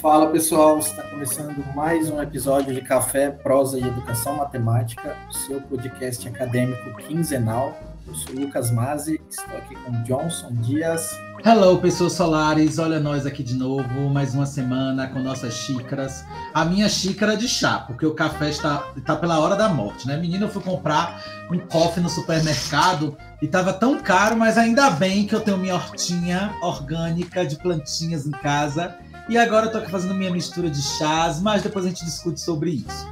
Fala 0.00 0.28
pessoal, 0.28 0.78
está 0.78 1.02
começando 1.02 1.64
mais 1.74 2.08
um 2.08 2.22
episódio 2.22 2.72
de 2.72 2.80
Café, 2.82 3.30
Prosa 3.30 3.80
e 3.80 3.82
Educação 3.82 4.36
Matemática, 4.36 5.16
o 5.28 5.32
seu 5.32 5.60
podcast 5.60 6.28
acadêmico 6.28 6.96
quinzenal. 6.98 7.76
Eu 8.06 8.14
sou 8.14 8.32
Lucas 8.36 8.70
Mazzi, 8.70 9.20
estou 9.28 9.56
aqui 9.56 9.74
com 9.74 9.90
Johnson 10.04 10.52
Dias. 10.62 11.18
Hello, 11.44 11.78
pessoas 11.80 12.12
solares, 12.12 12.78
olha 12.78 13.00
nós 13.00 13.26
aqui 13.26 13.42
de 13.42 13.54
novo, 13.54 14.08
mais 14.08 14.36
uma 14.36 14.46
semana 14.46 15.08
com 15.08 15.18
nossas 15.18 15.54
xícaras. 15.54 16.24
A 16.54 16.64
minha 16.64 16.88
xícara 16.88 17.36
de 17.36 17.48
chá, 17.48 17.80
porque 17.80 18.06
o 18.06 18.14
café 18.14 18.50
está, 18.50 18.92
está 18.96 19.16
pela 19.16 19.40
hora 19.40 19.56
da 19.56 19.68
morte, 19.68 20.06
né? 20.06 20.16
Menina, 20.16 20.46
eu 20.46 20.48
fui 20.48 20.62
comprar 20.62 21.20
um 21.50 21.58
coffee 21.58 22.02
no 22.02 22.08
supermercado 22.08 23.18
e 23.42 23.46
estava 23.46 23.72
tão 23.72 23.98
caro, 23.98 24.36
mas 24.36 24.56
ainda 24.56 24.90
bem 24.90 25.26
que 25.26 25.34
eu 25.34 25.40
tenho 25.40 25.58
minha 25.58 25.74
hortinha 25.74 26.54
orgânica 26.62 27.44
de 27.44 27.56
plantinhas 27.56 28.26
em 28.26 28.30
casa 28.30 28.96
e 29.28 29.36
agora 29.36 29.66
eu 29.66 29.72
tô 29.72 29.78
aqui 29.78 29.90
fazendo 29.90 30.14
minha 30.14 30.30
mistura 30.30 30.70
de 30.70 30.80
chás, 30.80 31.40
mas 31.40 31.62
depois 31.62 31.84
a 31.84 31.88
gente 31.88 32.04
discute 32.04 32.40
sobre 32.40 32.70
isso. 32.70 33.10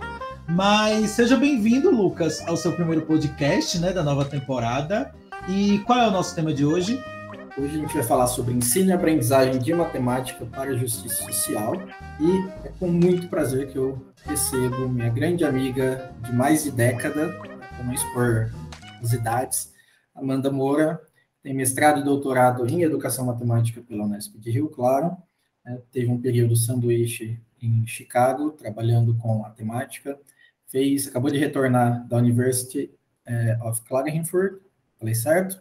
Mas 0.48 1.10
seja 1.10 1.36
bem-vindo, 1.36 1.90
Lucas, 1.90 2.40
ao 2.46 2.56
seu 2.56 2.72
primeiro 2.72 3.04
podcast, 3.04 3.78
né, 3.78 3.92
da 3.92 4.02
nova 4.02 4.24
temporada. 4.24 5.14
E 5.46 5.78
qual 5.80 5.98
é 5.98 6.08
o 6.08 6.10
nosso 6.10 6.34
tema 6.34 6.54
de 6.54 6.64
hoje? 6.64 7.02
Hoje 7.58 7.76
a 7.76 7.80
gente 7.80 7.92
vai 7.92 8.02
falar 8.02 8.28
sobre 8.28 8.54
ensino 8.54 8.90
e 8.90 8.92
aprendizagem 8.92 9.58
de 9.58 9.74
matemática 9.74 10.46
para 10.46 10.70
a 10.70 10.74
justiça 10.74 11.22
social. 11.22 11.74
E 12.18 12.66
é 12.66 12.72
com 12.78 12.88
muito 12.88 13.28
prazer 13.28 13.68
que 13.68 13.76
eu 13.76 14.00
recebo 14.24 14.88
minha 14.88 15.10
grande 15.10 15.44
amiga 15.44 16.12
de 16.22 16.32
mais 16.32 16.64
de 16.64 16.70
década, 16.70 17.28
para 17.28 17.84
não 17.84 17.92
expor 17.92 18.50
as 19.02 19.12
idades, 19.12 19.70
Amanda 20.14 20.50
Moura, 20.50 20.98
tem 21.42 21.54
mestrado 21.54 22.00
e 22.00 22.04
doutorado 22.04 22.66
em 22.66 22.82
Educação 22.82 23.26
Matemática 23.26 23.82
pela 23.82 24.04
Unesp 24.04 24.38
de 24.38 24.50
Rio 24.50 24.68
Claro, 24.68 25.16
né, 25.66 25.82
teve 25.90 26.06
um 26.06 26.20
período 26.20 26.54
sanduíche 26.54 27.40
em 27.60 27.84
Chicago, 27.86 28.52
trabalhando 28.52 29.16
com 29.16 29.44
a 29.44 29.50
temática, 29.50 30.18
fez, 30.68 31.08
acabou 31.08 31.30
de 31.30 31.38
retornar 31.38 32.06
da 32.06 32.18
University 32.18 32.90
eh, 33.26 33.58
of 33.62 33.82
Klagenfurt, 33.82 34.60
falei 34.98 35.14
certo? 35.14 35.60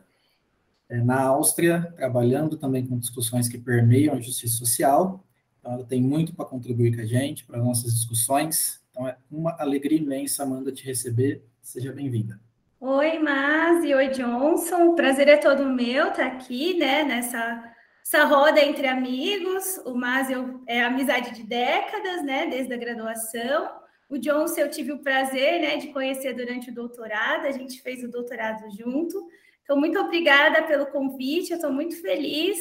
É, 0.87 1.01
na 1.01 1.23
Áustria, 1.23 1.91
trabalhando 1.95 2.57
também 2.57 2.85
com 2.85 2.99
discussões 2.99 3.47
que 3.47 3.57
permeiam 3.57 4.13
a 4.13 4.21
justiça 4.21 4.57
social, 4.57 5.25
então 5.59 5.73
ela 5.73 5.83
tem 5.83 6.01
muito 6.01 6.35
para 6.35 6.45
contribuir 6.45 6.95
com 6.95 7.01
a 7.01 7.05
gente, 7.05 7.43
para 7.43 7.57
nossas 7.57 7.95
discussões, 7.95 8.79
então 8.91 9.07
é 9.07 9.17
uma 9.31 9.55
alegria 9.59 9.97
imensa, 9.97 10.43
Amanda, 10.43 10.71
te 10.71 10.85
receber, 10.85 11.43
seja 11.59 11.91
bem-vinda. 11.91 12.39
Oi, 12.79 13.17
Mazi, 13.17 13.95
oi, 13.95 14.09
Johnson, 14.09 14.89
o 14.89 14.95
prazer 14.95 15.27
é 15.27 15.37
todo 15.37 15.65
meu 15.65 16.09
estar 16.09 16.27
aqui, 16.27 16.77
né, 16.77 17.03
nessa 17.03 17.74
essa 18.05 18.23
roda 18.25 18.63
entre 18.63 18.87
amigos. 18.87 19.79
O 19.83 19.95
Másio 19.95 20.61
é 20.67 20.83
amizade 20.83 21.31
de 21.31 21.41
décadas, 21.41 22.23
né, 22.23 22.45
desde 22.47 22.71
a 22.71 22.77
graduação. 22.77 23.69
O 24.07 24.19
Johnson 24.19 24.61
eu 24.61 24.69
tive 24.69 24.91
o 24.91 24.99
prazer, 24.99 25.59
né, 25.59 25.77
de 25.77 25.87
conhecer 25.87 26.33
durante 26.35 26.69
o 26.69 26.73
doutorado. 26.73 27.47
A 27.47 27.51
gente 27.51 27.81
fez 27.81 28.03
o 28.03 28.11
doutorado 28.11 28.69
junto. 28.77 29.27
Então, 29.63 29.79
muito 29.79 29.97
obrigada 29.97 30.61
pelo 30.63 30.85
convite. 30.85 31.49
Eu 31.49 31.55
estou 31.55 31.73
muito 31.73 31.99
feliz 31.99 32.59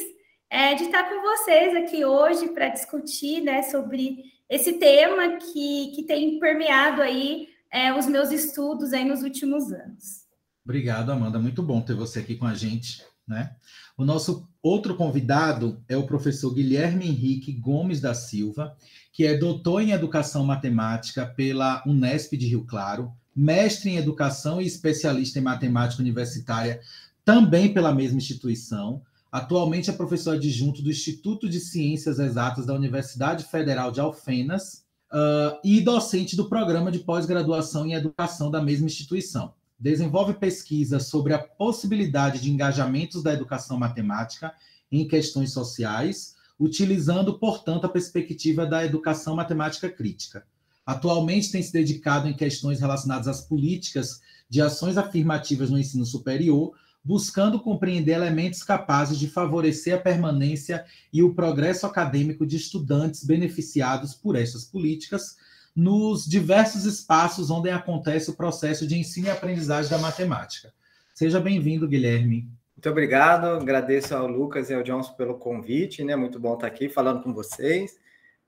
é, 0.49 0.73
de 0.73 0.85
estar 0.85 1.03
com 1.07 1.21
vocês 1.21 1.75
aqui 1.75 2.03
hoje 2.03 2.49
para 2.49 2.69
discutir, 2.69 3.41
né, 3.41 3.61
sobre 3.61 4.23
esse 4.49 4.73
tema 4.73 5.37
que, 5.37 5.91
que 5.95 6.03
tem 6.03 6.39
permeado 6.39 7.03
aí 7.03 7.49
é, 7.71 7.93
os 7.93 8.07
meus 8.07 8.31
estudos 8.31 8.93
aí 8.93 9.05
nos 9.05 9.21
últimos 9.21 9.71
anos. 9.71 10.25
Obrigado, 10.63 11.11
Amanda. 11.11 11.37
Muito 11.37 11.61
bom 11.61 11.81
ter 11.81 11.93
você 11.93 12.19
aqui 12.19 12.35
com 12.35 12.47
a 12.47 12.55
gente, 12.55 13.03
né? 13.27 13.55
O 13.97 14.03
nosso 14.03 14.47
outro 14.65 14.95
convidado 14.95 15.79
é 15.87 15.95
o 15.95 16.07
professor 16.07 16.51
Guilherme 16.51 17.07
Henrique 17.07 17.51
Gomes 17.51 18.01
da 18.01 18.15
Silva, 18.15 18.75
que 19.13 19.23
é 19.23 19.37
doutor 19.37 19.81
em 19.81 19.91
Educação 19.91 20.43
Matemática 20.43 21.23
pela 21.23 21.83
Unesp 21.85 22.35
de 22.35 22.47
Rio 22.47 22.65
Claro, 22.65 23.13
mestre 23.35 23.91
em 23.91 23.97
Educação 23.97 24.59
e 24.59 24.65
especialista 24.65 25.37
em 25.37 25.43
Matemática 25.43 26.01
Universitária 26.01 26.81
também 27.23 27.71
pela 27.71 27.93
mesma 27.93 28.17
instituição. 28.17 29.03
Atualmente 29.31 29.91
é 29.91 29.93
professor 29.93 30.33
adjunto 30.33 30.81
do 30.81 30.89
Instituto 30.89 31.47
de 31.47 31.59
Ciências 31.59 32.17
Exatas 32.17 32.65
da 32.65 32.73
Universidade 32.73 33.43
Federal 33.43 33.91
de 33.91 33.99
Alfenas 33.99 34.83
uh, 35.13 35.59
e 35.63 35.79
docente 35.79 36.35
do 36.35 36.49
programa 36.49 36.91
de 36.91 36.99
pós-graduação 36.99 37.85
em 37.85 37.93
Educação 37.93 38.49
da 38.49 38.63
mesma 38.63 38.87
instituição 38.87 39.53
desenvolve 39.77 40.33
pesquisa 40.33 40.99
sobre 40.99 41.33
a 41.33 41.39
possibilidade 41.39 42.39
de 42.39 42.51
engajamentos 42.51 43.21
da 43.21 43.33
educação 43.33 43.77
matemática 43.77 44.53
em 44.91 45.07
questões 45.07 45.51
sociais, 45.51 46.35
utilizando, 46.59 47.37
portanto, 47.37 47.85
a 47.85 47.89
perspectiva 47.89 48.65
da 48.65 48.85
educação 48.85 49.35
matemática 49.35 49.89
crítica. 49.89 50.45
Atualmente 50.85 51.51
tem 51.51 51.61
se 51.61 51.73
dedicado 51.73 52.27
em 52.27 52.33
questões 52.33 52.79
relacionadas 52.79 53.27
às 53.27 53.41
políticas 53.41 54.21
de 54.49 54.61
ações 54.61 54.97
afirmativas 54.97 55.69
no 55.69 55.79
ensino 55.79 56.05
superior, 56.05 56.73
buscando 57.03 57.59
compreender 57.59 58.13
elementos 58.13 58.63
capazes 58.63 59.19
de 59.19 59.27
favorecer 59.27 59.95
a 59.95 60.01
permanência 60.01 60.85
e 61.11 61.21
o 61.21 61.35
progresso 61.35 61.85
acadêmico 61.85 62.45
de 62.45 62.55
estudantes 62.55 63.23
beneficiados 63.23 64.13
por 64.13 64.35
essas 64.35 64.63
políticas, 64.63 65.35
nos 65.75 66.25
diversos 66.25 66.85
espaços 66.85 67.51
onde 67.51 67.69
acontece 67.69 68.29
o 68.29 68.35
processo 68.35 68.87
de 68.87 68.97
ensino 68.97 69.27
e 69.27 69.29
aprendizagem 69.29 69.91
da 69.91 69.97
matemática. 69.97 70.73
Seja 71.13 71.39
bem-vindo, 71.39 71.87
Guilherme. 71.87 72.49
Muito 72.75 72.89
obrigado, 72.89 73.45
agradeço 73.47 74.15
ao 74.15 74.27
Lucas 74.27 74.69
e 74.69 74.73
ao 74.73 74.83
Johnson 74.83 75.13
pelo 75.13 75.37
convite, 75.37 76.03
né? 76.03 76.15
Muito 76.15 76.39
bom 76.39 76.53
estar 76.53 76.67
aqui 76.67 76.87
falando 76.87 77.21
com 77.21 77.33
vocês. 77.33 77.97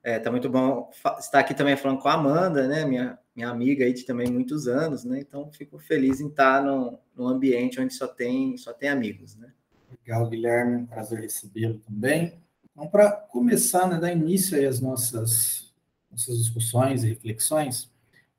É, 0.02 0.18
tá 0.18 0.30
muito 0.30 0.48
bom 0.48 0.88
estar 1.18 1.40
aqui 1.40 1.52
também 1.54 1.76
falando 1.76 2.00
com 2.00 2.08
a 2.08 2.14
Amanda, 2.14 2.66
né? 2.66 2.84
Minha, 2.84 3.18
minha 3.36 3.50
amiga 3.50 3.84
aí 3.84 3.92
de 3.92 4.04
também 4.04 4.30
muitos 4.30 4.66
anos, 4.66 5.04
né? 5.04 5.18
Então 5.20 5.50
fico 5.52 5.78
feliz 5.78 6.20
em 6.20 6.28
estar 6.28 6.62
no, 6.62 6.98
no 7.14 7.26
ambiente 7.26 7.80
onde 7.80 7.92
só 7.92 8.06
tem, 8.06 8.56
só 8.56 8.72
tem 8.72 8.88
amigos, 8.88 9.36
né? 9.36 9.52
Legal, 9.90 10.28
Guilherme, 10.28 10.86
prazer 10.86 11.20
recebê-lo 11.20 11.78
também. 11.80 12.40
Então, 12.70 12.88
para 12.88 13.10
começar, 13.10 13.86
né, 13.88 13.98
dar 13.98 14.12
início 14.12 14.56
aí 14.56 14.66
às 14.66 14.80
nossas 14.80 15.67
nossas 16.10 16.38
discussões 16.38 17.04
e 17.04 17.08
reflexões, 17.08 17.90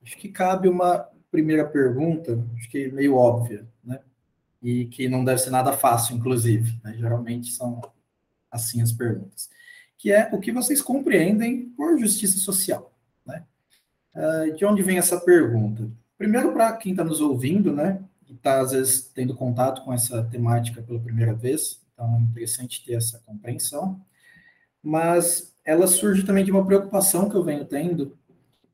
acho 0.04 0.18
que 0.18 0.30
cabe 0.30 0.68
uma 0.68 1.08
primeira 1.32 1.66
pergunta, 1.66 2.44
acho 2.58 2.70
que 2.70 2.90
meio 2.90 3.16
óbvia, 3.16 3.68
né? 3.84 4.00
E 4.62 4.86
que 4.86 5.08
não 5.08 5.24
deve 5.24 5.40
ser 5.40 5.52
nada 5.52 5.74
fácil, 5.74 6.16
inclusive. 6.16 6.80
Né? 6.84 6.96
Geralmente 6.98 7.52
são 7.52 7.82
assim 8.52 8.82
as 8.82 8.92
perguntas. 8.92 9.50
Que 9.98 10.12
é 10.12 10.30
o 10.34 10.40
que 10.40 10.52
vocês 10.52 10.82
compreendem 10.82 11.70
por 11.70 11.98
justiça 12.00 12.40
social, 12.40 12.94
né? 13.26 13.46
Uh, 14.16 14.56
de 14.56 14.66
onde 14.66 14.82
vem 14.82 14.98
essa 14.98 15.20
pergunta? 15.20 15.90
Primeiro, 16.18 16.52
para 16.52 16.74
quem 16.74 16.92
está 16.92 17.04
nos 17.04 17.22
ouvindo, 17.22 17.74
né? 17.74 18.04
E 18.28 18.34
está, 18.34 18.60
às 18.60 18.72
vezes, 18.72 19.02
tendo 19.14 19.36
contato 19.36 19.84
com 19.84 19.94
essa 19.94 20.24
temática 20.24 20.82
pela 20.82 21.00
primeira 21.00 21.34
vez, 21.34 21.82
então 21.94 22.16
é 22.16 22.20
interessante 22.20 22.84
ter 22.86 22.94
essa 22.94 23.20
compreensão. 23.20 24.02
Mas 24.82 25.49
ela 25.70 25.86
surge 25.86 26.24
também 26.24 26.44
de 26.44 26.50
uma 26.50 26.66
preocupação 26.66 27.30
que 27.30 27.36
eu 27.36 27.44
venho 27.44 27.64
tendo, 27.64 28.18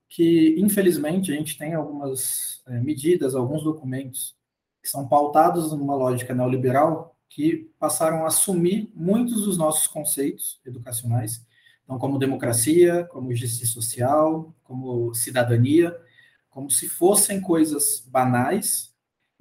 que 0.07 0.55
infelizmente 0.57 1.29
a 1.29 1.35
gente 1.35 1.57
tem 1.57 1.73
algumas 1.73 2.63
é, 2.67 2.79
medidas, 2.79 3.35
alguns 3.35 3.63
documentos 3.63 4.33
que 4.81 4.87
são 4.87 5.05
pautados 5.05 5.73
numa 5.73 5.93
lógica 5.93 6.33
neoliberal 6.33 7.17
que 7.27 7.69
passaram 7.77 8.23
a 8.23 8.27
assumir 8.27 8.89
muitos 8.95 9.43
dos 9.43 9.57
nossos 9.57 9.87
conceitos 9.87 10.61
educacionais, 10.65 11.45
então 11.83 11.99
como 11.99 12.17
democracia, 12.17 13.03
como 13.11 13.35
justiça 13.35 13.73
social, 13.73 14.55
como 14.63 15.13
cidadania, 15.13 15.93
como 16.49 16.69
se 16.71 16.87
fossem 16.87 17.41
coisas 17.41 18.07
banais 18.07 18.95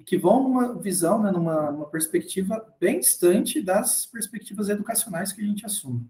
que 0.05 0.17
vão 0.17 0.43
numa 0.43 0.77
visão, 0.77 1.23
né, 1.23 1.31
numa, 1.31 1.71
numa 1.71 1.85
perspectiva 1.85 2.61
bem 2.81 2.99
distante 2.99 3.61
das 3.61 4.05
perspectivas 4.05 4.67
educacionais 4.67 5.31
que 5.31 5.41
a 5.41 5.45
gente 5.45 5.65
assume. 5.65 6.05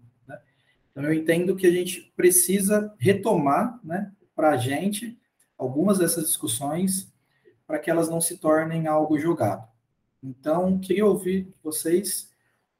Então, 0.96 1.04
eu 1.04 1.12
entendo 1.12 1.54
que 1.54 1.66
a 1.66 1.70
gente 1.70 2.10
precisa 2.16 2.90
retomar, 2.98 3.78
né, 3.84 4.10
para 4.34 4.52
a 4.52 4.56
gente, 4.56 5.18
algumas 5.58 5.98
dessas 5.98 6.24
discussões, 6.24 7.12
para 7.66 7.78
que 7.78 7.90
elas 7.90 8.08
não 8.08 8.18
se 8.18 8.38
tornem 8.38 8.86
algo 8.86 9.18
jogado. 9.18 9.68
Então, 10.22 10.78
queria 10.78 11.04
ouvir 11.04 11.52
vocês, 11.62 12.30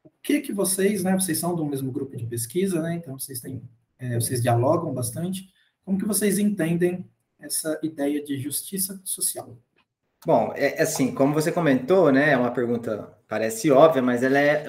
o 0.03 0.11
que 0.23 0.41
que 0.41 0.51
vocês, 0.51 1.05
né, 1.05 1.13
vocês 1.13 1.37
são 1.37 1.55
do 1.55 1.67
mesmo 1.67 1.93
grupo 1.93 2.17
de 2.17 2.25
pesquisa, 2.25 2.81
né, 2.81 2.95
então 2.95 3.19
vocês 3.19 3.39
têm, 3.39 3.63
é, 3.99 4.19
vocês 4.19 4.41
dialogam 4.41 4.95
bastante, 4.95 5.53
como 5.85 5.99
que 5.99 6.07
vocês 6.07 6.39
entendem 6.39 7.07
essa 7.39 7.79
ideia 7.83 8.25
de 8.25 8.39
justiça 8.39 8.99
social? 9.05 9.59
Bom, 10.25 10.55
é, 10.57 10.79
é 10.79 10.83
assim, 10.83 11.15
como 11.15 11.35
você 11.35 11.53
comentou, 11.53 12.11
né, 12.11 12.31
é 12.31 12.37
uma 12.37 12.51
pergunta 12.51 13.15
parece 13.29 13.71
óbvia, 13.71 14.03
mas 14.03 14.23
ela 14.23 14.39
é, 14.39 14.65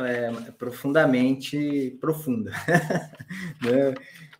é 0.47 0.51
profundamente 0.57 1.97
profunda. 1.99 2.51
né? 3.61 3.93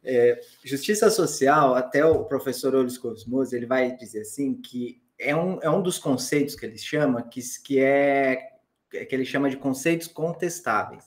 é, 0.07 0.39
justiça 0.63 1.09
social, 1.09 1.75
até 1.75 2.05
o 2.05 2.23
professor 2.23 2.73
Olis 2.73 2.97
Cosmos, 2.97 3.51
ele 3.51 3.65
vai 3.65 3.95
dizer 3.95 4.21
assim 4.21 4.53
que 4.53 5.01
é 5.19 5.35
um, 5.35 5.59
é 5.61 5.69
um 5.69 5.81
dos 5.81 5.99
conceitos 5.99 6.55
que 6.55 6.65
ele 6.65 6.77
chama, 6.77 7.23
que, 7.23 7.41
que 7.63 7.79
é 7.79 8.53
que 8.89 9.13
ele 9.13 9.25
chama 9.25 9.49
de 9.49 9.57
conceitos 9.57 10.07
contestáveis. 10.07 11.03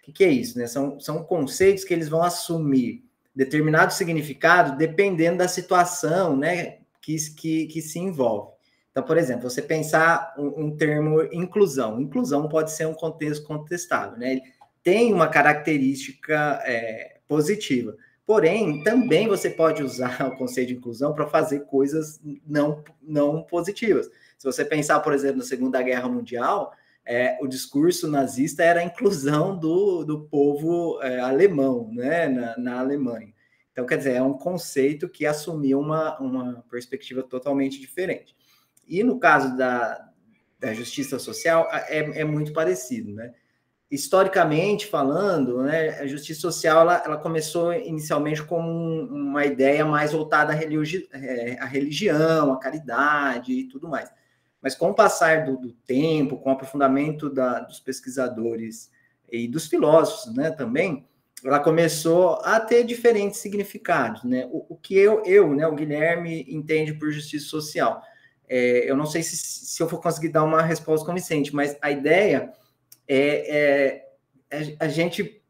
O 0.00 0.06
que, 0.06 0.12
que 0.12 0.24
é 0.24 0.28
isso? 0.28 0.58
Né? 0.58 0.66
São, 0.66 0.98
são 0.98 1.22
conceitos 1.22 1.84
que 1.84 1.94
eles 1.94 2.08
vão 2.08 2.22
assumir 2.22 3.04
determinado 3.34 3.92
significado 3.92 4.76
dependendo 4.76 5.38
da 5.38 5.46
situação 5.46 6.36
né, 6.36 6.78
que, 7.00 7.16
que, 7.36 7.66
que 7.66 7.80
se 7.80 8.00
envolve. 8.00 8.55
Então, 8.96 9.04
por 9.04 9.18
exemplo, 9.18 9.50
você 9.50 9.60
pensar 9.60 10.34
um, 10.38 10.64
um, 10.64 10.74
termo 10.74 11.22
inclusão. 11.30 12.00
Inclusão 12.00 12.48
pode 12.48 12.72
ser 12.72 12.86
um 12.86 12.94
contexto 12.94 13.46
contestável, 13.46 14.16
né? 14.16 14.40
Tem 14.82 15.12
uma 15.12 15.28
característica 15.28 16.62
é, 16.64 17.18
positiva. 17.28 17.94
Porém, 18.24 18.82
também 18.82 19.28
você 19.28 19.50
pode 19.50 19.82
usar 19.82 20.26
o 20.32 20.38
conceito 20.38 20.68
de 20.68 20.76
inclusão 20.76 21.12
para 21.12 21.26
fazer 21.26 21.66
coisas 21.66 22.18
não, 22.46 22.82
não 23.02 23.42
positivas. 23.42 24.10
Se 24.38 24.46
você 24.46 24.64
pensar, 24.64 25.00
por 25.00 25.12
exemplo, 25.12 25.36
na 25.36 25.44
Segunda 25.44 25.82
Guerra 25.82 26.08
Mundial, 26.08 26.72
é, 27.04 27.36
o 27.42 27.46
discurso 27.46 28.10
nazista 28.10 28.64
era 28.64 28.80
a 28.80 28.84
inclusão 28.84 29.58
do, 29.58 30.04
do 30.04 30.20
povo 30.22 31.02
é, 31.02 31.20
alemão 31.20 31.90
né, 31.92 32.28
na, 32.28 32.56
na, 32.56 32.80
Alemanha. 32.80 33.28
Então, 33.72 33.84
quer 33.84 33.98
dizer, 33.98 34.14
é 34.14 34.22
um 34.22 34.38
conceito 34.38 35.06
que 35.06 35.26
assumiu 35.26 35.80
uma, 35.80 36.18
uma 36.18 36.64
perspectiva 36.70 37.22
totalmente 37.22 37.78
diferente. 37.78 38.34
E 38.86 39.02
no 39.02 39.18
caso 39.18 39.56
da, 39.56 40.10
da 40.58 40.72
justiça 40.72 41.18
social, 41.18 41.68
é, 41.70 42.20
é 42.20 42.24
muito 42.24 42.52
parecido. 42.52 43.12
Né? 43.12 43.32
Historicamente 43.90 44.86
falando, 44.86 45.62
né, 45.62 46.00
a 46.00 46.06
justiça 46.06 46.40
social 46.40 46.80
ela, 46.80 47.02
ela 47.04 47.16
começou 47.16 47.72
inicialmente 47.72 48.42
como 48.42 48.68
uma 48.68 49.44
ideia 49.44 49.84
mais 49.84 50.12
voltada 50.12 50.52
à, 50.52 50.56
religi 50.56 51.08
é, 51.12 51.58
à 51.60 51.64
religião, 51.66 52.52
à 52.52 52.58
caridade 52.58 53.52
e 53.52 53.68
tudo 53.68 53.88
mais. 53.88 54.10
Mas 54.60 54.74
com 54.74 54.90
o 54.90 54.94
passar 54.94 55.44
do, 55.44 55.56
do 55.56 55.72
tempo, 55.72 56.38
com 56.38 56.48
o 56.48 56.52
aprofundamento 56.52 57.30
da, 57.30 57.60
dos 57.60 57.78
pesquisadores 57.78 58.90
e 59.30 59.46
dos 59.46 59.66
filósofos 59.66 60.34
né, 60.34 60.50
também, 60.50 61.06
ela 61.44 61.60
começou 61.60 62.40
a 62.42 62.58
ter 62.58 62.82
diferentes 62.82 63.38
significados. 63.40 64.24
Né? 64.24 64.48
O, 64.50 64.74
o 64.74 64.76
que 64.76 64.96
eu, 64.96 65.22
eu 65.24 65.54
né, 65.54 65.66
o 65.66 65.74
Guilherme, 65.74 66.44
entende 66.48 66.92
por 66.94 67.12
justiça 67.12 67.46
social. 67.46 68.02
É, 68.48 68.90
eu 68.90 68.96
não 68.96 69.06
sei 69.06 69.22
se, 69.22 69.36
se 69.36 69.82
eu 69.82 69.88
vou 69.88 70.00
conseguir 70.00 70.28
dar 70.28 70.44
uma 70.44 70.62
resposta 70.62 71.04
convincente, 71.04 71.54
mas 71.54 71.76
a 71.80 71.90
ideia 71.90 72.52
é, 73.08 74.06
é, 74.50 74.58
é 74.58 74.76
a 74.78 74.88
gente 74.88 75.42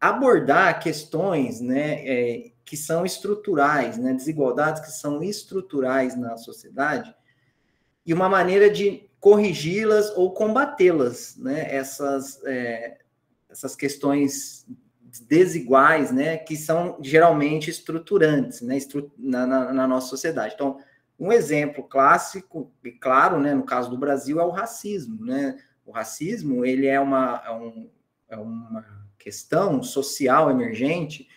abordar 0.00 0.80
questões 0.80 1.60
né, 1.60 2.06
é, 2.06 2.52
que 2.64 2.76
são 2.76 3.04
estruturais, 3.06 3.96
né, 3.96 4.12
desigualdades 4.12 4.82
que 4.84 4.90
são 4.90 5.22
estruturais 5.22 6.16
na 6.16 6.36
sociedade, 6.36 7.14
e 8.06 8.14
uma 8.14 8.28
maneira 8.28 8.70
de 8.70 9.06
corrigi-las 9.18 10.16
ou 10.16 10.32
combatê-las, 10.32 11.36
né? 11.36 11.74
Essas, 11.74 12.40
é, 12.44 12.98
essas 13.50 13.74
questões 13.74 14.64
desiguais, 15.28 16.12
né? 16.12 16.36
Que 16.36 16.56
são 16.56 16.96
geralmente 17.02 17.68
estruturantes, 17.68 18.60
né? 18.60 18.78
Na, 19.18 19.44
na, 19.44 19.72
na, 19.72 19.86
nossa 19.88 20.06
sociedade. 20.06 20.54
Então, 20.54 20.78
um 21.18 21.32
exemplo 21.32 21.84
clássico 21.84 22.72
e 22.84 22.92
claro, 22.92 23.40
né? 23.40 23.54
No 23.54 23.64
caso 23.64 23.90
do 23.90 23.98
Brasil 23.98 24.40
é 24.40 24.44
o 24.44 24.50
racismo, 24.50 25.24
né? 25.24 25.58
O 25.84 25.90
racismo 25.92 26.64
ele 26.64 26.86
é 26.86 27.00
uma, 27.00 27.42
é 27.44 27.50
um, 27.52 27.90
é 28.28 28.36
uma 28.36 28.84
questão 29.18 29.82
social 29.82 30.50
emergente 30.50 31.28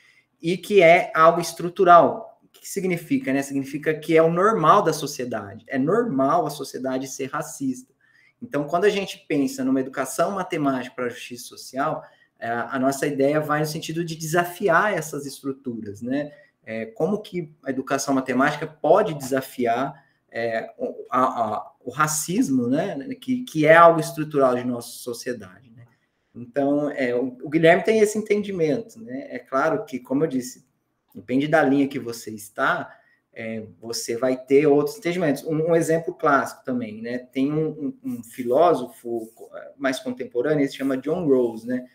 e 0.42 0.58
que 0.58 0.82
é 0.82 1.12
algo 1.16 1.40
estrutural, 1.40 2.30
que 2.52 2.68
significa? 2.68 3.32
Né? 3.34 3.42
Significa 3.42 3.94
que 3.94 4.16
é 4.16 4.22
o 4.22 4.32
normal 4.32 4.82
da 4.82 4.94
sociedade. 4.94 5.66
É 5.68 5.78
normal 5.78 6.46
a 6.46 6.50
sociedade 6.50 7.08
ser 7.08 7.28
racista. 7.28 7.94
Então, 8.42 8.66
quando 8.66 8.86
a 8.86 8.90
gente 8.90 9.26
pensa 9.28 9.64
numa 9.64 9.82
educação 9.82 10.32
matemática 10.32 10.96
para 10.96 11.06
a 11.06 11.10
justiça 11.10 11.46
social, 11.46 12.04
é, 12.40 12.50
a 12.50 12.80
nossa 12.80 13.06
ideia 13.06 13.40
vai 13.40 13.60
no 13.60 13.66
sentido 13.66 14.04
de 14.04 14.16
desafiar 14.16 14.94
essas 14.94 15.26
estruturas, 15.26 16.02
né? 16.02 16.32
É, 16.70 16.86
como 16.86 17.22
que 17.22 17.52
a 17.64 17.70
educação 17.70 18.14
matemática 18.14 18.68
pode 18.68 19.16
desafiar 19.16 20.06
é, 20.30 20.70
a, 21.10 21.24
a, 21.24 21.72
o 21.84 21.90
racismo, 21.90 22.68
né? 22.68 23.16
Que, 23.16 23.44
que 23.44 23.66
é 23.66 23.76
algo 23.76 24.00
estrutural 24.00 24.56
de 24.56 24.64
nossa 24.64 24.90
sociedade. 24.90 25.72
Né? 25.72 25.88
Então, 26.36 26.92
é, 26.92 27.16
o, 27.16 27.38
o 27.42 27.50
Guilherme 27.50 27.84
tem 27.84 28.00
esse 28.00 28.18
entendimento, 28.18 29.02
né? 29.02 29.28
É 29.32 29.40
claro 29.40 29.84
que, 29.86 30.00
como 30.00 30.24
eu 30.26 30.28
disse, 30.28 30.70
Depende 31.14 31.48
da 31.48 31.64
linha 31.64 31.88
que 31.88 32.00
você 32.00 32.32
está, 32.32 32.98
é, 33.34 33.66
você 33.82 34.16
vai 34.16 34.38
ter 34.38 34.68
outros 34.68 34.98
entendimentos. 34.98 35.44
Um, 35.44 35.72
um, 35.72 35.76
exemplo 35.76 36.14
clássico 36.14 36.64
também, 36.64 37.02
né? 37.02 37.18
Tem 37.18 37.52
um, 37.52 37.68
um, 37.68 37.98
um, 38.04 38.24
filósofo 38.24 39.30
mais 39.78 40.00
contemporâneo, 40.00 40.62
ele 40.62 40.70
se 40.70 40.78
chama 40.78 40.98
John 40.98 41.28
Rawls, 41.28 41.66
né? 41.66 41.88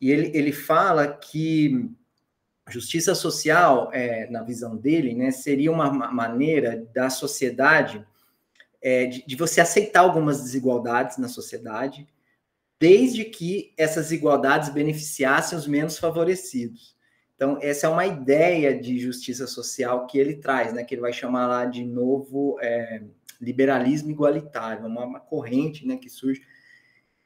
E 0.00 0.10
ele, 0.10 0.36
ele 0.36 0.52
fala 0.52 1.06
que 1.06 1.90
justiça 2.70 3.14
social, 3.14 3.90
é, 3.92 4.28
na 4.30 4.42
visão 4.42 4.76
dele, 4.76 5.14
né, 5.14 5.30
seria 5.30 5.70
uma 5.70 5.90
maneira 5.90 6.86
da 6.94 7.10
sociedade 7.10 8.04
é, 8.82 9.06
de, 9.06 9.24
de 9.26 9.36
você 9.36 9.60
aceitar 9.60 10.00
algumas 10.00 10.42
desigualdades 10.42 11.18
na 11.18 11.28
sociedade, 11.28 12.08
desde 12.78 13.24
que 13.24 13.74
essas 13.76 14.04
desigualdades 14.06 14.70
beneficiassem 14.70 15.58
os 15.58 15.66
menos 15.66 15.98
favorecidos. 15.98 16.96
Então, 17.36 17.58
essa 17.60 17.86
é 17.86 17.90
uma 17.90 18.06
ideia 18.06 18.78
de 18.78 18.98
justiça 18.98 19.46
social 19.46 20.06
que 20.06 20.18
ele 20.18 20.36
traz, 20.36 20.72
né? 20.72 20.84
Que 20.84 20.94
ele 20.94 21.00
vai 21.00 21.12
chamar 21.12 21.46
lá 21.46 21.64
de 21.64 21.84
novo 21.84 22.58
é, 22.60 23.02
liberalismo 23.40 24.10
igualitário, 24.10 24.86
uma, 24.86 25.04
uma, 25.04 25.20
corrente 25.20 25.86
né, 25.86 25.96
que 25.96 26.10
surge. 26.10 26.42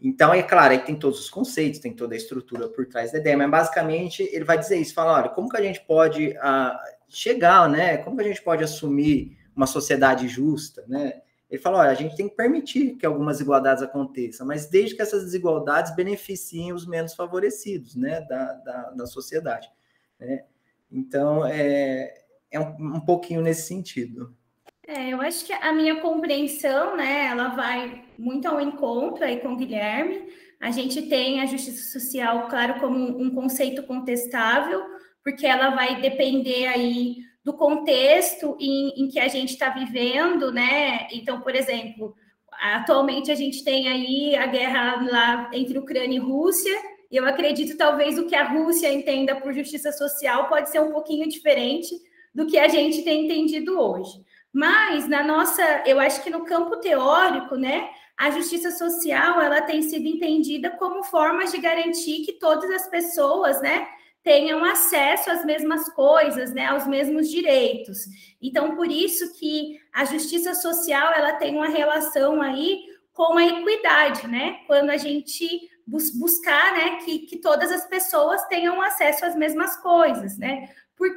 Então, 0.01 0.35
é 0.35 0.43
claro, 0.43 0.73
aí 0.73 0.79
tem 0.81 0.97
todos 0.97 1.21
os 1.21 1.31
conceitos, 1.31 1.81
tem 1.81 1.93
toda 1.93 2.15
a 2.15 2.17
estrutura 2.17 2.69
por 2.69 2.87
trás 2.87 3.13
da 3.13 3.19
ideia, 3.19 3.37
mas 3.37 3.51
basicamente 3.51 4.23
ele 4.33 4.45
vai 4.45 4.59
dizer 4.59 4.77
isso, 4.77 4.93
fala, 4.93 5.15
olha, 5.15 5.29
como 5.31 5.49
que 5.49 5.57
a 5.57 5.63
gente 5.63 5.81
pode 5.81 6.31
uh, 6.31 6.79
chegar, 7.09 7.69
né? 7.69 7.97
Como 7.99 8.17
que 8.17 8.23
a 8.23 8.29
gente 8.29 8.43
pode 8.43 8.63
assumir 8.63 9.39
uma 9.55 9.67
sociedade 9.67 10.29
justa, 10.29 10.85
né? 10.89 11.23
Ele 11.49 11.63
fala, 11.63 11.79
olha, 11.79 11.91
a 11.91 11.95
gente 11.95 12.17
tem 12.17 12.29
que 12.29 12.35
permitir 12.35 12.97
que 12.97 13.07
algumas 13.07 13.37
desigualdades 13.37 13.83
aconteçam, 13.83 14.47
mas 14.47 14.67
desde 14.67 14.97
que 14.97 15.03
essas 15.03 15.25
desigualdades 15.25 15.95
beneficiem 15.95 16.73
os 16.73 16.87
menos 16.87 17.15
favorecidos, 17.15 17.95
né, 17.95 18.23
da, 18.23 18.53
da, 18.55 18.91
da 18.91 19.07
sociedade. 19.07 19.71
Né? 20.19 20.45
Então, 20.91 21.47
é, 21.47 22.13
é 22.51 22.59
um, 22.59 22.97
um 22.97 23.01
pouquinho 23.01 23.41
nesse 23.41 23.69
sentido. 23.69 24.35
É, 24.87 25.11
eu 25.11 25.21
acho 25.21 25.45
que 25.45 25.53
a 25.53 25.73
minha 25.73 26.01
compreensão, 26.01 26.97
né, 26.97 27.27
ela 27.27 27.49
vai 27.49 28.04
muito 28.19 28.47
ao 28.47 28.61
encontro 28.61 29.25
aí 29.25 29.41
com 29.41 29.53
o 29.53 29.57
Guilherme. 29.57 30.27
A 30.61 30.71
gente 30.71 31.03
tem 31.03 31.41
a 31.41 31.47
justiça 31.47 31.99
social, 31.99 32.49
claro, 32.49 32.81
como 32.81 32.97
um 32.97 33.35
conceito 33.35 33.83
contestável, 33.83 34.83
porque 35.23 35.47
ela 35.47 35.71
vai 35.71 36.01
depender 36.01 36.67
aí 36.67 37.17
do 37.45 37.53
contexto 37.53 38.57
em, 38.59 38.95
em 38.97 39.09
que 39.09 39.21
a 39.21 39.29
gente 39.29 39.51
está 39.51 39.69
vivendo, 39.69 40.51
né? 40.51 41.07
Então, 41.13 41.41
por 41.41 41.55
exemplo, 41.55 42.15
atualmente 42.53 43.31
a 43.31 43.35
gente 43.35 43.63
tem 43.63 43.89
aí 43.89 44.35
a 44.35 44.47
guerra 44.47 45.07
lá 45.11 45.51
entre 45.53 45.79
Ucrânia 45.79 46.17
e 46.17 46.21
Rússia, 46.21 46.75
e 47.11 47.17
eu 47.17 47.27
acredito 47.27 47.77
talvez 47.77 48.19
o 48.19 48.27
que 48.27 48.35
a 48.35 48.49
Rússia 48.49 48.93
entenda 48.93 49.37
por 49.37 49.53
justiça 49.53 49.93
social 49.93 50.49
pode 50.49 50.71
ser 50.71 50.81
um 50.81 50.91
pouquinho 50.91 51.29
diferente 51.29 51.95
do 52.35 52.47
que 52.47 52.59
a 52.59 52.67
gente 52.67 53.03
tem 53.03 53.27
entendido 53.27 53.79
hoje. 53.79 54.25
Mas 54.53 55.07
na 55.09 55.23
nossa, 55.23 55.83
eu 55.87 56.01
acho 56.01 56.23
que 56.23 56.31
no 56.31 56.45
campo 56.45 56.77
teórico, 56.77 57.57
né, 57.57 57.91
a 58.17 58.31
justiça 58.31 58.71
social 58.71 59.41
ela 59.41 59.61
tem 59.63 59.83
sido 59.83 60.07
entendida 60.07 60.71
como 60.71 61.03
forma 61.05 61.45
de 61.47 61.59
garantir 61.59 62.25
que 62.25 62.35
todas 62.35 62.71
as 62.71 62.89
pessoas, 62.89 63.61
né, 63.61 63.89
tenham 64.23 64.65
acesso 64.65 65.31
às 65.31 65.45
mesmas 65.45 65.89
coisas, 65.91 66.53
né, 66.55 66.67
aos 66.67 66.87
mesmos 66.87 67.29
direitos. 67.29 68.07
Então, 68.41 68.75
por 68.75 68.91
isso 68.91 69.35
que 69.39 69.79
a 69.93 70.05
justiça 70.05 70.55
social 70.55 71.13
ela 71.13 71.35
tem 71.35 71.55
uma 71.55 71.69
relação 71.69 72.41
aí 72.41 72.81
com 73.13 73.37
a 73.37 73.45
equidade, 73.45 74.27
né? 74.27 74.61
Quando 74.67 74.91
a 74.91 74.97
gente 74.97 75.71
bus 75.87 76.11
buscar 76.11 76.73
né, 76.73 76.97
que, 77.05 77.21
que 77.21 77.37
todas 77.37 77.71
as 77.71 77.87
pessoas 77.87 78.45
tenham 78.47 78.81
acesso 78.81 79.25
às 79.25 79.37
mesmas 79.37 79.77
coisas, 79.77 80.39
né? 80.39 80.69
Por 80.97 81.17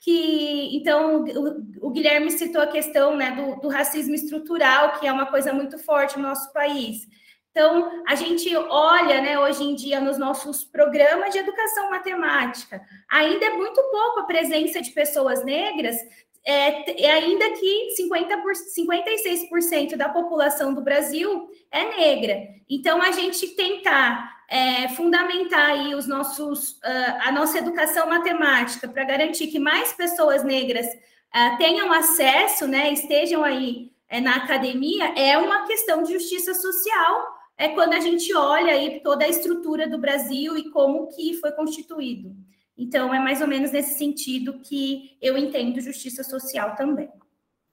que, 0.00 0.76
então 0.76 1.24
o, 1.24 1.86
o, 1.88 1.90
Guilherme 1.90 2.30
citou 2.30 2.62
a 2.62 2.66
questão 2.66 3.14
né, 3.16 3.32
do, 3.32 3.60
do 3.60 3.68
racismo 3.68 4.14
estrutural, 4.14 4.98
que 4.98 5.06
é 5.06 5.12
uma 5.12 5.26
coisa 5.26 5.52
muito 5.52 5.78
forte 5.78 6.18
no 6.18 6.26
nosso 6.26 6.50
país. 6.52 7.06
Então, 7.50 8.02
a 8.06 8.14
gente 8.14 8.54
olha, 8.56 9.20
né, 9.20 9.38
hoje 9.38 9.62
em 9.62 9.74
dia, 9.74 10.00
nos 10.00 10.16
nossos 10.16 10.64
programas 10.64 11.32
de 11.32 11.38
educação 11.38 11.90
matemática, 11.90 12.80
ainda 13.10 13.44
é 13.44 13.50
muito 13.50 13.82
pouco 13.90 14.20
a 14.20 14.24
presença 14.24 14.80
de 14.80 14.90
pessoas 14.92 15.44
negras 15.44 15.96
é, 16.44 17.04
é 17.04 17.10
ainda 17.10 17.50
que 17.52 17.90
50 17.96 18.38
por, 18.38 18.52
56% 18.52 19.96
da 19.96 20.08
população 20.08 20.72
do 20.72 20.80
Brasil 20.80 21.50
é 21.70 21.96
negra. 21.96 22.48
Então, 22.68 23.02
a 23.02 23.10
gente 23.10 23.48
tentar 23.48 24.39
é, 24.50 24.88
fundamentar 24.88 25.70
aí 25.70 25.94
os 25.94 26.08
nossos, 26.08 26.72
uh, 26.72 27.18
a 27.20 27.30
nossa 27.30 27.56
educação 27.58 28.08
matemática 28.08 28.88
para 28.88 29.04
garantir 29.04 29.46
que 29.46 29.60
mais 29.60 29.92
pessoas 29.92 30.42
negras 30.42 30.86
uh, 30.86 31.56
tenham 31.56 31.92
acesso, 31.92 32.66
né, 32.66 32.92
estejam 32.92 33.44
aí 33.44 33.92
é, 34.08 34.20
na 34.20 34.34
academia, 34.34 35.14
é 35.16 35.38
uma 35.38 35.66
questão 35.68 36.02
de 36.02 36.12
justiça 36.12 36.52
social. 36.52 37.38
É 37.56 37.68
quando 37.68 37.92
a 37.92 38.00
gente 38.00 38.34
olha 38.34 38.72
aí 38.72 39.00
toda 39.04 39.24
a 39.24 39.28
estrutura 39.28 39.88
do 39.88 39.98
Brasil 39.98 40.56
e 40.58 40.70
como 40.70 41.08
que 41.14 41.34
foi 41.34 41.52
constituído. 41.52 42.34
Então, 42.76 43.14
é 43.14 43.20
mais 43.20 43.42
ou 43.42 43.46
menos 43.46 43.70
nesse 43.70 43.98
sentido 43.98 44.60
que 44.60 45.16
eu 45.20 45.36
entendo 45.36 45.80
justiça 45.80 46.24
social 46.24 46.74
também. 46.74 47.10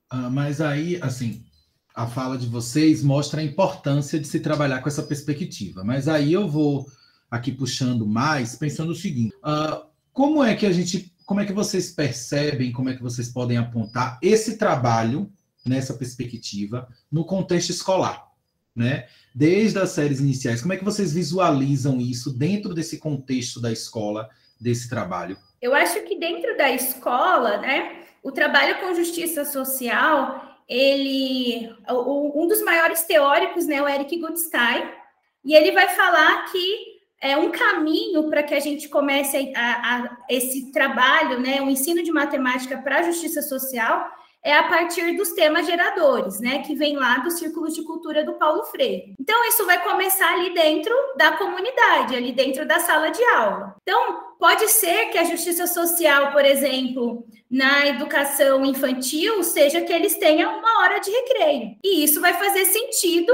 Ah, 0.10 0.30
mas 0.30 0.60
aí, 0.60 1.00
assim, 1.02 1.47
a 1.98 2.06
fala 2.06 2.38
de 2.38 2.46
vocês 2.46 3.02
mostra 3.02 3.42
a 3.42 3.44
importância 3.44 4.20
de 4.20 4.28
se 4.28 4.40
trabalhar 4.40 4.82
com 4.82 4.88
essa 4.88 5.02
perspectiva. 5.02 5.84
Mas 5.84 6.08
aí 6.08 6.32
eu 6.32 6.48
vou 6.48 6.86
aqui 7.30 7.52
puxando 7.52 8.06
mais, 8.06 8.56
pensando 8.56 8.92
o 8.92 8.96
seguinte: 8.96 9.36
uh, 9.38 9.84
como 10.14 10.44
é 10.44 10.56
que 10.56 10.68
a 10.68 10.72
gente, 10.72 11.12
como 11.26 11.42
é 11.42 11.46
que 11.46 11.52
vocês 11.52 11.92
percebem, 11.92 12.72
como 12.72 12.90
é 12.90 12.96
que 12.96 13.02
vocês 13.02 13.30
podem 13.30 13.58
apontar 13.58 14.20
esse 14.22 14.58
trabalho 14.60 15.28
nessa 15.66 15.96
perspectiva 15.96 16.88
no 17.12 17.26
contexto 17.26 17.72
escolar, 17.72 18.28
né? 18.76 19.08
Desde 19.34 19.80
as 19.80 19.90
séries 19.90 20.20
iniciais, 20.20 20.62
como 20.62 20.74
é 20.74 20.78
que 20.78 20.86
vocês 20.86 21.14
visualizam 21.14 22.00
isso 22.00 22.32
dentro 22.32 22.76
desse 22.76 23.00
contexto 23.00 23.60
da 23.60 23.72
escola, 23.72 24.30
desse 24.62 24.88
trabalho? 24.88 25.36
Eu 25.60 25.74
acho 25.74 26.00
que 26.04 26.20
dentro 26.20 26.56
da 26.58 26.70
escola, 26.70 27.58
né, 27.58 28.04
o 28.22 28.32
trabalho 28.32 28.80
com 28.80 28.94
justiça 28.94 29.44
social, 29.46 30.57
ele, 30.68 31.74
um 31.90 32.48
dos 32.48 32.62
maiores 32.62 33.04
teóricos, 33.04 33.66
né, 33.66 33.82
o 33.82 33.88
Eric 33.88 34.18
Goodstein, 34.20 34.90
e 35.44 35.56
ele 35.56 35.72
vai 35.72 35.88
falar 35.90 36.46
que 36.52 36.98
é 37.22 37.38
um 37.38 37.52
caminho 37.52 38.30
para 38.30 38.44
que 38.44 38.54
a 38.54 38.60
gente 38.60 38.90
comece 38.90 39.54
a, 39.56 39.96
a, 39.96 40.18
esse 40.30 40.72
trabalho, 40.72 41.40
né, 41.40 41.62
o 41.62 41.70
ensino 41.70 42.04
de 42.04 42.12
matemática 42.12 42.78
para 42.78 43.00
a 43.00 43.04
justiça 43.04 43.42
social, 43.42 44.12
é 44.48 44.54
a 44.54 44.64
partir 44.64 45.18
dos 45.18 45.34
temas 45.34 45.66
geradores, 45.66 46.40
né, 46.40 46.60
que 46.60 46.74
vem 46.74 46.96
lá 46.96 47.18
do 47.18 47.30
Círculo 47.30 47.68
de 47.68 47.84
Cultura 47.84 48.24
do 48.24 48.36
Paulo 48.36 48.64
Freire. 48.64 49.14
Então, 49.20 49.46
isso 49.50 49.66
vai 49.66 49.84
começar 49.84 50.32
ali 50.32 50.54
dentro 50.54 50.96
da 51.18 51.34
comunidade, 51.34 52.16
ali 52.16 52.32
dentro 52.32 52.66
da 52.66 52.80
sala 52.80 53.10
de 53.10 53.22
aula. 53.26 53.76
Então, 53.82 54.24
pode 54.40 54.70
ser 54.70 55.08
que 55.08 55.18
a 55.18 55.26
justiça 55.26 55.68
social, 55.68 56.32
por 56.32 56.46
exemplo, 56.46 57.28
na 57.52 57.88
educação 57.88 58.64
infantil, 58.64 59.44
seja 59.44 59.82
que 59.82 59.92
eles 59.92 60.18
tenham 60.18 60.60
uma 60.60 60.80
hora 60.80 61.00
de 61.00 61.12
recreio. 61.12 61.76
E 61.84 62.06
isso 62.06 62.22
vai 62.22 62.34
fazer 62.34 62.64
sentido 62.64 63.34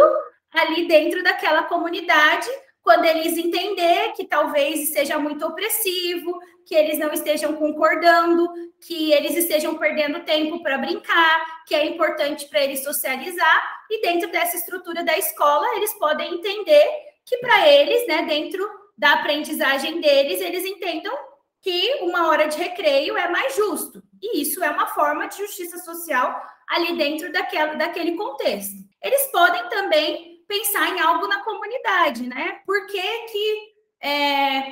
ali 0.51 0.87
dentro 0.87 1.23
daquela 1.23 1.61
comunidade, 1.61 2.49
quando 2.83 3.05
eles 3.05 3.37
entender 3.37 4.11
que 4.11 4.25
talvez 4.25 4.89
seja 4.89 5.17
muito 5.17 5.45
opressivo, 5.45 6.37
que 6.65 6.75
eles 6.75 6.99
não 6.99 7.13
estejam 7.13 7.53
concordando, 7.53 8.47
que 8.85 9.13
eles 9.13 9.35
estejam 9.35 9.77
perdendo 9.77 10.25
tempo 10.25 10.61
para 10.61 10.77
brincar, 10.77 11.63
que 11.65 11.73
é 11.73 11.85
importante 11.85 12.45
para 12.47 12.61
eles 12.61 12.83
socializar, 12.83 13.83
e 13.89 14.01
dentro 14.01 14.29
dessa 14.29 14.57
estrutura 14.57 15.03
da 15.03 15.17
escola, 15.17 15.65
eles 15.77 15.93
podem 15.93 16.35
entender 16.35 16.85
que 17.25 17.37
para 17.37 17.67
eles, 17.69 18.05
né, 18.05 18.23
dentro 18.23 18.69
da 18.97 19.13
aprendizagem 19.13 20.01
deles, 20.01 20.41
eles 20.41 20.65
entendam 20.65 21.17
que 21.61 21.99
uma 22.01 22.27
hora 22.27 22.47
de 22.47 22.57
recreio 22.57 23.17
é 23.17 23.29
mais 23.29 23.55
justo. 23.55 24.03
E 24.21 24.41
isso 24.41 24.61
é 24.61 24.69
uma 24.69 24.87
forma 24.87 25.27
de 25.27 25.37
justiça 25.37 25.77
social 25.77 26.41
ali 26.67 26.97
dentro 26.97 27.31
daquela, 27.31 27.75
daquele 27.75 28.15
contexto. 28.15 28.75
Eles 29.01 29.27
podem 29.31 29.69
também 29.69 30.32
pensar 30.53 30.89
em 30.89 30.99
algo 30.99 31.27
na 31.27 31.43
comunidade, 31.43 32.27
né? 32.27 32.59
Por 32.63 32.85
que, 32.85 33.01
que 33.01 33.73
é, 34.01 34.63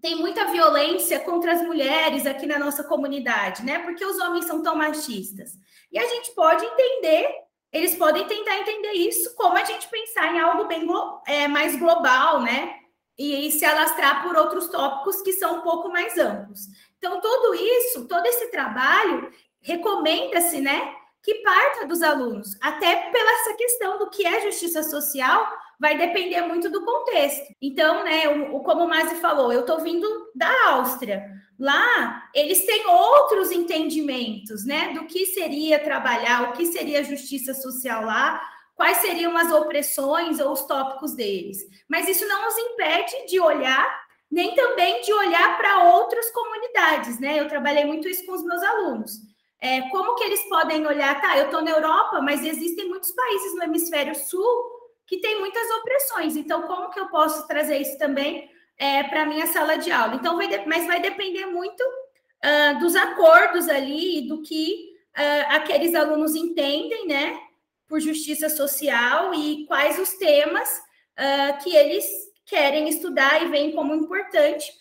tem 0.00 0.16
muita 0.16 0.46
violência 0.46 1.20
contra 1.20 1.52
as 1.52 1.60
mulheres 1.62 2.24
aqui 2.24 2.46
na 2.46 2.58
nossa 2.58 2.82
comunidade, 2.84 3.62
né? 3.62 3.80
Porque 3.80 4.04
os 4.04 4.18
homens 4.18 4.46
são 4.46 4.62
tão 4.62 4.74
machistas. 4.74 5.52
E 5.92 5.98
a 5.98 6.06
gente 6.06 6.30
pode 6.34 6.64
entender, 6.64 7.34
eles 7.70 7.94
podem 7.96 8.26
tentar 8.26 8.56
entender 8.58 8.92
isso, 8.92 9.34
como 9.36 9.56
a 9.56 9.64
gente 9.64 9.88
pensar 9.88 10.34
em 10.34 10.40
algo 10.40 10.64
bem 10.64 10.86
é, 11.26 11.46
mais 11.46 11.78
global, 11.78 12.40
né? 12.40 12.76
E, 13.18 13.46
e 13.46 13.52
se 13.52 13.66
alastrar 13.66 14.22
por 14.22 14.34
outros 14.34 14.68
tópicos 14.68 15.20
que 15.20 15.34
são 15.34 15.58
um 15.58 15.60
pouco 15.60 15.90
mais 15.90 16.16
amplos. 16.16 16.60
Então, 16.96 17.20
tudo 17.20 17.54
isso, 17.54 18.08
todo 18.08 18.24
esse 18.24 18.50
trabalho, 18.50 19.30
recomenda-se, 19.60 20.62
né? 20.62 20.94
Que 21.22 21.34
parta 21.42 21.86
dos 21.86 22.02
alunos, 22.02 22.56
até 22.60 23.10
pela 23.10 23.32
essa 23.40 23.54
questão 23.54 23.98
do 23.98 24.10
que 24.10 24.26
é 24.26 24.40
justiça 24.40 24.82
social, 24.82 25.46
vai 25.78 25.96
depender 25.96 26.42
muito 26.42 26.70
do 26.70 26.84
contexto. 26.84 27.54
Então, 27.60 28.04
né, 28.04 28.28
o, 28.28 28.60
como 28.60 28.84
o 28.84 28.88
Masi 28.88 29.16
falou, 29.16 29.52
eu 29.52 29.60
estou 29.60 29.80
vindo 29.80 30.06
da 30.34 30.50
Áustria. 30.68 31.24
Lá, 31.58 32.28
eles 32.34 32.64
têm 32.64 32.86
outros 32.86 33.50
entendimentos, 33.50 34.64
né, 34.64 34.92
do 34.94 35.04
que 35.06 35.26
seria 35.26 35.78
trabalhar, 35.78 36.50
o 36.50 36.52
que 36.52 36.66
seria 36.66 37.04
justiça 37.04 37.52
social 37.52 38.04
lá, 38.04 38.40
quais 38.74 38.98
seriam 38.98 39.36
as 39.36 39.52
opressões 39.52 40.40
ou 40.40 40.52
os 40.52 40.64
tópicos 40.64 41.14
deles. 41.14 41.58
Mas 41.86 42.08
isso 42.08 42.26
não 42.26 42.48
os 42.48 42.56
impede 42.56 43.26
de 43.26 43.38
olhar, 43.38 44.00
nem 44.30 44.54
também 44.54 45.02
de 45.02 45.12
olhar 45.12 45.58
para 45.58 45.94
outras 45.96 46.30
comunidades, 46.30 47.18
né? 47.18 47.38
Eu 47.38 47.48
trabalhei 47.48 47.84
muito 47.84 48.08
isso 48.08 48.24
com 48.24 48.32
os 48.32 48.44
meus 48.44 48.62
alunos 48.62 49.29
é, 49.60 49.82
como 49.90 50.14
que 50.14 50.24
eles 50.24 50.42
podem 50.48 50.86
olhar, 50.86 51.20
tá, 51.20 51.36
eu 51.36 51.46
estou 51.46 51.60
na 51.60 51.70
Europa, 51.70 52.20
mas 52.22 52.44
existem 52.44 52.88
muitos 52.88 53.12
países 53.12 53.54
no 53.54 53.64
hemisfério 53.64 54.14
sul 54.14 54.80
que 55.06 55.18
têm 55.18 55.38
muitas 55.38 55.68
opressões, 55.78 56.36
então 56.36 56.62
como 56.62 56.90
que 56.90 56.98
eu 56.98 57.08
posso 57.08 57.46
trazer 57.46 57.78
isso 57.78 57.98
também 57.98 58.50
é, 58.78 59.02
para 59.02 59.22
a 59.22 59.26
minha 59.26 59.46
sala 59.48 59.76
de 59.76 59.90
aula? 59.90 60.14
Então, 60.14 60.36
vai 60.36 60.48
de, 60.48 60.64
mas 60.66 60.86
vai 60.86 61.00
depender 61.00 61.46
muito 61.46 61.82
uh, 61.82 62.78
dos 62.78 62.96
acordos 62.96 63.68
ali, 63.68 64.26
do 64.26 64.40
que 64.40 64.94
uh, 65.18 65.54
aqueles 65.54 65.94
alunos 65.94 66.34
entendem, 66.34 67.06
né, 67.06 67.38
por 67.86 68.00
justiça 68.00 68.48
social 68.48 69.34
e 69.34 69.66
quais 69.66 69.98
os 69.98 70.14
temas 70.14 70.68
uh, 71.18 71.62
que 71.62 71.74
eles 71.74 72.06
querem 72.46 72.88
estudar 72.88 73.42
e 73.42 73.48
veem 73.48 73.72
como 73.72 73.94
importante 73.94 74.72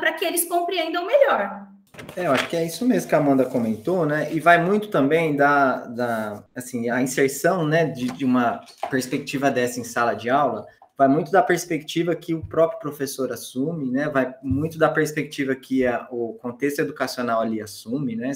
para 0.00 0.12
que 0.14 0.24
eles 0.24 0.48
compreendam 0.48 1.04
melhor. 1.04 1.67
É, 2.16 2.26
eu 2.26 2.32
acho 2.32 2.48
que 2.48 2.56
é 2.56 2.64
isso 2.64 2.86
mesmo 2.86 3.08
que 3.08 3.14
a 3.14 3.18
Amanda 3.18 3.44
comentou, 3.44 4.06
né? 4.06 4.32
E 4.32 4.40
vai 4.40 4.62
muito 4.62 4.88
também 4.88 5.36
da, 5.36 5.86
da 5.86 6.44
assim, 6.54 6.90
a 6.90 7.02
inserção, 7.02 7.66
né, 7.66 7.86
de, 7.86 8.06
de 8.06 8.24
uma 8.24 8.60
perspectiva 8.90 9.50
dessa 9.50 9.80
em 9.80 9.84
sala 9.84 10.14
de 10.14 10.30
aula, 10.30 10.66
vai 10.96 11.06
muito 11.08 11.30
da 11.30 11.42
perspectiva 11.42 12.14
que 12.14 12.34
o 12.34 12.44
próprio 12.44 12.80
professor 12.80 13.32
assume, 13.32 13.90
né? 13.90 14.08
Vai 14.08 14.34
muito 14.42 14.78
da 14.78 14.88
perspectiva 14.88 15.54
que 15.54 15.86
a, 15.86 16.08
o 16.10 16.34
contexto 16.34 16.80
educacional 16.80 17.40
ali 17.40 17.60
assume, 17.60 18.16
né? 18.16 18.32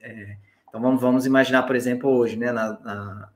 É, 0.00 0.36
então 0.68 0.80
vamos, 0.80 1.00
vamos 1.00 1.26
imaginar, 1.26 1.64
por 1.64 1.76
exemplo, 1.76 2.10
hoje, 2.10 2.36
né, 2.36 2.52
na, 2.52 2.78
na 2.80 3.28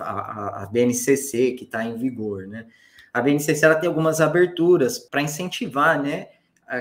a, 0.00 0.62
a 0.62 0.66
BNCC 0.66 1.52
que 1.52 1.64
está 1.64 1.84
em 1.84 1.96
vigor, 1.96 2.46
né? 2.46 2.66
A 3.12 3.20
BNCC 3.20 3.64
ela 3.64 3.74
tem 3.74 3.88
algumas 3.88 4.20
aberturas 4.20 4.98
para 4.98 5.22
incentivar, 5.22 6.00
né? 6.00 6.28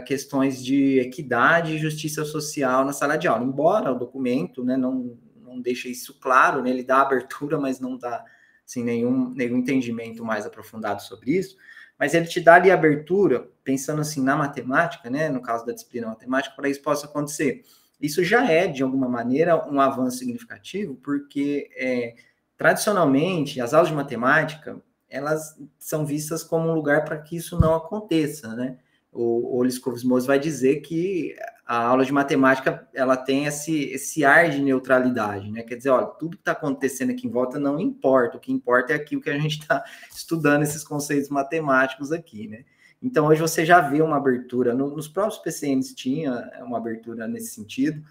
Questões 0.06 0.64
de 0.64 1.00
equidade 1.00 1.76
e 1.76 1.80
justiça 1.80 2.26
social 2.26 2.84
na 2.84 2.94
sala 2.94 3.18
de 3.18 3.28
aula. 3.28 3.44
Embora 3.44 3.92
o 3.92 3.98
documento 3.98 4.64
né, 4.64 4.76
não, 4.76 5.18
não 5.42 5.62
deixe 5.62 5.90
isso 5.90 6.20
claro, 6.20 6.62
né, 6.62 6.70
ele 6.70 6.84
dá 6.84 7.02
abertura, 7.02 7.58
mas 7.60 7.80
não 7.80 7.98
dá 7.98 8.24
assim, 8.66 8.84
nenhum, 8.84 9.30
nenhum 9.30 9.58
entendimento 9.58 10.26
mais 10.26 10.46
aprofundado 10.46 11.02
sobre 11.02 11.32
isso, 11.38 11.56
mas 11.98 12.14
ele 12.14 12.26
te 12.26 12.42
dá 12.42 12.56
ali 12.56 12.70
abertura, 12.70 13.50
pensando 13.64 14.02
assim 14.02 14.22
na 14.22 14.36
matemática, 14.36 15.10
né, 15.10 15.30
no 15.30 15.42
caso 15.42 15.66
da 15.66 15.74
disciplina 15.74 16.08
matemática, 16.08 16.56
para 16.56 16.70
isso 16.70 16.82
possa 16.82 17.08
acontecer. 17.08 17.64
Isso 18.00 18.24
já 18.24 18.46
é, 18.52 18.68
de 18.68 18.84
alguma 18.84 19.08
maneira, 19.08 19.68
um 19.68 19.80
avanço 19.80 20.18
significativo, 20.18 20.96
porque 20.96 21.70
é, 21.76 22.16
tradicionalmente 22.58 23.60
as 23.62 23.74
aulas 23.74 23.90
de 23.90 23.96
matemática 23.96 24.80
elas 25.10 25.58
são 25.80 26.06
vistas 26.06 26.44
como 26.44 26.70
um 26.70 26.74
lugar 26.74 27.06
para 27.06 27.18
que 27.18 27.38
isso 27.38 27.60
não 27.60 27.74
aconteça, 27.74 28.54
né? 28.56 28.78
O, 29.18 29.58
o 29.58 29.64
Liscovos 29.64 30.04
vai 30.28 30.38
dizer 30.38 30.82
que 30.82 31.36
a 31.66 31.84
aula 31.88 32.06
de 32.06 32.14
matemática 32.14 32.88
ela 32.94 33.18
tem 33.18 33.46
esse, 33.46 33.86
esse 33.86 34.24
ar 34.24 34.50
de 34.50 34.62
neutralidade, 34.62 35.52
né? 35.52 35.64
Quer 35.64 35.76
dizer, 35.76 35.90
olha, 35.90 36.06
tudo 36.06 36.38
que 36.38 36.42
está 36.42 36.52
acontecendo 36.52 37.10
aqui 37.10 37.26
em 37.26 37.32
volta 37.32 37.58
não 37.58 37.80
importa, 37.80 38.38
o 38.38 38.40
que 38.40 38.54
importa 38.54 38.94
é 38.94 38.96
aquilo 38.96 39.20
que 39.20 39.30
a 39.32 39.38
gente 39.38 39.60
está 39.60 39.84
estudando, 40.16 40.62
esses 40.62 40.84
conceitos 40.84 41.30
matemáticos 41.30 42.12
aqui, 42.12 42.48
né? 42.48 42.64
Então, 43.02 43.26
hoje 43.26 43.42
você 43.42 43.66
já 43.66 43.82
vê 43.82 44.02
uma 44.02 44.18
abertura, 44.18 44.74
no, 44.74 44.96
nos 44.96 45.08
próprios 45.08 45.40
PCNs 45.40 45.96
tinha 45.96 46.52
uma 46.62 46.78
abertura 46.78 47.28
nesse 47.28 47.56
sentido, 47.56 48.04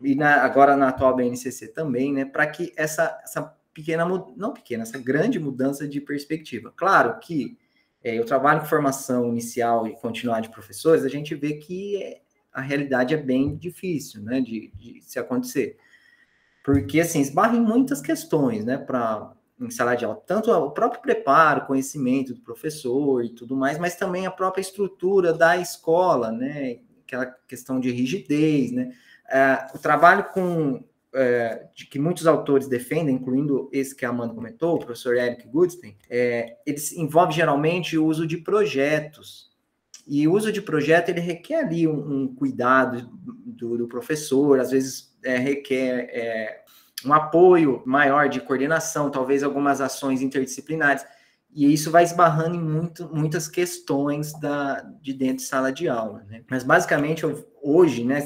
e 0.00 0.16
na, 0.16 0.42
agora 0.42 0.76
na 0.76 0.88
atual 0.88 1.14
BNCC 1.14 1.68
também, 1.68 2.12
né? 2.12 2.24
Para 2.24 2.46
que 2.48 2.72
essa, 2.76 3.20
essa 3.22 3.54
pequena, 3.72 4.04
não 4.36 4.52
pequena, 4.52 4.82
essa 4.82 4.98
grande 4.98 5.38
mudança 5.38 5.86
de 5.86 6.00
perspectiva. 6.00 6.72
Claro 6.76 7.18
que 7.20 7.56
é, 8.02 8.18
eu 8.18 8.24
trabalho 8.24 8.60
com 8.60 8.66
formação 8.66 9.28
inicial 9.28 9.86
e 9.86 9.94
continuar 9.96 10.40
de 10.40 10.48
professores, 10.50 11.04
a 11.04 11.08
gente 11.08 11.34
vê 11.34 11.54
que 11.54 12.20
a 12.52 12.60
realidade 12.60 13.14
é 13.14 13.16
bem 13.16 13.56
difícil, 13.56 14.22
né, 14.22 14.40
de, 14.40 14.72
de 14.74 15.00
se 15.02 15.18
acontecer. 15.18 15.76
Porque, 16.64 17.00
assim, 17.00 17.20
esbarra 17.20 17.56
em 17.56 17.60
muitas 17.60 18.00
questões, 18.00 18.64
né, 18.64 18.76
para 18.76 19.32
em 19.60 19.70
sala 19.70 19.94
de 19.94 20.06
aula, 20.06 20.16
tanto 20.26 20.50
o 20.50 20.70
próprio 20.70 21.02
preparo, 21.02 21.66
conhecimento 21.66 22.32
do 22.32 22.40
professor 22.40 23.22
e 23.22 23.28
tudo 23.28 23.54
mais, 23.54 23.78
mas 23.78 23.94
também 23.94 24.24
a 24.24 24.30
própria 24.30 24.62
estrutura 24.62 25.34
da 25.34 25.58
escola, 25.58 26.32
né, 26.32 26.78
aquela 27.04 27.26
questão 27.26 27.78
de 27.78 27.90
rigidez, 27.90 28.72
né, 28.72 28.90
é, 29.28 29.66
o 29.74 29.78
trabalho 29.78 30.24
com 30.32 30.82
é, 31.14 31.66
de 31.74 31.86
que 31.86 31.98
muitos 31.98 32.26
autores 32.26 32.68
defendem, 32.68 33.16
incluindo 33.16 33.68
esse 33.72 33.94
que 33.94 34.04
a 34.04 34.10
Amanda 34.10 34.34
comentou, 34.34 34.76
o 34.76 34.78
professor 34.78 35.16
Eric 35.16 35.46
Goodstein, 35.48 35.96
é, 36.08 36.56
eles 36.66 36.92
envolve 36.92 37.32
geralmente 37.32 37.98
o 37.98 38.06
uso 38.06 38.26
de 38.26 38.36
projetos. 38.36 39.50
E 40.06 40.26
o 40.26 40.32
uso 40.32 40.50
de 40.50 40.62
projeto, 40.62 41.08
ele 41.08 41.20
requer 41.20 41.64
ali 41.64 41.86
um, 41.86 42.22
um 42.22 42.34
cuidado 42.34 43.08
do, 43.22 43.76
do, 43.76 43.86
professor, 43.86 44.58
às 44.58 44.70
vezes 44.70 45.16
é, 45.24 45.36
requer 45.36 46.08
é, 46.10 46.64
um 47.04 47.12
apoio 47.12 47.82
maior 47.86 48.28
de 48.28 48.40
coordenação, 48.40 49.10
talvez 49.10 49.42
algumas 49.42 49.80
ações 49.80 50.22
interdisciplinares, 50.22 51.04
e 51.52 51.72
isso 51.72 51.90
vai 51.90 52.04
esbarrando 52.04 52.54
em 52.54 52.62
muito, 52.62 53.08
muitas 53.12 53.48
questões 53.48 54.32
da, 54.38 54.80
de 55.02 55.12
dentro 55.12 55.36
de 55.36 55.42
sala 55.42 55.72
de 55.72 55.88
aula. 55.88 56.24
Né? 56.28 56.44
Mas, 56.48 56.62
basicamente, 56.62 57.24
hoje, 57.60 58.04
né, 58.04 58.24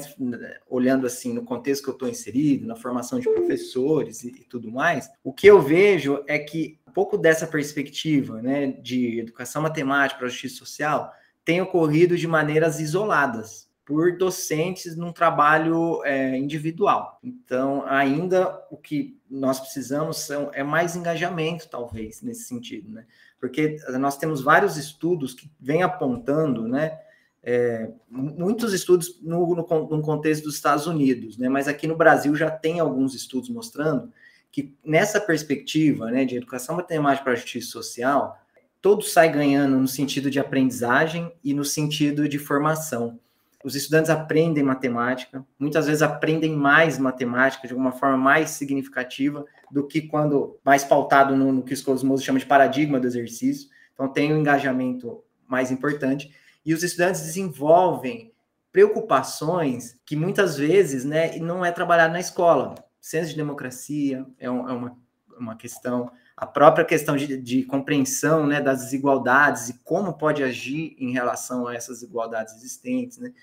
olhando 0.69 1.07
assim 1.07 1.33
no 1.33 1.43
contexto 1.43 1.83
que 1.83 1.89
eu 1.89 1.93
estou 1.93 2.07
inserido, 2.07 2.67
na 2.67 2.75
formação 2.75 3.19
de 3.19 3.29
professores 3.29 4.23
e, 4.23 4.27
e, 4.27 4.43
tudo 4.43 4.71
mais, 4.71 5.09
o 5.23 5.33
que 5.33 5.47
eu 5.47 5.61
vejo 5.61 6.23
é 6.27 6.37
que 6.37 6.79
um 6.87 6.91
pouco 6.91 7.17
dessa 7.17 7.47
perspectiva 7.47 8.41
né, 8.41 8.67
de 8.67 9.19
educação 9.19 9.61
matemática 9.61 10.19
para 10.19 10.29
justiça 10.29 10.57
social 10.57 11.11
tem 11.43 11.61
ocorrido 11.61 12.17
de 12.17 12.27
maneiras 12.27 12.79
isoladas 12.79 13.64
por 13.85 14.17
docentes 14.17 14.95
num 14.95 15.13
trabalho 15.13 16.03
é, 16.03 16.35
individual. 16.35 17.19
Então, 17.23 17.85
ainda 17.85 18.59
o 18.71 18.77
que 18.77 19.15
nós 19.29 19.59
precisamos 19.59 20.17
são, 20.17 20.49
é 20.53 20.63
mais 20.63 20.95
engajamento, 20.95 21.69
talvez, 21.69 22.23
nesse 22.23 22.45
sentido, 22.45 22.89
né? 22.89 23.05
Porque 23.39 23.77
nós 23.99 24.17
temos 24.17 24.41
vários 24.41 24.75
estudos 24.75 25.35
que 25.35 25.51
vêm 25.59 25.83
apontando, 25.83 26.67
né? 26.67 26.99
É, 27.43 27.91
muitos 28.09 28.73
estudos 28.73 29.21
no, 29.21 29.47
no, 29.55 29.55
no, 29.55 30.01
contexto 30.01 30.45
dos 30.45 30.55
Estados 30.55 30.87
Unidos, 30.87 31.37
né? 31.37 31.47
Mas 31.47 31.67
aqui 31.67 31.85
no 31.85 31.95
Brasil 31.95 32.35
já 32.35 32.49
tem 32.49 32.79
alguns 32.79 33.13
estudos 33.13 33.49
mostrando 33.49 34.11
que 34.51 34.73
nessa 34.83 35.21
perspectiva, 35.21 36.09
né, 36.09 36.25
de 36.25 36.37
educação 36.37 36.77
matemática 36.77 37.25
para 37.25 37.33
a 37.33 37.35
justiça 37.35 37.69
social, 37.69 38.39
todo 38.81 39.03
sai 39.03 39.31
ganhando 39.31 39.77
no 39.77 39.87
sentido 39.87 40.31
de 40.31 40.39
aprendizagem 40.39 41.31
e 41.43 41.53
no 41.53 41.65
sentido 41.65 42.27
de 42.27 42.39
formação 42.39 43.19
os 43.65 43.75
estudantes 43.75 44.11
aprendem 44.11 44.63
matemática, 44.63 45.43
muitas 45.57 45.87
vezes 45.87 46.03
aprendem 46.03 46.55
mais 46.55 46.99
matemática 46.99 47.67
de 47.67 47.73
uma 47.73 47.91
forma 47.91 48.15
mais 48.15 48.51
significativa 48.51 49.43
do 49.71 49.87
que 49.87 50.03
quando 50.03 50.59
mais 50.63 50.83
pautado 50.83 51.35
no, 51.35 51.51
no 51.51 51.63
que 51.63 51.73
os 51.73 51.81
Cosmos 51.81 52.23
chama 52.23 52.37
de 52.37 52.45
paradigma 52.45 52.99
do 52.99 53.07
exercício. 53.07 53.67
Então, 53.91 54.07
tem 54.07 54.31
um 54.31 54.37
engajamento 54.37 55.23
mais 55.47 55.71
importante. 55.71 56.31
E 56.63 56.75
os 56.75 56.83
estudantes 56.83 57.21
desenvolvem 57.21 58.31
preocupações 58.71 59.99
que 60.05 60.15
muitas 60.15 60.57
vezes 60.57 61.03
né, 61.03 61.35
não 61.39 61.65
é 61.65 61.71
trabalhado 61.71 62.13
na 62.13 62.19
escola. 62.19 62.75
Senso 63.01 63.31
de 63.31 63.35
democracia 63.35 64.27
é, 64.37 64.47
um, 64.47 64.69
é 64.69 64.73
uma, 64.73 64.97
uma 65.39 65.55
questão, 65.55 66.11
a 66.37 66.45
própria 66.45 66.85
questão 66.85 67.17
de, 67.17 67.35
de, 67.35 67.63
compreensão 67.63 68.45
né, 68.45 68.61
das 68.61 68.83
desigualdades 68.83 69.69
e 69.69 69.79
como 69.79 70.13
pode 70.13 70.43
agir 70.43 70.95
em 70.99 71.11
relação 71.11 71.65
a 71.65 71.73
essas 71.73 72.01
desigualdades 72.01 72.53
existentes. 72.53 73.17
Né? 73.17 73.33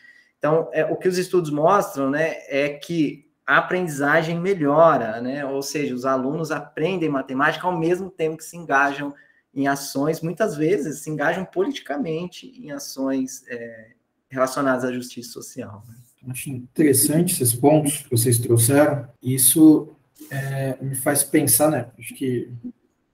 Então, 0.42 0.68
é, 0.72 0.84
o 0.84 0.96
que 0.96 1.06
os 1.06 1.18
estudos 1.18 1.52
mostram, 1.52 2.10
né, 2.10 2.38
é 2.48 2.68
que 2.70 3.30
a 3.46 3.58
aprendizagem 3.58 4.40
melhora, 4.40 5.20
né? 5.20 5.44
Ou 5.44 5.62
seja, 5.62 5.94
os 5.94 6.04
alunos 6.04 6.50
aprendem 6.50 7.08
matemática 7.08 7.64
ao 7.64 7.78
mesmo 7.78 8.10
tempo 8.10 8.38
que 8.38 8.44
se 8.44 8.56
engajam 8.56 9.14
em 9.54 9.68
ações, 9.68 10.20
muitas 10.20 10.56
vezes 10.56 10.98
se 10.98 11.10
engajam 11.10 11.44
politicamente 11.44 12.48
em 12.60 12.72
ações 12.72 13.44
é, 13.46 13.90
relacionadas 14.28 14.84
à 14.84 14.92
justiça 14.92 15.30
social. 15.30 15.84
Né? 15.88 15.94
Acho 16.28 16.50
interessante 16.50 17.34
esses 17.34 17.54
pontos 17.54 17.98
que 17.98 18.10
vocês 18.10 18.38
trouxeram. 18.40 19.06
Isso 19.22 19.94
é, 20.28 20.76
me 20.82 20.96
faz 20.96 21.22
pensar, 21.22 21.70
né? 21.70 21.86
Acho 21.96 22.14
que 22.14 22.50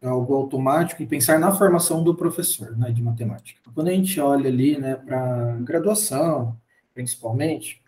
é 0.00 0.06
algo 0.06 0.35
automático 0.35 1.02
e 1.02 1.06
pensar 1.06 1.38
na 1.38 1.52
formação 1.52 2.02
do 2.02 2.14
professor, 2.14 2.75
né, 2.75 2.90
de 2.90 3.02
matemática. 3.02 3.60
Quando 3.75 3.88
a 3.88 3.93
gente 3.93 4.19
olha 4.19 4.49
ali, 4.49 4.78
né, 4.78 4.95
para 4.95 5.56
graduação, 5.60 6.56
principalmente, 6.99 7.80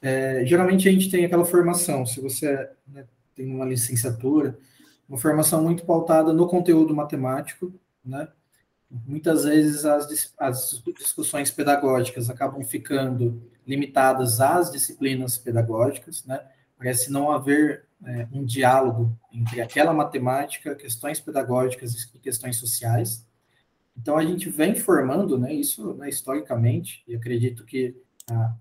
é, 0.00 0.42
geralmente 0.46 0.88
a 0.88 0.92
gente 0.92 1.10
tem 1.10 1.22
aquela 1.22 1.44
formação, 1.44 2.06
se 2.06 2.18
você 2.18 2.66
né, 2.86 3.04
tem 3.36 3.54
uma 3.54 3.66
licenciatura, 3.66 4.58
uma 5.06 5.18
formação 5.18 5.62
muito 5.62 5.84
pautada 5.84 6.32
no 6.32 6.48
conteúdo 6.48 6.94
matemático, 6.94 7.70
né? 8.02 8.26
Muitas 9.06 9.44
vezes 9.44 9.84
as, 9.84 10.32
as 10.38 10.82
discussões 10.96 11.50
pedagógicas 11.50 12.30
acabam 12.30 12.64
ficando 12.64 13.42
limitadas 13.66 14.40
às 14.40 14.72
disciplinas 14.72 15.36
pedagógicas, 15.36 16.24
né? 16.24 16.40
Parece 16.78 17.12
não 17.12 17.30
haver 17.30 17.84
é, 18.02 18.26
um 18.32 18.46
diálogo 18.46 19.14
entre 19.30 19.60
aquela 19.60 19.92
matemática, 19.92 20.74
questões 20.74 21.20
pedagógicas 21.20 21.92
e 22.14 22.18
questões 22.18 22.56
sociais. 22.56 23.26
Então 23.94 24.16
a 24.16 24.24
gente 24.24 24.48
vem 24.48 24.74
formando, 24.74 25.36
né, 25.36 25.52
isso 25.52 25.92
né, 25.94 26.08
historicamente, 26.08 27.02
e 27.06 27.14
acredito 27.14 27.66
que 27.66 27.94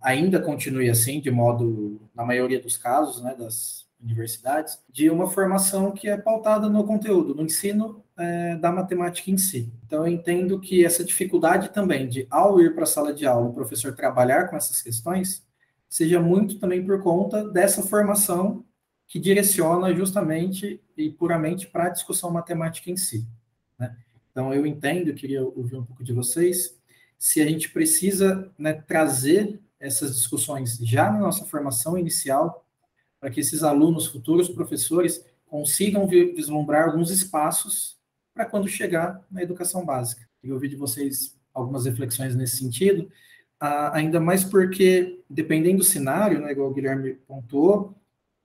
ainda 0.01 0.41
continue 0.41 0.89
assim, 0.89 1.19
de 1.19 1.31
modo, 1.31 1.99
na 2.15 2.25
maioria 2.25 2.59
dos 2.59 2.77
casos, 2.77 3.21
né, 3.21 3.35
das 3.35 3.87
universidades, 4.01 4.79
de 4.89 5.09
uma 5.09 5.29
formação 5.29 5.91
que 5.91 6.07
é 6.07 6.17
pautada 6.17 6.69
no 6.69 6.85
conteúdo, 6.85 7.33
no 7.33 7.43
ensino 7.43 8.03
é, 8.15 8.55
da 8.55 8.71
matemática 8.71 9.31
em 9.31 9.37
si. 9.37 9.71
Então, 9.85 10.05
eu 10.05 10.11
entendo 10.11 10.59
que 10.59 10.85
essa 10.85 11.03
dificuldade 11.03 11.69
também 11.69 12.07
de, 12.07 12.27
ao 12.29 12.61
ir 12.61 12.73
para 12.73 12.83
a 12.83 12.87
sala 12.87 13.13
de 13.13 13.25
aula, 13.25 13.49
o 13.49 13.53
professor 13.53 13.95
trabalhar 13.95 14.47
com 14.47 14.55
essas 14.55 14.81
questões, 14.81 15.45
seja 15.89 16.19
muito 16.19 16.59
também 16.59 16.85
por 16.85 17.01
conta 17.01 17.47
dessa 17.49 17.81
formação 17.81 18.63
que 19.07 19.19
direciona 19.19 19.93
justamente 19.95 20.81
e 20.95 21.09
puramente 21.09 21.67
para 21.67 21.85
a 21.85 21.89
discussão 21.89 22.29
matemática 22.29 22.91
em 22.91 22.97
si. 22.97 23.25
Né? 23.79 23.95
Então, 24.31 24.53
eu 24.53 24.65
entendo, 24.65 25.13
queria 25.13 25.43
ouvir 25.43 25.77
um 25.77 25.85
pouco 25.85 26.03
de 26.03 26.13
vocês, 26.13 26.76
se 27.17 27.41
a 27.41 27.47
gente 27.47 27.69
precisa 27.69 28.51
né, 28.57 28.73
trazer 28.73 29.59
essas 29.79 30.15
discussões 30.15 30.77
já 30.77 31.11
na 31.11 31.19
nossa 31.19 31.45
formação 31.45 31.97
inicial, 31.97 32.65
para 33.19 33.29
que 33.29 33.39
esses 33.39 33.63
alunos, 33.63 34.07
futuros 34.07 34.49
professores, 34.49 35.25
consigam 35.45 36.07
vislumbrar 36.07 36.89
alguns 36.89 37.09
espaços 37.09 37.97
para 38.33 38.45
quando 38.45 38.67
chegar 38.67 39.25
na 39.31 39.41
educação 39.41 39.85
básica. 39.85 40.27
Eu 40.43 40.53
ouvi 40.53 40.67
de 40.67 40.75
vocês 40.75 41.35
algumas 41.53 41.85
reflexões 41.85 42.35
nesse 42.35 42.57
sentido, 42.57 43.09
ainda 43.59 44.19
mais 44.19 44.43
porque, 44.43 45.23
dependendo 45.29 45.79
do 45.79 45.83
cenário, 45.83 46.39
né, 46.39 46.51
igual 46.51 46.69
o 46.69 46.73
Guilherme 46.73 47.15
pontuou, 47.27 47.95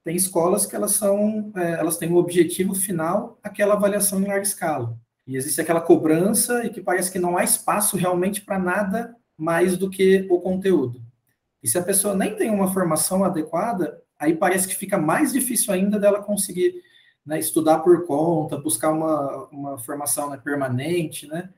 tem 0.04 0.16
escolas 0.16 0.66
que 0.66 0.74
elas 0.74 0.92
são, 0.92 1.52
é, 1.54 1.72
elas 1.72 1.96
têm 1.96 2.10
o 2.10 2.16
objetivo 2.16 2.74
final, 2.74 3.38
aquela 3.42 3.74
avaliação 3.74 4.20
em 4.20 4.26
larga 4.26 4.42
escala. 4.42 4.98
E 5.32 5.36
existe 5.36 5.62
aquela 5.62 5.80
cobrança 5.80 6.62
e 6.62 6.68
que 6.68 6.82
parece 6.82 7.10
que 7.10 7.18
não 7.18 7.38
há 7.38 7.42
espaço 7.42 7.96
realmente 7.96 8.42
para 8.42 8.58
nada 8.58 9.16
mais 9.34 9.78
do 9.78 9.88
que 9.88 10.26
o 10.30 10.38
conteúdo. 10.38 11.00
E 11.62 11.66
se 11.66 11.78
a 11.78 11.82
pessoa 11.82 12.14
nem 12.14 12.36
tem 12.36 12.50
uma 12.50 12.70
formação 12.70 13.24
adequada, 13.24 14.02
aí 14.18 14.34
parece 14.34 14.68
que 14.68 14.74
fica 14.74 14.98
mais 14.98 15.32
difícil 15.32 15.72
ainda 15.72 15.98
dela 15.98 16.22
conseguir 16.22 16.82
né, 17.24 17.38
estudar 17.38 17.78
por 17.78 18.04
conta, 18.04 18.58
buscar 18.58 18.90
uma, 18.90 19.46
uma 19.46 19.78
formação 19.78 20.28
né, 20.28 20.36
permanente, 20.36 21.26
né? 21.26 21.48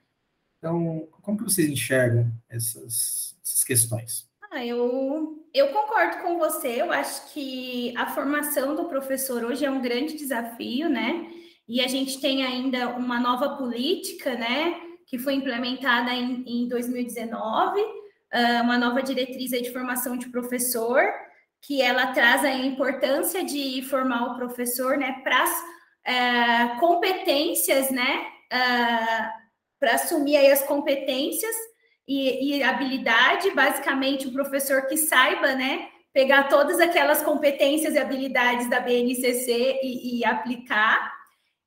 Então, 0.59 1.09
como 1.21 1.37
que 1.37 1.43
vocês 1.43 1.69
enxergam 1.69 2.31
essas, 2.49 3.37
essas 3.45 3.65
questões? 3.65 4.29
Ah, 4.53 4.65
eu, 4.65 5.45
eu 5.53 5.73
concordo 5.73 6.19
com 6.19 6.39
você. 6.39 6.81
Eu 6.81 6.93
acho 6.93 7.33
que 7.33 7.93
a 7.97 8.07
formação 8.07 8.77
do 8.77 8.85
professor 8.85 9.43
hoje 9.43 9.65
é 9.65 9.71
um 9.71 9.83
grande 9.83 10.17
desafio, 10.17 10.89
né? 10.89 11.29
E 11.69 11.81
a 11.81 11.89
gente 11.89 12.21
tem 12.21 12.45
ainda 12.45 12.91
uma 12.91 13.19
nova 13.19 13.57
política, 13.57 14.35
né, 14.35 14.81
que 15.07 15.19
foi 15.19 15.35
implementada 15.35 16.13
em, 16.13 16.45
em 16.47 16.69
2019, 16.69 17.81
uh, 17.81 18.63
uma 18.63 18.77
nova 18.77 19.03
diretriz 19.03 19.51
de 19.51 19.73
formação 19.73 20.17
de 20.17 20.29
professor, 20.29 21.03
que 21.63 21.81
ela 21.81 22.09
traz 22.09 22.45
a 22.45 22.53
importância 22.53 23.43
de 23.43 23.83
formar 23.83 24.33
o 24.33 24.37
professor, 24.37 24.99
né, 24.99 25.23
para 25.25 25.45
uh, 25.47 26.81
competências, 26.81 27.91
né, 27.91 28.27
uh, 28.53 29.45
para 29.81 29.95
assumir 29.95 30.37
aí 30.37 30.51
as 30.51 30.63
competências 30.65 31.55
e, 32.07 32.59
e 32.59 32.63
habilidade, 32.63 33.51
basicamente 33.53 34.29
o 34.29 34.33
professor 34.33 34.87
que 34.87 34.99
saiba, 34.99 35.55
né, 35.55 35.89
pegar 36.13 36.45
todas 36.45 36.79
aquelas 36.79 37.23
competências 37.23 37.95
e 37.95 37.99
habilidades 37.99 38.69
da 38.69 38.81
BNCC 38.81 39.81
e, 39.83 40.19
e 40.19 40.25
aplicar 40.25 41.14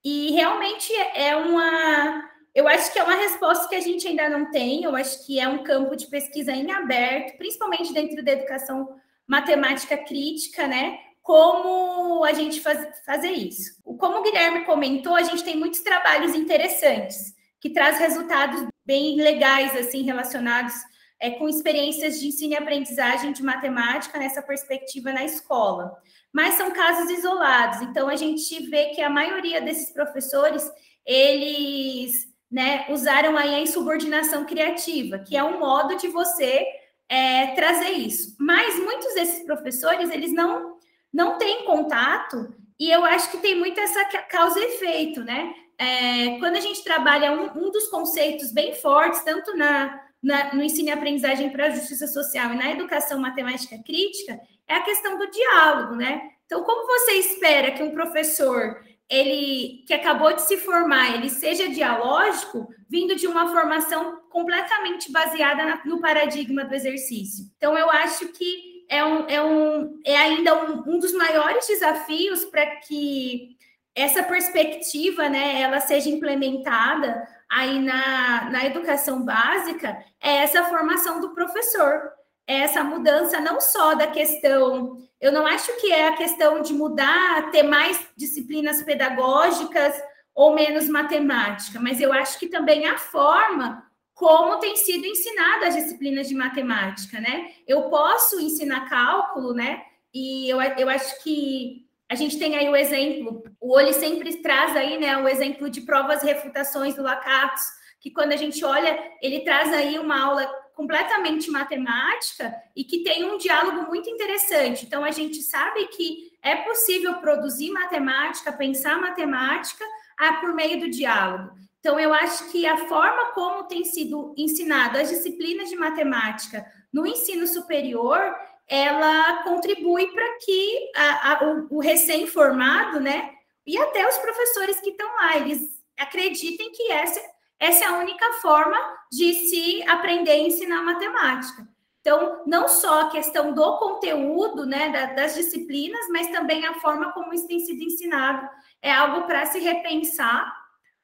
e 0.09 0.31
realmente 0.31 0.93
é 1.13 1.35
uma. 1.35 2.29
Eu 2.55 2.65
acho 2.65 2.93
que 2.93 2.97
é 2.97 3.03
uma 3.03 3.15
resposta 3.15 3.67
que 3.67 3.75
a 3.75 3.81
gente 3.81 4.07
ainda 4.07 4.29
não 4.29 4.49
tem. 4.51 4.83
Eu 4.83 4.95
acho 4.95 5.25
que 5.25 5.37
é 5.37 5.45
um 5.49 5.65
campo 5.65 5.97
de 5.97 6.07
pesquisa 6.07 6.53
em 6.53 6.71
aberto, 6.71 7.37
principalmente 7.37 7.91
dentro 7.91 8.23
da 8.23 8.31
educação 8.31 8.95
matemática 9.27 9.97
crítica, 9.97 10.65
né? 10.65 10.97
Como 11.21 12.23
a 12.23 12.31
gente 12.31 12.61
faz, 12.61 12.87
fazer 13.05 13.31
isso. 13.31 13.83
Como 13.83 14.19
o 14.19 14.23
Guilherme 14.23 14.63
comentou, 14.63 15.13
a 15.13 15.23
gente 15.23 15.43
tem 15.43 15.57
muitos 15.57 15.81
trabalhos 15.81 16.33
interessantes 16.33 17.35
que 17.59 17.71
traz 17.71 17.99
resultados 17.99 18.65
bem 18.85 19.17
legais 19.17 19.75
assim 19.75 20.03
relacionados 20.03 20.73
é, 21.19 21.31
com 21.31 21.49
experiências 21.49 22.19
de 22.19 22.27
ensino 22.27 22.53
e 22.53 22.57
aprendizagem 22.57 23.31
de 23.31 23.43
matemática 23.43 24.19
nessa 24.19 24.41
perspectiva 24.41 25.11
na 25.11 25.23
escola 25.23 25.97
mas 26.37 26.53
são 26.53 26.69
casos 26.69 27.09
isolados. 27.09 27.81
Então 27.81 28.07
a 28.07 28.15
gente 28.15 28.69
vê 28.69 28.89
que 28.89 29.01
a 29.01 29.09
maioria 29.09 29.59
desses 29.59 29.91
professores 29.91 30.69
eles 31.03 32.27
né, 32.51 32.85
usaram 32.89 33.37
aí 33.37 33.55
a 33.55 33.61
insubordinação 33.61 34.45
criativa, 34.45 35.17
que 35.19 35.35
é 35.35 35.43
um 35.43 35.59
modo 35.59 35.97
de 35.97 36.07
você 36.09 36.65
é, 37.09 37.47
trazer 37.55 37.91
isso. 37.91 38.35
Mas 38.39 38.77
muitos 38.77 39.13
desses 39.15 39.45
professores, 39.45 40.09
eles 40.11 40.33
não, 40.33 40.77
não 41.11 41.37
têm 41.37 41.65
contato, 41.65 42.53
e 42.79 42.91
eu 42.91 43.03
acho 43.03 43.31
que 43.31 43.37
tem 43.37 43.57
muito 43.57 43.79
essa 43.79 44.05
causa 44.29 44.59
e 44.59 44.63
efeito, 44.63 45.23
né? 45.23 45.53
É, 45.79 46.37
quando 46.39 46.57
a 46.57 46.59
gente 46.59 46.83
trabalha 46.83 47.31
um, 47.31 47.67
um, 47.67 47.71
dos 47.71 47.87
conceitos 47.87 48.51
bem 48.51 48.75
fortes, 48.75 49.21
tanto 49.23 49.55
na, 49.55 49.99
na, 50.21 50.53
no 50.53 50.63
ensino 50.63 50.89
e 50.89 50.91
aprendizagem 50.91 51.49
para 51.49 51.67
a 51.67 51.69
justiça 51.71 52.07
social 52.07 52.53
e 52.53 52.57
na 52.57 52.71
educação 52.71 53.19
matemática 53.19 53.77
crítica, 53.83 54.39
é 54.67 54.75
a 54.75 54.81
questão 54.81 55.17
do 55.17 55.29
diálogo, 55.29 55.95
né? 55.95 56.21
Então, 56.45 56.63
como 56.63 56.85
você 56.87 57.13
espera 57.13 57.71
que 57.71 57.83
um 57.83 57.91
professor 57.91 58.81
ele 59.09 59.83
que 59.87 59.93
acabou 59.93 60.33
de 60.33 60.41
se 60.41 60.57
formar, 60.57 61.15
ele 61.15 61.29
seja 61.29 61.69
dialógico, 61.69 62.67
vindo 62.89 63.15
de 63.15 63.25
uma 63.25 63.47
formação 63.49 64.21
completamente 64.29 65.11
baseada 65.11 65.63
na, 65.63 65.85
no 65.85 66.01
paradigma 66.01 66.65
do 66.65 66.75
exercício. 66.75 67.45
Então, 67.55 67.77
eu 67.77 67.89
acho 67.89 68.27
que 68.29 68.85
é, 68.89 69.03
um, 69.03 69.27
é, 69.27 69.43
um, 69.43 69.99
é 70.05 70.17
ainda 70.17 70.55
um, 70.55 70.95
um 70.95 70.99
dos 70.99 71.13
maiores 71.13 71.67
desafios 71.67 72.45
para 72.45 72.65
que 72.77 73.55
essa 73.95 74.23
perspectiva, 74.23 75.27
né, 75.27 75.61
ela 75.61 75.79
seja 75.79 76.09
implementada 76.09 77.27
aí 77.49 77.79
na, 77.79 78.49
na 78.49 78.65
educação 78.65 79.23
básica, 79.23 79.97
é 80.21 80.37
essa 80.37 80.63
formação 80.65 81.21
do 81.21 81.33
professor, 81.33 82.11
é 82.45 82.59
essa 82.59 82.83
mudança 82.83 83.39
não 83.39 83.59
só 83.59 83.95
da 83.95 84.07
questão 84.07 84.97
eu 85.19 85.31
não 85.31 85.45
acho 85.47 85.75
que 85.81 85.91
é 85.91 86.07
a 86.07 86.15
questão 86.15 86.61
de 86.61 86.73
mudar, 86.73 87.49
ter 87.49 87.63
mais 87.63 87.99
disciplinas 88.15 88.83
pedagógicas 88.83 89.95
ou 90.33 90.53
menos 90.53 90.87
matemática, 90.87 91.79
mas 91.79 91.99
eu 91.99 92.13
acho 92.13 92.37
que 92.37 92.47
também 92.47 92.85
a 92.85 92.97
forma 92.97 93.83
como 94.13 94.59
tem 94.59 94.75
sido 94.75 95.05
ensinada 95.05 95.67
as 95.67 95.75
disciplinas 95.75 96.27
de 96.27 96.35
matemática, 96.35 97.19
né? 97.19 97.51
Eu 97.67 97.83
posso 97.83 98.39
ensinar 98.39 98.89
cálculo, 98.89 99.53
né? 99.53 99.81
E 100.13 100.49
eu, 100.49 100.61
eu 100.61 100.89
acho 100.89 101.23
que 101.23 101.86
a 102.09 102.15
gente 102.15 102.39
tem 102.39 102.55
aí 102.55 102.69
o 102.69 102.75
exemplo, 102.75 103.43
o 103.59 103.75
Oli 103.75 103.93
sempre 103.93 104.37
traz 104.37 104.75
aí, 104.75 104.97
né, 104.97 105.17
o 105.17 105.27
exemplo 105.27 105.69
de 105.69 105.81
provas 105.81 106.23
e 106.23 106.25
refutações 106.25 106.95
do 106.95 107.03
Lakatos, 107.03 107.63
que 107.99 108.11
quando 108.11 108.31
a 108.31 108.37
gente 108.37 108.63
olha, 108.63 108.97
ele 109.21 109.41
traz 109.41 109.73
aí 109.73 109.99
uma 109.99 110.21
aula 110.21 110.47
completamente 110.73 111.49
matemática 111.49 112.53
e 112.75 112.83
que 112.83 113.03
tem 113.03 113.25
um 113.25 113.37
diálogo 113.37 113.87
muito 113.87 114.09
interessante. 114.09 114.85
Então, 114.85 115.03
a 115.03 115.11
gente 115.11 115.41
sabe 115.41 115.87
que 115.87 116.31
é 116.41 116.55
possível 116.57 117.15
produzir 117.15 117.71
matemática, 117.71 118.53
pensar 118.53 119.01
matemática 119.01 119.83
ah, 120.19 120.33
por 120.33 120.53
meio 120.53 120.79
do 120.79 120.89
diálogo. 120.89 121.51
Então, 121.79 121.99
eu 121.99 122.13
acho 122.13 122.51
que 122.51 122.65
a 122.65 122.77
forma 122.87 123.33
como 123.33 123.63
tem 123.63 123.83
sido 123.83 124.33
ensinado 124.37 124.97
as 124.97 125.09
disciplinas 125.09 125.67
de 125.67 125.75
matemática 125.75 126.65
no 126.93 127.05
ensino 127.05 127.47
superior, 127.47 128.35
ela 128.67 129.43
contribui 129.43 130.07
para 130.07 130.37
que 130.39 130.91
a, 130.95 131.31
a, 131.31 131.43
o, 131.45 131.77
o 131.77 131.79
recém-formado, 131.79 132.99
né, 132.99 133.31
e 133.65 133.77
até 133.77 134.07
os 134.07 134.17
professores 134.17 134.79
que 134.79 134.89
estão 134.89 135.07
lá, 135.15 135.37
eles 135.37 135.81
acreditem 135.97 136.71
que 136.71 136.91
essa 136.91 137.19
essa 137.59 137.85
é 137.85 137.87
a 137.87 137.97
única 137.97 138.33
forma 138.33 138.77
de 139.11 139.33
se 139.33 139.83
aprender 139.89 140.31
a 140.31 140.37
ensinar 140.37 140.83
matemática. 140.83 141.67
Então, 142.01 142.43
não 142.45 142.69
só 142.69 143.01
a 143.01 143.09
questão 143.09 143.53
do 143.53 143.77
conteúdo, 143.77 144.65
né, 144.65 145.13
das 145.13 145.35
disciplinas, 145.35 146.07
mas 146.09 146.29
também 146.29 146.65
a 146.65 146.75
forma 146.75 147.11
como 147.11 147.33
isso 147.33 147.47
tem 147.47 147.59
sido 147.59 147.81
ensinado. 147.81 148.47
É 148.81 148.93
algo 148.93 149.25
para 149.25 149.45
se 149.47 149.59
repensar 149.59 150.47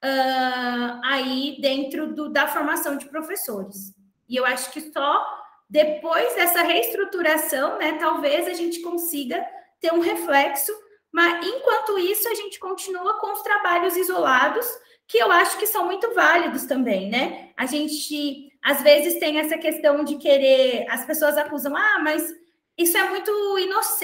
uh, 0.03 1.01
aí 1.03 1.57
dentro 1.59 2.13
do, 2.13 2.29
da 2.29 2.47
formação 2.47 2.97
de 2.97 3.09
professores. 3.09 3.93
E 4.29 4.35
eu 4.37 4.45
acho 4.45 4.71
que 4.71 4.79
só 4.79 5.42
depois 5.69 6.35
dessa 6.35 6.61
reestruturação, 6.61 7.77
né, 7.77 7.97
talvez 7.99 8.47
a 8.47 8.53
gente 8.53 8.81
consiga 8.81 9.43
ter 9.79 9.93
um 9.93 9.99
reflexo, 9.99 10.71
mas 11.11 11.45
enquanto 11.45 11.99
isso, 11.99 12.27
a 12.27 12.33
gente 12.33 12.59
continua 12.59 13.19
com 13.19 13.33
os 13.33 13.41
trabalhos 13.41 13.95
isolados 13.95 14.65
que 15.07 15.17
eu 15.17 15.31
acho 15.31 15.57
que 15.57 15.67
são 15.67 15.85
muito 15.85 16.13
válidos 16.13 16.65
também, 16.65 17.09
né? 17.09 17.49
A 17.57 17.65
gente 17.65 18.51
às 18.63 18.81
vezes 18.81 19.19
tem 19.19 19.37
essa 19.37 19.57
questão 19.57 20.03
de 20.03 20.15
querer, 20.15 20.87
as 20.89 21.05
pessoas 21.05 21.37
acusam, 21.37 21.75
ah, 21.75 21.99
mas 22.01 22.33
isso 22.77 22.97
é 22.97 23.09
muito 23.09 23.31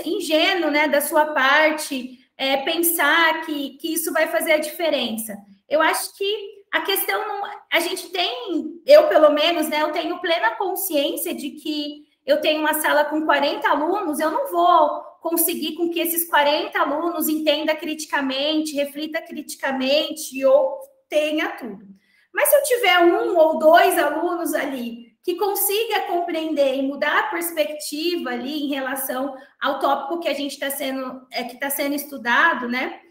ingênuo, 0.06 0.70
né, 0.70 0.88
da 0.88 1.02
sua 1.02 1.28
parte, 1.28 2.20
é, 2.38 2.58
pensar 2.58 3.46
que, 3.46 3.78
que 3.78 3.94
isso 3.94 4.12
vai 4.14 4.28
fazer 4.28 4.54
a 4.54 4.60
diferença. 4.60 5.36
Eu 5.68 5.82
acho 5.82 6.16
que 6.16 6.59
a 6.72 6.82
questão 6.82 7.28
não, 7.28 7.44
a 7.72 7.80
gente 7.80 8.10
tem, 8.10 8.82
eu 8.86 9.08
pelo 9.08 9.32
menos, 9.32 9.68
né, 9.68 9.82
eu 9.82 9.92
tenho 9.92 10.20
plena 10.20 10.56
consciência 10.56 11.34
de 11.34 11.52
que 11.52 12.08
eu 12.26 12.42
tenho 12.42 12.60
uma 12.60 12.76
sala 12.76 13.06
com 13.06 13.26
40 13.26 13.68
alunos, 13.68 14.20
eu 14.20 14.30
não 14.30 14.52
vou 14.52 15.02
conseguir 15.22 15.76
com 15.76 15.90
que 15.90 16.00
esses 16.00 16.30
40 16.30 16.80
alunos 16.80 17.28
entenda 17.28 17.76
criticamente, 17.76 18.76
reflita 18.76 19.22
criticamente 19.22 20.46
ou 20.46 20.80
tenha 21.10 21.50
tudo. 21.58 21.86
Mas 22.34 22.50
se 22.50 22.56
eu 22.56 22.64
tiver 22.64 23.00
um 23.00 23.36
ou 23.36 23.58
dois 23.58 23.98
alunos 23.98 24.54
ali 24.54 25.10
que 25.24 25.36
consiga 25.36 26.02
compreender 26.08 26.76
e 26.76 26.82
mudar 26.82 27.20
a 27.20 27.28
perspectiva 27.28 28.30
ali 28.30 28.64
em 28.64 28.70
relação 28.70 29.36
ao 29.60 29.80
tópico 29.80 30.20
que 30.20 30.30
a 30.30 30.34
gente 30.34 30.54
está 30.54 30.70
sendo, 30.70 31.28
é, 31.32 31.44
que 31.44 31.56
está 31.56 31.70
sendo 31.70 31.96
estudado, 31.96 32.70
né? 32.70 33.02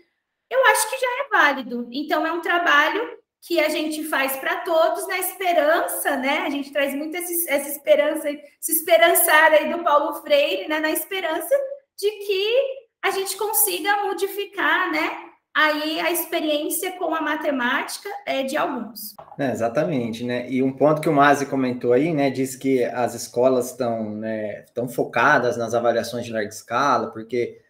Eu 0.49 0.65
acho 0.67 0.89
que 0.89 0.99
já 0.99 1.07
é 1.07 1.29
válido. 1.29 1.89
Então, 1.93 2.27
é 2.27 2.33
um 2.33 2.41
trabalho 2.41 3.19
que 3.47 3.61
a 3.61 3.69
gente 3.69 4.05
faz 4.05 4.37
para 4.37 4.57
todos 4.57 5.07
na 5.07 5.19
esperança, 5.19 6.17
né? 6.17 6.41
A 6.41 6.51
gente 6.51 6.73
traz 6.73 6.95
muito 6.95 7.17
esse, 7.17 7.49
essa 7.49 7.69
esperança, 7.69 8.29
se 8.61 8.73
esperançar 8.73 9.53
aí 9.53 9.73
do 9.73 9.83
Paulo 9.83 10.15
Freire, 10.23 10.69
né? 10.69 10.81
Na 10.81 10.91
esperança 10.91 11.55
de 11.99 12.11
que 12.11 12.55
a 13.03 13.11
gente 13.11 13.37
consiga 13.37 14.05
modificar, 14.05 14.91
né? 14.91 15.29
aí 15.59 15.99
a 15.99 16.13
experiência 16.13 16.93
com 16.93 17.13
a 17.13 17.21
matemática 17.21 18.09
é 18.25 18.45
de 18.45 18.57
alguns. 18.57 19.17
É, 19.37 19.51
exatamente, 19.51 20.25
né? 20.25 20.49
E 20.49 20.63
um 20.63 20.73
ponto 20.73 21.01
que 21.01 21.09
o 21.09 21.13
Mazi 21.13 21.47
comentou 21.47 21.93
aí, 21.93 22.15
né, 22.15 22.31
diz 22.31 22.55
que 22.55 22.85
as 22.85 23.15
escolas 23.15 23.73
estão 23.73 24.09
né, 24.11 24.65
tão 24.73 24.89
focadas 24.89 25.57
nas 25.57 25.75
avaliações 25.75 26.25
de 26.25 26.33
larga 26.33 26.49
escala, 26.49 27.11
porque 27.11 27.61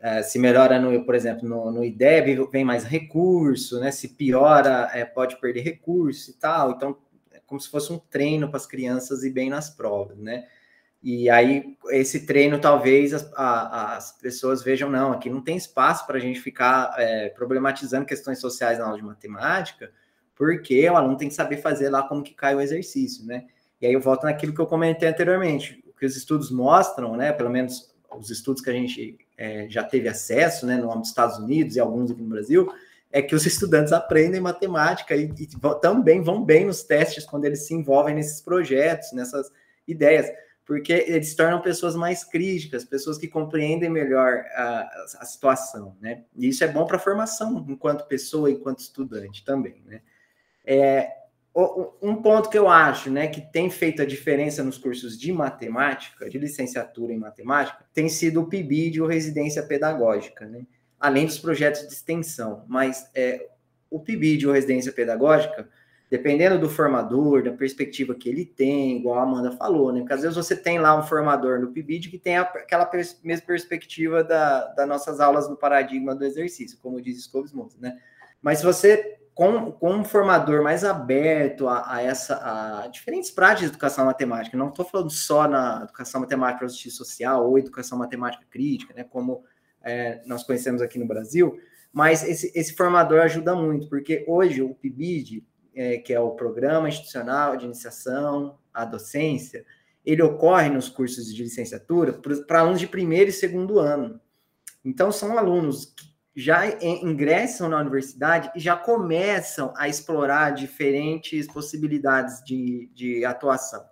é, 0.00 0.22
se 0.22 0.38
melhora, 0.38 0.78
no, 0.78 1.04
por 1.04 1.14
exemplo, 1.14 1.48
no, 1.48 1.72
no 1.72 1.84
IDEB, 1.84 2.48
vem 2.52 2.64
mais 2.64 2.84
recurso, 2.84 3.80
né? 3.80 3.90
Se 3.90 4.08
piora, 4.08 4.88
é, 4.92 5.04
pode 5.04 5.40
perder 5.40 5.62
recurso 5.62 6.30
e 6.30 6.34
tal. 6.34 6.70
Então, 6.70 6.96
é 7.32 7.40
como 7.44 7.60
se 7.60 7.68
fosse 7.68 7.92
um 7.92 7.98
treino 7.98 8.48
para 8.48 8.58
as 8.58 8.66
crianças 8.66 9.24
e 9.24 9.30
bem 9.30 9.50
nas 9.50 9.70
provas, 9.70 10.16
né? 10.18 10.46
E 11.02 11.28
aí, 11.30 11.76
esse 11.90 12.26
treino, 12.26 12.60
talvez 12.60 13.12
as, 13.14 13.32
a, 13.34 13.96
as 13.96 14.12
pessoas 14.18 14.62
vejam, 14.62 14.90
não, 14.90 15.12
aqui 15.12 15.30
não 15.30 15.40
tem 15.40 15.56
espaço 15.56 16.06
para 16.06 16.16
a 16.16 16.20
gente 16.20 16.40
ficar 16.40 16.94
é, 16.96 17.28
problematizando 17.30 18.06
questões 18.06 18.40
sociais 18.40 18.78
na 18.78 18.84
aula 18.84 18.96
de 18.96 19.04
matemática, 19.04 19.92
porque 20.34 20.88
o 20.88 20.96
aluno 20.96 21.16
tem 21.16 21.28
que 21.28 21.34
saber 21.34 21.58
fazer 21.58 21.88
lá 21.88 22.02
como 22.02 22.22
que 22.22 22.34
cai 22.34 22.54
o 22.54 22.60
exercício, 22.60 23.24
né? 23.26 23.46
E 23.80 23.86
aí 23.86 23.92
eu 23.92 24.00
volto 24.00 24.24
naquilo 24.24 24.54
que 24.54 24.60
eu 24.60 24.66
comentei 24.66 25.08
anteriormente, 25.08 25.82
o 25.86 25.92
que 25.92 26.06
os 26.06 26.16
estudos 26.16 26.50
mostram, 26.50 27.16
né, 27.16 27.32
pelo 27.32 27.50
menos 27.50 27.94
os 28.16 28.30
estudos 28.30 28.60
que 28.62 28.70
a 28.70 28.72
gente 28.72 29.18
é, 29.38 29.66
já 29.70 29.82
teve 29.82 30.08
acesso, 30.08 30.66
né, 30.66 30.76
no 30.76 30.94
dos 30.98 31.08
Estados 31.08 31.38
Unidos 31.38 31.76
e 31.76 31.80
alguns 31.80 32.10
aqui 32.10 32.20
no 32.20 32.28
Brasil, 32.28 32.70
é 33.10 33.22
que 33.22 33.34
os 33.34 33.46
estudantes 33.46 33.92
aprendem 33.92 34.40
matemática 34.40 35.16
e, 35.16 35.32
e 35.38 35.48
também 35.80 36.22
vão 36.22 36.44
bem 36.44 36.66
nos 36.66 36.82
testes 36.82 37.24
quando 37.24 37.46
eles 37.46 37.66
se 37.66 37.72
envolvem 37.72 38.14
nesses 38.14 38.42
projetos, 38.42 39.12
nessas 39.12 39.50
ideias 39.86 40.28
porque 40.68 40.92
eles 40.92 41.30
se 41.30 41.36
tornam 41.36 41.62
pessoas 41.62 41.96
mais 41.96 42.22
críticas, 42.22 42.84
pessoas 42.84 43.16
que 43.16 43.26
compreendem 43.26 43.88
melhor 43.88 44.44
a, 44.54 44.86
a 45.18 45.24
situação, 45.24 45.96
né? 45.98 46.24
E 46.36 46.46
isso 46.46 46.62
é 46.62 46.68
bom 46.68 46.84
para 46.84 46.98
a 46.98 47.00
formação 47.00 47.64
enquanto 47.66 48.06
pessoa, 48.06 48.50
enquanto 48.50 48.80
estudante 48.80 49.42
também, 49.46 49.82
né? 49.86 50.02
É, 50.66 51.10
um 52.00 52.16
ponto 52.22 52.48
que 52.48 52.58
eu 52.58 52.68
acho, 52.68 53.10
né, 53.10 53.26
que 53.26 53.40
tem 53.40 53.68
feito 53.68 54.00
a 54.00 54.04
diferença 54.04 54.62
nos 54.62 54.78
cursos 54.78 55.18
de 55.18 55.32
matemática, 55.32 56.28
de 56.28 56.38
licenciatura 56.38 57.12
em 57.12 57.18
matemática, 57.18 57.84
tem 57.92 58.08
sido 58.08 58.42
o 58.42 58.46
PIBID 58.46 59.00
ou 59.00 59.08
residência 59.08 59.62
pedagógica, 59.62 60.46
né? 60.46 60.66
Além 61.00 61.26
dos 61.26 61.38
projetos 61.38 61.86
de 61.86 61.92
extensão, 61.92 62.64
mas 62.68 63.10
é, 63.14 63.48
o 63.90 63.98
PIBID 63.98 64.46
ou 64.46 64.52
residência 64.52 64.92
pedagógica 64.92 65.68
dependendo 66.10 66.58
do 66.58 66.70
formador, 66.70 67.42
da 67.42 67.52
perspectiva 67.52 68.14
que 68.14 68.28
ele 68.28 68.44
tem, 68.44 68.96
igual 68.96 69.18
a 69.18 69.22
Amanda 69.22 69.52
falou, 69.52 69.92
né? 69.92 70.00
Porque 70.00 70.14
às 70.14 70.22
vezes 70.22 70.36
você 70.36 70.56
tem 70.56 70.78
lá 70.78 70.98
um 70.98 71.02
formador 71.02 71.60
no 71.60 71.70
PIBID 71.70 72.08
que 72.08 72.18
tem 72.18 72.38
aquela 72.38 72.86
pers 72.86 73.20
mesma 73.22 73.46
perspectiva 73.46 74.24
da, 74.24 74.68
das 74.68 74.88
nossas 74.88 75.20
aulas 75.20 75.48
no 75.48 75.56
paradigma 75.56 76.14
do 76.14 76.24
exercício, 76.24 76.78
como 76.80 77.00
diz 77.00 77.24
Scobes 77.24 77.52
né? 77.78 77.98
Mas 78.40 78.58
se 78.58 78.64
você, 78.64 79.18
com, 79.38 79.70
com 79.70 79.92
um 79.92 80.04
formador 80.04 80.64
mais 80.64 80.82
aberto 80.82 81.68
a, 81.68 81.94
a 81.94 82.02
essa, 82.02 82.82
a 82.82 82.88
diferentes 82.88 83.30
práticas 83.30 83.60
de 83.60 83.76
educação 83.76 84.04
matemática, 84.06 84.56
não 84.56 84.70
estou 84.70 84.84
falando 84.84 85.10
só 85.10 85.46
na 85.46 85.82
educação 85.84 86.20
matemática 86.20 86.58
para 86.58 86.66
justiça 86.66 86.96
social 86.96 87.48
ou 87.48 87.56
educação 87.56 87.96
matemática 87.96 88.44
crítica, 88.50 88.92
né? 88.94 89.04
Como 89.04 89.44
é, 89.80 90.20
nós 90.26 90.42
conhecemos 90.42 90.82
aqui 90.82 90.98
no 90.98 91.06
Brasil, 91.06 91.56
mas 91.92 92.24
esse, 92.24 92.50
esse 92.52 92.74
formador 92.74 93.20
ajuda 93.20 93.54
muito, 93.54 93.88
porque 93.88 94.24
hoje 94.26 94.60
o 94.60 94.74
PIBID 94.74 95.46
é, 95.72 95.98
que 95.98 96.12
é 96.12 96.18
o 96.18 96.32
Programa 96.32 96.88
Institucional 96.88 97.56
de 97.56 97.64
Iniciação 97.64 98.58
à 98.74 98.84
Docência, 98.84 99.64
ele 100.04 100.20
ocorre 100.20 100.68
nos 100.68 100.88
cursos 100.88 101.32
de 101.32 101.44
licenciatura 101.44 102.12
para 102.44 102.58
alunos 102.58 102.80
de 102.80 102.88
primeiro 102.88 103.30
e 103.30 103.32
segundo 103.32 103.78
ano. 103.78 104.20
Então, 104.84 105.12
são 105.12 105.38
alunos 105.38 105.84
que 105.84 106.12
já 106.38 106.68
ingressam 106.80 107.68
na 107.68 107.80
universidade 107.80 108.48
e 108.54 108.60
já 108.60 108.76
começam 108.76 109.74
a 109.76 109.88
explorar 109.88 110.50
diferentes 110.50 111.48
possibilidades 111.48 112.44
de, 112.44 112.88
de 112.94 113.24
atuação. 113.24 113.84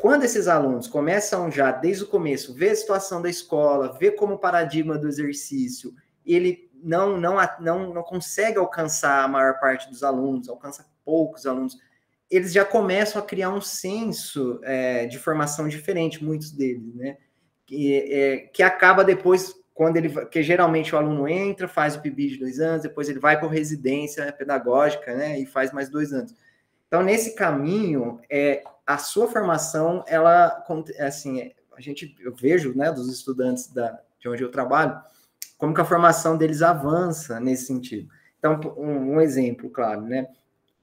Quando 0.00 0.22
esses 0.22 0.46
alunos 0.46 0.86
começam 0.86 1.50
já, 1.50 1.72
desde 1.72 2.04
o 2.04 2.06
começo, 2.06 2.54
ver 2.54 2.70
a 2.70 2.76
situação 2.76 3.20
da 3.20 3.28
escola, 3.28 3.98
ver 3.98 4.12
como 4.12 4.34
o 4.34 4.38
paradigma 4.38 4.96
do 4.96 5.08
exercício, 5.08 5.92
ele 6.24 6.70
não, 6.80 7.18
não, 7.18 7.36
não, 7.58 7.92
não 7.92 8.02
consegue 8.04 8.56
alcançar 8.56 9.24
a 9.24 9.28
maior 9.28 9.58
parte 9.58 9.90
dos 9.90 10.04
alunos, 10.04 10.48
alcança 10.48 10.86
poucos 11.04 11.44
alunos, 11.44 11.76
eles 12.30 12.52
já 12.52 12.64
começam 12.64 13.20
a 13.20 13.24
criar 13.24 13.50
um 13.50 13.60
senso 13.60 14.60
é, 14.62 15.06
de 15.06 15.18
formação 15.18 15.66
diferente, 15.66 16.22
muitos 16.22 16.52
deles, 16.52 16.94
né? 16.94 17.16
Que, 17.66 18.12
é, 18.12 18.36
que 18.38 18.62
acaba 18.62 19.02
depois, 19.02 19.52
quando 19.80 19.96
ele. 19.96 20.10
que 20.26 20.42
geralmente 20.42 20.94
o 20.94 20.98
aluno 20.98 21.26
entra, 21.26 21.66
faz 21.66 21.96
o 21.96 22.02
PIB 22.02 22.28
de 22.28 22.36
dois 22.36 22.60
anos, 22.60 22.82
depois 22.82 23.08
ele 23.08 23.18
vai 23.18 23.40
para 23.40 23.48
residência 23.48 24.30
pedagógica, 24.30 25.14
né? 25.14 25.40
E 25.40 25.46
faz 25.46 25.72
mais 25.72 25.88
dois 25.88 26.12
anos. 26.12 26.34
Então, 26.86 27.02
nesse 27.02 27.34
caminho, 27.34 28.20
é, 28.28 28.62
a 28.86 28.98
sua 28.98 29.26
formação, 29.26 30.04
ela, 30.06 30.62
assim, 30.98 31.50
a 31.74 31.80
gente, 31.80 32.14
eu 32.20 32.34
vejo, 32.34 32.76
né, 32.76 32.92
dos 32.92 33.08
estudantes 33.08 33.72
da, 33.72 33.98
de 34.18 34.28
onde 34.28 34.42
eu 34.42 34.50
trabalho, 34.50 35.00
como 35.56 35.72
que 35.72 35.80
a 35.80 35.86
formação 35.86 36.36
deles 36.36 36.60
avança 36.60 37.40
nesse 37.40 37.64
sentido. 37.64 38.06
Então, 38.38 38.60
um, 38.76 39.14
um 39.14 39.20
exemplo, 39.22 39.70
claro, 39.70 40.02
né? 40.02 40.28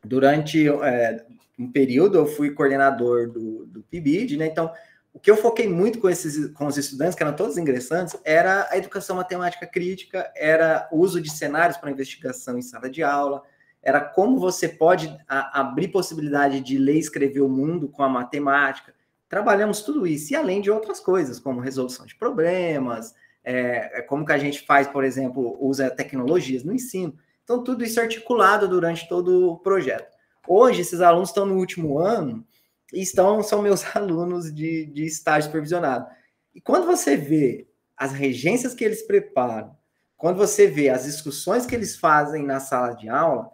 Durante 0.04 0.68
é, 0.68 1.24
um 1.60 1.72
período, 1.72 2.18
eu 2.18 2.26
fui 2.26 2.50
coordenador 2.50 3.30
do, 3.30 3.68
do 3.68 3.84
PIBID, 3.84 4.38
né? 4.38 4.48
Então, 4.48 4.74
o 5.18 5.20
que 5.20 5.32
eu 5.32 5.36
foquei 5.36 5.68
muito 5.68 5.98
com 5.98 6.08
esses 6.08 6.54
com 6.54 6.68
os 6.68 6.78
estudantes, 6.78 7.16
que 7.16 7.24
eram 7.24 7.36
todos 7.36 7.58
ingressantes, 7.58 8.16
era 8.24 8.68
a 8.70 8.78
educação 8.78 9.16
matemática 9.16 9.66
crítica, 9.66 10.32
era 10.36 10.88
o 10.92 11.00
uso 11.00 11.20
de 11.20 11.32
cenários 11.32 11.76
para 11.76 11.90
investigação 11.90 12.56
em 12.56 12.62
sala 12.62 12.88
de 12.88 13.02
aula, 13.02 13.42
era 13.82 14.00
como 14.00 14.40
você 14.40 14.70
pode 14.70 15.12
a, 15.28 15.62
abrir 15.62 15.88
possibilidade 15.88 16.62
de 16.62 16.78
ler 16.78 16.98
e 16.98 17.00
escrever 17.00 17.42
o 17.42 17.50
mundo 17.50 17.88
com 17.88 18.04
a 18.04 18.10
matemática. 18.10 18.94
Trabalhamos 19.28 19.82
tudo 19.82 20.06
isso, 20.06 20.34
e 20.34 20.36
além 20.36 20.62
de 20.62 20.70
outras 20.70 21.00
coisas, 21.00 21.40
como 21.40 21.62
resolução 21.62 22.06
de 22.06 22.14
problemas, 22.14 23.16
é, 23.44 24.00
é 24.00 24.02
como 24.04 24.24
que 24.24 24.34
a 24.34 24.38
gente 24.38 24.68
faz, 24.68 24.88
por 24.88 25.04
exemplo, 25.04 25.58
usa 25.60 25.90
tecnologias 25.90 26.64
no 26.64 26.72
ensino. 26.72 27.18
Então, 27.44 27.64
tudo 27.64 27.84
isso 27.84 28.00
articulado 28.00 28.68
durante 28.68 29.10
todo 29.10 29.54
o 29.54 29.58
projeto. 29.58 30.16
Hoje, 30.48 30.82
esses 30.82 31.02
alunos 31.02 31.30
estão 31.30 31.46
no 31.48 31.56
último 31.56 31.98
ano 31.98 32.46
estão, 32.94 33.42
são 33.44 33.62
meus 33.62 33.84
alunos 33.96 34.54
de, 34.54 34.86
de 34.86 35.06
estágio 35.06 35.48
supervisionado. 35.48 36.08
E 36.54 36.62
quando 36.62 36.86
você 36.86 37.16
vê 37.16 37.68
as 37.96 38.12
regências 38.12 38.74
que 38.74 38.84
eles 38.84 39.02
preparam, 39.02 39.76
quando 40.16 40.38
você 40.38 40.68
vê 40.68 40.90
as 40.90 41.04
discussões 41.04 41.66
que 41.66 41.76
eles 41.76 41.96
fazem 41.96 42.44
na 42.44 42.60
sala 42.60 42.94
de 42.94 43.08
aula, 43.08 43.52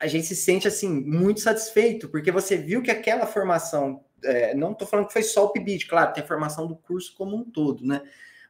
a 0.00 0.06
gente 0.06 0.26
se 0.26 0.36
sente 0.36 0.66
assim 0.66 0.88
muito 0.88 1.40
satisfeito, 1.40 2.08
porque 2.08 2.32
você 2.32 2.56
viu 2.56 2.82
que 2.82 2.90
aquela 2.90 3.26
formação, 3.26 4.02
é, 4.24 4.54
não 4.54 4.72
estou 4.72 4.88
falando 4.88 5.08
que 5.08 5.12
foi 5.12 5.22
só 5.22 5.44
o 5.44 5.50
PIBID, 5.50 5.86
claro, 5.86 6.14
tem 6.14 6.24
a 6.24 6.26
formação 6.26 6.66
do 6.66 6.74
curso 6.74 7.14
como 7.16 7.36
um 7.36 7.44
todo, 7.44 7.84
né? 7.84 8.00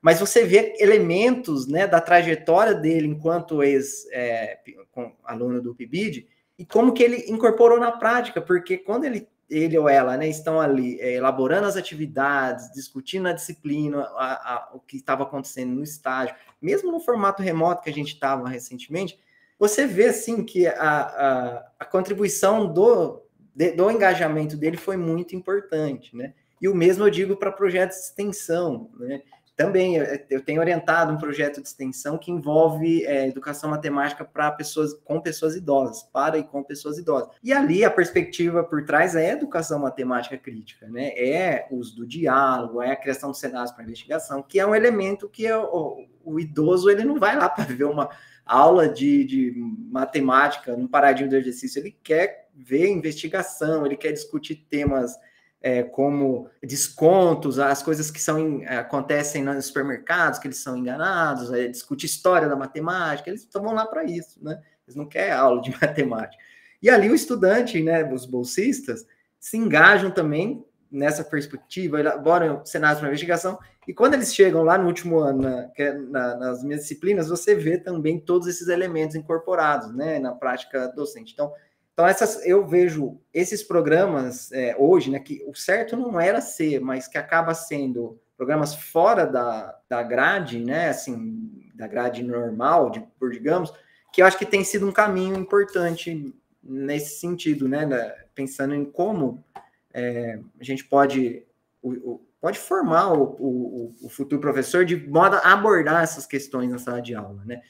Mas 0.01 0.21
você 0.21 0.45
vê 0.45 0.77
elementos 0.79 1.67
né, 1.67 1.87
da 1.87 2.01
trajetória 2.01 2.73
dele 2.73 3.09
enquanto 3.09 3.63
ex-aluno 3.63 5.59
é, 5.59 5.61
do 5.61 5.75
PIBID, 5.75 6.27
e 6.57 6.65
como 6.65 6.93
que 6.93 7.03
ele 7.03 7.25
incorporou 7.29 7.81
na 7.81 7.93
prática, 7.93 8.41
porque 8.41 8.79
quando 8.79 9.05
ele, 9.05 9.29
ele 9.51 9.77
ou 9.77 9.89
ela 9.89 10.17
né, 10.17 10.29
estão 10.29 10.61
ali 10.61 11.01
é, 11.01 11.15
elaborando 11.15 11.67
as 11.67 11.77
atividades, 11.77 12.71
discutindo 12.73 13.27
a 13.27 13.33
disciplina, 13.33 14.03
a, 14.17 14.55
a, 14.55 14.71
o 14.75 14.81
que 14.81 14.97
estava 14.97 15.25
acontecendo 15.25 15.75
no 15.75 15.83
estágio, 15.83 16.35
mesmo 16.63 16.93
no 16.93 17.01
formato 17.01 17.43
remoto 17.43 17.83
que 17.83 17.91
a 17.91 17.93
gente 17.93 18.15
estava 18.15 18.49
recentemente, 18.49 19.19
você 19.59 19.87
vê 19.87 20.07
assim 20.07 20.45
que 20.45 20.67
a, 20.67 21.65
a, 21.79 21.85
contribuição 21.85 22.73
do, 22.73 23.23
de, 23.55 23.73
do 23.73 23.91
engajamento 23.91 24.57
dele 24.57 24.77
foi 24.77 24.97
muito 24.97 25.37
importante, 25.37 26.17
né? 26.17 26.33
E 26.63 26.69
o 26.69 26.75
mesmo 26.75 27.05
eu 27.05 27.11
digo 27.11 27.37
para 27.37 27.53
projetos 27.53 27.97
de 27.97 28.05
extensão, 28.05 28.91
né? 28.99 29.23
Também 29.61 29.97
eu 30.31 30.41
tenho 30.41 30.59
orientado 30.59 31.13
um 31.13 31.19
projeto 31.19 31.61
de 31.61 31.69
extensão 31.69 32.17
que 32.17 32.31
envolve 32.31 33.05
é, 33.05 33.29
educação 33.29 33.69
matemática 33.69 34.25
para 34.25 34.51
pessoas 34.53 34.95
com 35.05 35.21
pessoas 35.21 35.55
idosas, 35.55 36.03
para 36.03 36.39
e 36.39 36.43
com 36.43 36.63
pessoas 36.63 36.97
idosas. 36.97 37.29
E 37.43 37.53
ali 37.53 37.85
a 37.85 37.91
perspectiva 37.91 38.65
por 38.65 38.87
trás 38.87 39.15
é 39.15 39.33
educação 39.33 39.79
matemática 39.79 40.39
crítica, 40.39 40.89
né? 40.89 41.09
É 41.09 41.67
o 41.71 41.77
uso 41.77 41.95
do 41.95 42.07
diálogo, 42.07 42.81
é 42.81 42.93
a 42.93 42.97
criação 42.97 43.33
de 43.33 43.39
cenários 43.39 43.71
para 43.71 43.85
investigação, 43.85 44.43
que 44.43 44.59
é 44.59 44.67
um 44.67 44.75
elemento 44.75 45.29
que 45.29 45.47
é 45.47 45.55
o, 45.55 46.07
o 46.25 46.41
idoso 46.41 46.89
ele 46.89 47.05
não 47.05 47.19
vai 47.19 47.37
lá 47.37 47.47
para 47.47 47.65
ver 47.65 47.85
uma 47.85 48.09
aula 48.47 48.89
de, 48.89 49.25
de 49.25 49.53
matemática 49.91 50.75
num 50.75 50.89
paradigma 50.89 51.29
do 51.29 51.37
exercício, 51.37 51.81
ele 51.81 51.95
quer 52.03 52.49
ver 52.55 52.89
investigação, 52.89 53.85
ele 53.85 53.99
quer 53.99 54.13
discutir 54.13 54.55
temas 54.71 55.19
é, 55.63 55.83
como 55.83 56.49
descontos, 56.63 57.59
as 57.59 57.83
coisas 57.83 58.11
que 58.11 58.21
são 58.21 58.63
acontecem 58.67 59.43
nos 59.43 59.67
supermercados, 59.67 60.39
que 60.39 60.47
eles 60.47 60.59
são 60.59 60.77
enganados, 60.77 61.53
é, 61.53 61.69
discutir 61.69 62.07
história 62.07 62.49
da 62.49 62.57
matemática, 62.57 63.29
eles 63.29 63.47
vão 63.53 63.75
lá 63.75 63.87
para 63.87 64.05
isso, 64.05 64.43
né? 64.43 64.61
Eles 64.87 64.97
não 64.97 65.07
querem 65.07 65.33
aula 65.33 65.61
de 65.61 65.71
matemática. 65.81 66.43
E 66.83 66.89
ali 66.89 67.11
o 67.11 67.15
estudante, 67.15 67.83
né, 67.83 68.11
os 68.11 68.25
bolsistas, 68.25 69.07
se 69.39 69.57
engajam 69.57 70.11
também 70.11 70.65
nessa 70.91 71.23
perspectiva, 71.23 72.01
elaboram 72.01 72.65
cenários 72.65 72.99
para 72.99 73.09
investigação, 73.09 73.59
e 73.87 73.95
quando 73.95 74.15
eles 74.15 74.35
chegam 74.35 74.63
lá 74.63 74.77
no 74.77 74.87
último 74.87 75.19
ano, 75.19 75.43
na, 75.43 75.71
é 75.77 75.93
na, 75.93 76.37
nas 76.37 76.65
minhas 76.65 76.83
disciplinas, 76.83 77.29
você 77.29 77.55
vê 77.55 77.79
também 77.79 78.19
todos 78.19 78.49
esses 78.49 78.69
elementos 78.69 79.15
incorporados, 79.15 79.95
né, 79.95 80.19
na 80.19 80.33
prática 80.35 80.89
docente. 80.89 81.33
Então, 81.33 81.53
então, 81.93 82.07
essas, 82.07 82.45
eu 82.47 82.67
vejo 82.67 83.21
esses 83.33 83.63
programas 83.63 84.51
é, 84.53 84.75
hoje, 84.79 85.11
né, 85.11 85.19
que 85.19 85.43
o 85.47 85.55
certo 85.55 85.97
não 85.97 86.19
era 86.21 86.41
ser, 86.41 86.81
mas 86.81 87.07
que 87.07 87.19
acaba 87.19 87.53
sendo 87.53 88.19
programas 88.37 88.75
fora 88.75 89.27
da, 89.27 89.79
da 89.89 90.03
grade, 90.03 90.65
né, 90.65 90.89
assim, 90.89 91.71
da 91.75 91.87
grade 91.87 92.23
normal, 92.23 92.91
de, 92.91 93.01
por 93.19 93.31
digamos, 93.31 93.73
que 94.13 94.23
eu 94.23 94.27
acho 94.27 94.39
que 94.39 94.47
tem 94.47 94.65
sido 94.65 94.89
um 94.89 94.93
caminho 94.93 95.37
importante 95.37 96.35
nesse 96.63 97.21
sentido, 97.21 97.69
né, 97.69 97.85
né 97.85 98.15
pensando 98.35 98.75
em 98.75 98.85
como 98.85 99.45
é, 99.93 100.39
a 100.59 100.65
gente 100.65 100.85
pode, 100.85 101.45
o, 101.83 101.91
o, 101.91 102.27
pode 102.41 102.59
formar 102.59 103.13
o, 103.13 103.95
o, 104.03 104.09
futuro 104.09 104.41
professor 104.41 104.85
de 104.85 104.97
modo 104.97 105.37
a 105.37 105.53
abordar 105.53 106.03
essas 106.03 106.27
questões 106.27 106.71
na 106.71 106.79
sala 106.79 107.03
de 107.03 107.15
aula, 107.15 107.43
né? 107.45 107.61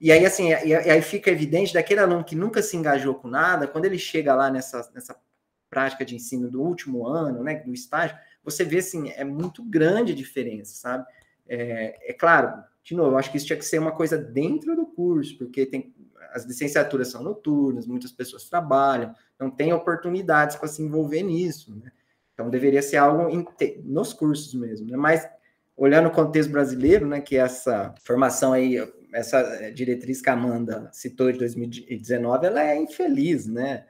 E 0.00 0.12
aí, 0.12 0.26
assim, 0.26 0.48
e 0.48 0.74
aí 0.74 1.00
fica 1.00 1.30
evidente 1.30 1.72
daquele 1.72 2.00
aluno 2.00 2.24
que 2.24 2.36
nunca 2.36 2.62
se 2.62 2.76
engajou 2.76 3.14
com 3.14 3.28
nada, 3.28 3.66
quando 3.66 3.86
ele 3.86 3.98
chega 3.98 4.34
lá 4.34 4.50
nessa, 4.50 4.90
nessa 4.94 5.16
prática 5.70 6.04
de 6.04 6.14
ensino 6.14 6.50
do 6.50 6.62
último 6.62 7.06
ano, 7.06 7.42
né, 7.42 7.56
do 7.56 7.72
estágio, 7.72 8.16
você 8.44 8.64
vê, 8.64 8.78
assim, 8.78 9.10
é 9.10 9.24
muito 9.24 9.62
grande 9.64 10.12
a 10.12 10.16
diferença, 10.16 10.74
sabe? 10.74 11.04
É, 11.48 12.10
é 12.10 12.12
claro, 12.12 12.62
de 12.84 12.94
novo, 12.94 13.12
eu 13.12 13.18
acho 13.18 13.30
que 13.30 13.36
isso 13.36 13.46
tinha 13.46 13.58
que 13.58 13.64
ser 13.64 13.78
uma 13.78 13.92
coisa 13.92 14.16
dentro 14.16 14.76
do 14.76 14.86
curso, 14.86 15.36
porque 15.38 15.66
tem, 15.66 15.94
as 16.32 16.44
licenciaturas 16.44 17.08
são 17.08 17.22
noturnas, 17.22 17.86
muitas 17.86 18.12
pessoas 18.12 18.48
trabalham, 18.48 19.14
não 19.40 19.50
tem 19.50 19.72
oportunidades 19.72 20.56
para 20.56 20.68
se 20.68 20.82
envolver 20.82 21.22
nisso, 21.22 21.74
né? 21.74 21.90
Então, 22.32 22.50
deveria 22.50 22.82
ser 22.82 22.98
algo 22.98 23.30
em, 23.30 23.46
nos 23.82 24.12
cursos 24.12 24.52
mesmo, 24.54 24.90
né? 24.90 24.96
Mas, 24.96 25.26
olhando 25.74 26.08
o 26.08 26.12
contexto 26.12 26.50
brasileiro, 26.50 27.06
né, 27.06 27.20
que 27.20 27.36
essa 27.36 27.94
formação 28.04 28.52
aí 28.52 28.76
essa 29.12 29.38
eh, 29.38 29.70
diretriz 29.70 30.20
que 30.20 30.30
a 30.30 30.32
Amanda 30.32 30.90
citou 30.92 31.30
de 31.30 31.38
2019, 31.38 32.46
ela 32.46 32.62
é 32.62 32.76
infeliz, 32.76 33.46
né? 33.46 33.86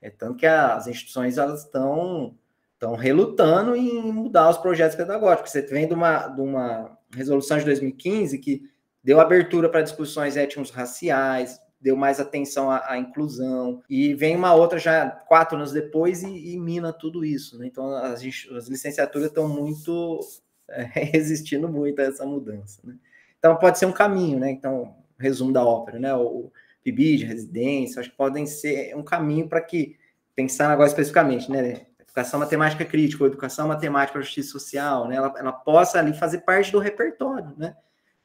É 0.00 0.10
tanto 0.10 0.36
que 0.36 0.46
as 0.46 0.86
instituições 0.86 1.38
elas 1.38 1.64
estão 1.64 2.36
estão 2.80 2.96
relutando 2.96 3.76
em 3.76 4.10
mudar 4.10 4.48
os 4.48 4.56
projetos 4.56 4.96
pedagógicos. 4.96 5.50
Você 5.50 5.60
vem 5.60 5.86
de 5.86 5.92
uma, 5.92 6.28
de 6.28 6.40
uma 6.40 6.98
resolução 7.14 7.58
de 7.58 7.66
2015 7.66 8.38
que 8.38 8.70
deu 9.04 9.20
abertura 9.20 9.68
para 9.68 9.82
discussões 9.82 10.34
étnicos 10.34 10.70
raciais, 10.70 11.60
deu 11.78 11.94
mais 11.94 12.18
atenção 12.18 12.70
à, 12.70 12.92
à, 12.92 12.98
inclusão, 12.98 13.82
e 13.88 14.14
vem 14.14 14.34
uma 14.34 14.54
outra 14.54 14.78
já 14.78 15.10
quatro 15.10 15.58
anos 15.58 15.72
depois 15.72 16.22
e, 16.22 16.54
e 16.54 16.58
mina 16.58 16.90
tudo 16.90 17.22
isso. 17.22 17.58
Né? 17.58 17.66
Então, 17.66 17.94
as, 17.94 18.22
as 18.56 18.68
licenciaturas 18.68 19.28
estão 19.28 19.46
muito 19.46 20.18
é, 20.66 20.82
resistindo 21.12 21.68
muito 21.68 22.00
a 22.00 22.04
essa 22.04 22.24
mudança. 22.24 22.80
Né? 22.82 22.94
Então, 23.40 23.56
pode 23.56 23.78
ser 23.78 23.86
um 23.86 23.92
caminho, 23.92 24.38
né? 24.38 24.52
Então, 24.52 24.94
resumo 25.18 25.52
da 25.52 25.64
ópera, 25.64 25.98
né? 25.98 26.14
O 26.14 26.52
PIBID, 26.84 27.24
residência, 27.24 27.98
acho 27.98 28.10
que 28.10 28.16
podem 28.16 28.46
ser 28.46 28.94
um 28.94 29.02
caminho 29.02 29.48
para 29.48 29.60
que, 29.60 29.98
pensando 30.36 30.70
agora 30.70 30.88
especificamente, 30.88 31.50
né? 31.50 31.86
Educação 31.98 32.38
matemática 32.38 32.84
crítica, 32.84 33.24
ou 33.24 33.28
educação 33.28 33.66
matemática 33.66 34.12
para 34.12 34.22
justiça 34.22 34.52
social, 34.52 35.08
né? 35.08 35.16
Ela, 35.16 35.34
ela 35.36 35.52
possa 35.52 35.98
ali 35.98 36.12
fazer 36.12 36.42
parte 36.42 36.70
do 36.70 36.78
repertório, 36.78 37.52
né? 37.56 37.74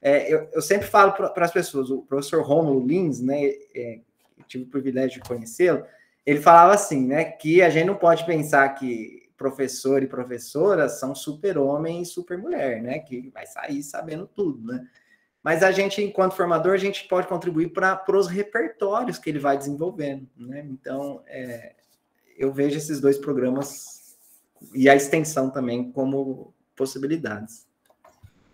É, 0.01 0.31
eu, 0.31 0.47
eu, 0.53 0.61
sempre 0.61 0.85
falo 0.85 1.13
para 1.13 1.45
as 1.45 1.51
pessoas, 1.51 1.89
o 1.89 2.03
professor 2.03 2.43
Romulo 2.43 2.85
Lins, 2.85 3.19
né? 3.21 3.41
É, 3.73 4.01
tive 4.47 4.65
o 4.65 4.67
privilégio 4.67 5.21
de 5.21 5.27
conhecê-lo, 5.27 5.83
ele 6.25 6.41
falava 6.41 6.73
assim, 6.73 7.05
né, 7.05 7.23
que 7.25 7.61
a 7.61 7.69
gente 7.69 7.85
não 7.85 7.95
pode 7.95 8.25
pensar 8.25 8.67
que 8.69 9.29
professor 9.37 10.01
e 10.01 10.07
professora 10.07 10.89
são 10.89 11.13
super-homem 11.13 12.01
e 12.01 12.05
super-mulher, 12.05 12.81
né, 12.81 12.99
que 12.99 13.29
vai 13.29 13.45
sair 13.45 13.83
sabendo 13.83 14.27
tudo, 14.27 14.65
né? 14.65 14.87
Mas 15.45 15.61
a 15.61 15.71
gente, 15.71 16.01
enquanto 16.01 16.33
formador, 16.33 16.73
a 16.73 16.77
gente 16.77 17.07
pode 17.07 17.27
contribuir 17.27 17.71
para 17.71 18.17
os 18.17 18.25
repertórios 18.25 19.19
que 19.19 19.29
ele 19.29 19.37
vai 19.37 19.55
desenvolvendo, 19.55 20.27
né? 20.35 20.65
Então, 20.67 21.21
é, 21.27 21.75
eu 22.35 22.51
vejo 22.51 22.79
esses 22.79 22.99
dois 22.99 23.15
programas 23.15 24.17
e 24.73 24.89
a 24.89 24.95
extensão 24.95 25.51
também 25.51 25.91
como 25.91 26.51
possibilidades. 26.75 27.67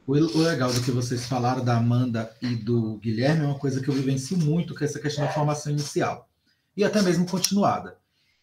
O, 0.05 0.15
legal 0.15 0.69
do 0.73 0.81
que 0.81 0.91
vocês 0.91 1.25
falaram 1.27 1.63
da 1.63 1.77
Amanda 1.77 2.29
e 2.41 2.57
do 2.57 2.97
Guilherme 2.97 3.45
é 3.45 3.47
uma 3.47 3.57
coisa 3.57 3.81
que 3.81 3.87
eu 3.87 3.93
vivencio 3.93 4.37
muito, 4.37 4.75
que 4.75 4.83
é 4.83 4.87
essa 4.87 4.99
questão 4.99 5.23
da 5.23 5.31
formação 5.31 5.71
inicial 5.71 6.27
e 6.75 6.83
até 6.83 7.01
mesmo 7.01 7.25
continuada. 7.25 7.97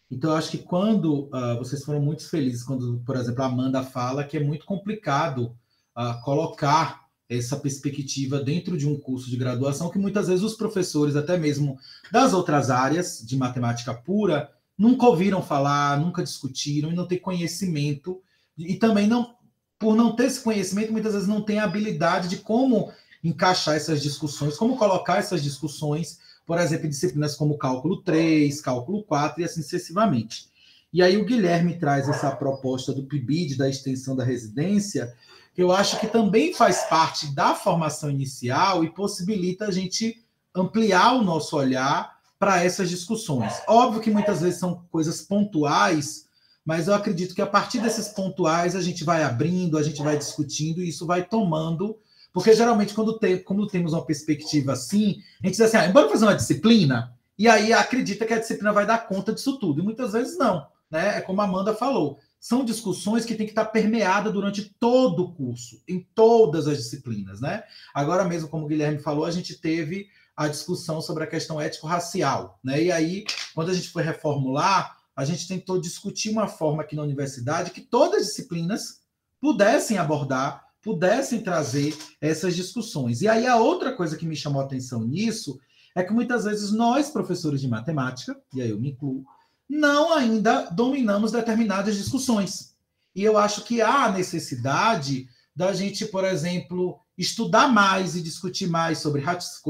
Então, 0.09 0.31
eu 0.31 0.37
acho 0.37 0.49
que 0.49 0.57
quando 0.57 1.25
uh, 1.25 1.55
vocês 1.59 1.83
foram 1.83 2.01
muito 2.01 2.27
felizes, 2.27 2.63
quando, 2.63 2.99
por 3.05 3.15
exemplo, 3.15 3.43
a 3.43 3.45
Amanda 3.45 3.83
fala 3.83 4.23
que 4.23 4.37
é 4.37 4.43
muito 4.43 4.65
complicado 4.65 5.55
uh, 5.95 6.19
colocar 6.23 7.08
essa 7.29 7.57
perspectiva 7.57 8.41
dentro 8.41 8.75
de 8.77 8.87
um 8.87 8.99
curso 8.99 9.29
de 9.29 9.37
graduação, 9.37 9.89
que 9.89 9.99
muitas 9.99 10.27
vezes 10.27 10.43
os 10.43 10.55
professores, 10.55 11.15
até 11.15 11.37
mesmo 11.37 11.77
das 12.11 12.33
outras 12.33 12.69
áreas 12.69 13.23
de 13.23 13.37
matemática 13.37 13.93
pura, 13.93 14.49
nunca 14.77 15.05
ouviram 15.05 15.41
falar, 15.41 15.99
nunca 15.99 16.23
discutiram 16.23 16.91
e 16.91 16.95
não 16.95 17.07
têm 17.07 17.19
conhecimento, 17.19 18.21
e 18.57 18.75
também 18.75 19.07
não, 19.07 19.35
por 19.77 19.95
não 19.95 20.15
ter 20.15 20.25
esse 20.25 20.41
conhecimento, 20.41 20.91
muitas 20.91 21.13
vezes 21.13 21.27
não 21.27 21.41
tem 21.41 21.59
a 21.59 21.65
habilidade 21.65 22.27
de 22.27 22.37
como 22.37 22.91
encaixar 23.23 23.75
essas 23.75 24.01
discussões, 24.01 24.57
como 24.57 24.77
colocar 24.77 25.17
essas 25.17 25.43
discussões 25.43 26.19
por 26.49 26.57
exemplo, 26.57 26.87
em 26.87 26.89
disciplinas 26.89 27.35
como 27.35 27.59
cálculo 27.59 28.01
3, 28.01 28.59
cálculo 28.59 29.03
4 29.03 29.39
e 29.39 29.45
assim 29.45 29.61
sucessivamente. 29.61 30.49
E 30.91 31.03
aí 31.03 31.15
o 31.15 31.23
Guilherme 31.23 31.77
traz 31.77 32.09
essa 32.09 32.31
proposta 32.31 32.91
do 32.91 33.03
PIBID, 33.03 33.55
da 33.55 33.69
extensão 33.69 34.15
da 34.15 34.23
residência, 34.23 35.15
eu 35.61 35.71
acho 35.71 35.99
que 35.99 36.07
também 36.07 36.53
faz 36.53 36.83
parte 36.83 37.33
da 37.33 37.55
formação 37.55 38.09
inicial 38.09 38.83
e 38.83 38.89
possibilita 38.89 39.65
a 39.65 39.71
gente 39.71 40.23
ampliar 40.55 41.13
o 41.13 41.23
nosso 41.23 41.55
olhar 41.55 42.17
para 42.37 42.63
essas 42.63 42.89
discussões. 42.89 43.61
Óbvio 43.67 44.01
que 44.01 44.11
muitas 44.11 44.41
vezes 44.41 44.59
são 44.59 44.85
coisas 44.91 45.21
pontuais, 45.21 46.27
mas 46.65 46.87
eu 46.87 46.93
acredito 46.93 47.35
que 47.35 47.41
a 47.41 47.47
partir 47.47 47.79
desses 47.79 48.09
pontuais 48.09 48.75
a 48.75 48.81
gente 48.81 49.03
vai 49.03 49.23
abrindo, 49.23 49.77
a 49.77 49.83
gente 49.83 50.01
vai 50.01 50.17
discutindo 50.17 50.81
e 50.81 50.89
isso 50.89 51.05
vai 51.05 51.23
tomando 51.23 51.97
porque 52.31 52.53
geralmente, 52.53 52.93
quando, 52.93 53.17
tem, 53.17 53.43
temos 53.71 53.93
uma 53.93 54.05
perspectiva 54.05 54.73
assim, 54.73 55.21
a 55.41 55.47
gente 55.47 55.57
diz 55.57 55.61
assim: 55.61 55.77
ah, 55.77 55.91
bora 55.91 56.09
fazer 56.09 56.25
uma 56.25 56.35
disciplina, 56.35 57.13
e 57.37 57.47
aí 57.47 57.73
acredita 57.73 58.25
que 58.25 58.33
a 58.33 58.39
disciplina 58.39 58.71
vai 58.71 58.85
dar 58.85 59.07
conta 59.07 59.33
disso 59.33 59.57
tudo. 59.57 59.81
E 59.81 59.83
muitas 59.83 60.13
vezes 60.13 60.37
não. 60.37 60.67
Né? 60.89 61.17
É 61.17 61.21
como 61.21 61.41
a 61.41 61.45
Amanda 61.45 61.73
falou. 61.73 62.19
São 62.39 62.63
discussões 62.63 63.25
que 63.25 63.35
têm 63.35 63.45
que 63.45 63.51
estar 63.51 63.65
permeadas 63.65 64.31
durante 64.31 64.73
todo 64.79 65.23
o 65.23 65.33
curso, 65.33 65.81
em 65.87 66.07
todas 66.15 66.67
as 66.67 66.77
disciplinas. 66.77 67.41
Né? 67.41 67.63
Agora 67.93 68.23
mesmo, 68.23 68.49
como 68.49 68.65
o 68.65 68.67
Guilherme 68.67 68.99
falou, 68.99 69.25
a 69.25 69.31
gente 69.31 69.59
teve 69.59 70.07
a 70.35 70.47
discussão 70.47 71.01
sobre 71.01 71.23
a 71.23 71.27
questão 71.27 71.59
ético-racial. 71.59 72.59
Né? 72.63 72.83
E 72.83 72.91
aí, 72.91 73.25
quando 73.53 73.71
a 73.71 73.73
gente 73.73 73.89
foi 73.89 74.03
reformular, 74.03 74.97
a 75.15 75.25
gente 75.25 75.47
tentou 75.47 75.81
discutir 75.81 76.29
uma 76.29 76.47
forma 76.47 76.81
aqui 76.81 76.95
na 76.95 77.03
universidade 77.03 77.71
que 77.71 77.81
todas 77.81 78.21
as 78.21 78.27
disciplinas 78.27 79.01
pudessem 79.41 79.97
abordar 79.97 80.69
pudessem 80.81 81.41
trazer 81.41 81.95
essas 82.21 82.55
discussões. 82.55 83.21
E 83.21 83.27
aí 83.27 83.45
a 83.45 83.57
outra 83.57 83.95
coisa 83.95 84.17
que 84.17 84.25
me 84.25 84.35
chamou 84.35 84.61
a 84.61 84.65
atenção 84.65 85.03
nisso 85.03 85.59
é 85.95 86.03
que 86.03 86.13
muitas 86.13 86.45
vezes 86.45 86.71
nós, 86.71 87.09
professores 87.09 87.59
de 87.59 87.67
matemática, 87.67 88.39
e 88.53 88.61
aí 88.61 88.69
eu 88.69 88.79
me 88.79 88.91
incluo, 88.91 89.25
não 89.69 90.13
ainda 90.13 90.63
dominamos 90.71 91.31
determinadas 91.31 91.95
discussões. 91.95 92.75
E 93.13 93.23
eu 93.23 93.37
acho 93.37 93.63
que 93.63 93.81
há 93.81 94.11
necessidade 94.11 95.29
da 95.55 95.73
gente, 95.73 96.05
por 96.05 96.25
exemplo, 96.25 96.99
estudar 97.17 97.67
mais 97.67 98.15
e 98.15 98.21
discutir 98.21 98.67
mais 98.67 98.97
sobre, 98.97 99.23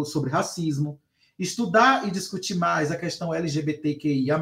sobre 0.05 0.29
racismo, 0.29 0.99
estudar 1.37 2.07
e 2.07 2.11
discutir 2.11 2.55
mais 2.55 2.91
a 2.91 2.95
questão 2.95 3.33
LGBTQIA. 3.33 4.39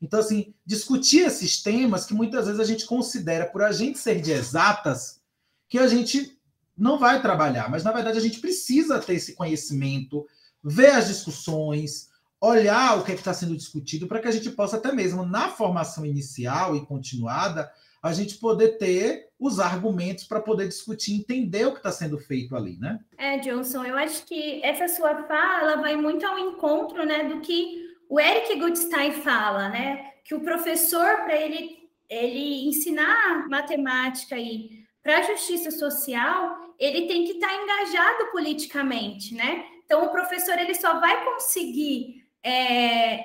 Então, 0.00 0.20
assim, 0.20 0.54
discutir 0.64 1.26
esses 1.26 1.60
temas 1.62 2.04
que 2.04 2.14
muitas 2.14 2.46
vezes 2.46 2.60
a 2.60 2.64
gente 2.64 2.86
considera, 2.86 3.46
por 3.46 3.62
a 3.62 3.72
gente 3.72 3.98
ser 3.98 4.20
de 4.20 4.30
exatas, 4.30 5.20
que 5.68 5.78
a 5.78 5.88
gente 5.88 6.38
não 6.76 6.98
vai 6.98 7.20
trabalhar, 7.20 7.68
mas 7.68 7.82
na 7.82 7.92
verdade 7.92 8.18
a 8.18 8.20
gente 8.20 8.38
precisa 8.38 9.00
ter 9.00 9.14
esse 9.14 9.34
conhecimento, 9.34 10.24
ver 10.62 10.90
as 10.90 11.08
discussões, 11.08 12.07
olhar 12.40 12.98
o 12.98 13.04
que 13.04 13.12
é 13.12 13.14
está 13.14 13.34
sendo 13.34 13.56
discutido, 13.56 14.06
para 14.06 14.20
que 14.20 14.28
a 14.28 14.30
gente 14.30 14.50
possa, 14.50 14.76
até 14.76 14.92
mesmo 14.92 15.24
na 15.24 15.48
formação 15.48 16.06
inicial 16.06 16.76
e 16.76 16.86
continuada, 16.86 17.70
a 18.02 18.12
gente 18.12 18.36
poder 18.36 18.78
ter 18.78 19.28
os 19.38 19.58
argumentos 19.58 20.24
para 20.24 20.40
poder 20.40 20.68
discutir, 20.68 21.14
entender 21.14 21.66
o 21.66 21.72
que 21.72 21.78
está 21.78 21.90
sendo 21.90 22.18
feito 22.18 22.54
ali, 22.54 22.78
né? 22.78 23.00
É, 23.16 23.38
Johnson, 23.38 23.84
eu 23.84 23.96
acho 23.96 24.24
que 24.24 24.62
essa 24.62 24.86
sua 24.88 25.24
fala 25.24 25.76
vai 25.76 25.96
muito 25.96 26.24
ao 26.24 26.38
encontro, 26.38 27.04
né, 27.04 27.24
do 27.24 27.40
que 27.40 27.88
o 28.08 28.20
Eric 28.20 28.58
Goodstein 28.58 29.12
fala, 29.12 29.68
né, 29.68 30.12
que 30.24 30.34
o 30.34 30.40
professor 30.40 31.24
para 31.24 31.36
ele 31.36 31.78
ele 32.08 32.66
ensinar 32.66 33.46
matemática 33.50 34.38
e 34.38 34.86
para 35.02 35.18
a 35.18 35.22
justiça 35.22 35.70
social, 35.70 36.74
ele 36.78 37.06
tem 37.06 37.24
que 37.24 37.32
estar 37.32 37.48
tá 37.48 37.54
engajado 37.54 38.30
politicamente, 38.32 39.34
né? 39.34 39.64
Então, 39.84 40.04
o 40.04 40.10
professor 40.10 40.58
ele 40.58 40.74
só 40.74 41.00
vai 41.00 41.24
conseguir 41.24 42.27
é, 42.44 43.24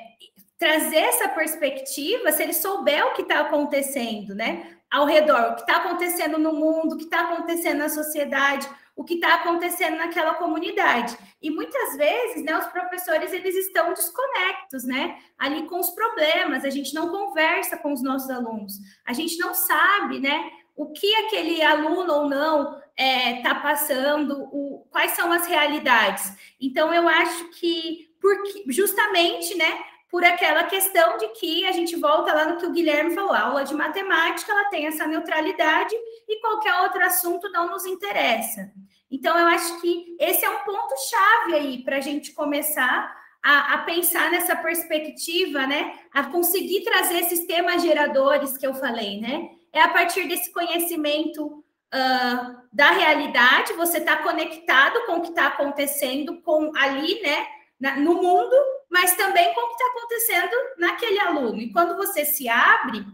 trazer 0.57 0.97
essa 0.97 1.27
perspectiva 1.29 2.31
se 2.31 2.41
ele 2.41 2.53
souber 2.53 3.05
o 3.07 3.13
que 3.13 3.23
está 3.23 3.41
acontecendo, 3.41 4.33
né? 4.33 4.77
Ao 4.89 5.05
redor, 5.05 5.51
o 5.51 5.55
que 5.55 5.61
está 5.61 5.77
acontecendo 5.77 6.37
no 6.37 6.53
mundo, 6.53 6.93
o 6.93 6.97
que 6.97 7.05
está 7.05 7.21
acontecendo 7.21 7.79
na 7.79 7.89
sociedade, 7.89 8.69
o 8.95 9.03
que 9.03 9.15
está 9.15 9.35
acontecendo 9.35 9.97
naquela 9.97 10.35
comunidade. 10.35 11.17
E 11.41 11.49
muitas 11.49 11.97
vezes, 11.97 12.43
né, 12.45 12.57
os 12.57 12.67
professores 12.67 13.33
eles 13.33 13.55
estão 13.55 13.91
desconectos, 13.91 14.83
né, 14.83 15.17
ali 15.37 15.67
com 15.67 15.79
os 15.79 15.89
problemas. 15.89 16.63
A 16.63 16.69
gente 16.69 16.93
não 16.93 17.09
conversa 17.09 17.75
com 17.77 17.91
os 17.91 18.03
nossos 18.03 18.29
alunos. 18.29 18.73
A 19.05 19.13
gente 19.13 19.37
não 19.39 19.53
sabe, 19.53 20.19
né, 20.19 20.51
o 20.75 20.91
que 20.91 21.13
aquele 21.25 21.61
aluno 21.61 22.13
ou 22.13 22.29
não 22.29 22.77
está 22.77 22.83
é, 22.95 23.41
tá 23.41 23.55
passando, 23.55 24.47
o, 24.51 24.87
quais 24.91 25.11
são 25.11 25.31
as 25.31 25.47
realidades. 25.47 26.31
Então, 26.61 26.93
eu 26.93 27.07
acho 27.07 27.49
que 27.51 28.12
porque, 28.23 28.63
justamente, 28.69 29.53
né, 29.55 29.83
por 30.09 30.23
aquela 30.23 30.63
questão 30.63 31.17
de 31.17 31.27
que 31.39 31.65
a 31.65 31.73
gente 31.73 31.95
volta 31.97 32.33
lá 32.33 32.45
no 32.45 32.57
que 32.57 32.65
o 32.65 32.71
Guilherme 32.71 33.13
falou, 33.13 33.33
a 33.33 33.41
aula 33.41 33.65
de 33.65 33.75
matemática 33.75 34.51
ela 34.51 34.69
tem 34.69 34.87
essa 34.87 35.05
neutralidade 35.05 35.93
e 36.27 36.39
qualquer 36.39 36.73
outro 36.81 37.05
assunto 37.05 37.51
não 37.51 37.69
nos 37.69 37.85
interessa. 37.85 38.71
Então, 39.11 39.37
eu 39.37 39.47
acho 39.47 39.81
que 39.81 40.15
esse 40.19 40.45
é 40.45 40.49
um 40.49 40.63
ponto-chave 40.63 41.55
aí 41.55 41.83
para 41.83 41.97
a 41.97 42.01
gente 42.01 42.31
começar 42.31 43.13
a, 43.43 43.73
a, 43.73 43.77
pensar 43.79 44.31
nessa 44.31 44.55
perspectiva, 44.55 45.67
né? 45.67 45.99
A 46.13 46.23
conseguir 46.23 46.81
trazer 46.85 47.19
esses 47.19 47.45
temas 47.45 47.81
geradores 47.81 48.57
que 48.57 48.65
eu 48.65 48.73
falei, 48.73 49.19
né? 49.19 49.49
é 49.73 49.81
a 49.81 49.89
partir 49.89 50.27
desse 50.27 50.51
conhecimento 50.53 51.45
uh, 51.47 52.55
da 52.71 52.91
realidade, 52.91 53.73
você 53.73 53.97
está 53.97 54.17
conectado 54.17 55.03
com 55.07 55.13
o 55.13 55.21
que 55.21 55.29
está 55.29 55.47
acontecendo 55.47 56.39
com 56.41 56.71
ali, 56.77 57.19
né, 57.21 57.45
no 57.97 58.15
mundo, 58.21 58.55
mas 58.89 59.15
também 59.15 59.53
com 59.53 59.61
o 59.61 59.67
que 59.67 59.73
está 59.73 59.85
acontecendo 59.87 60.55
naquele 60.77 61.19
aluno. 61.19 61.59
E 61.59 61.71
quando 61.71 61.97
você 61.97 62.23
se 62.23 62.47
abre 62.47 63.05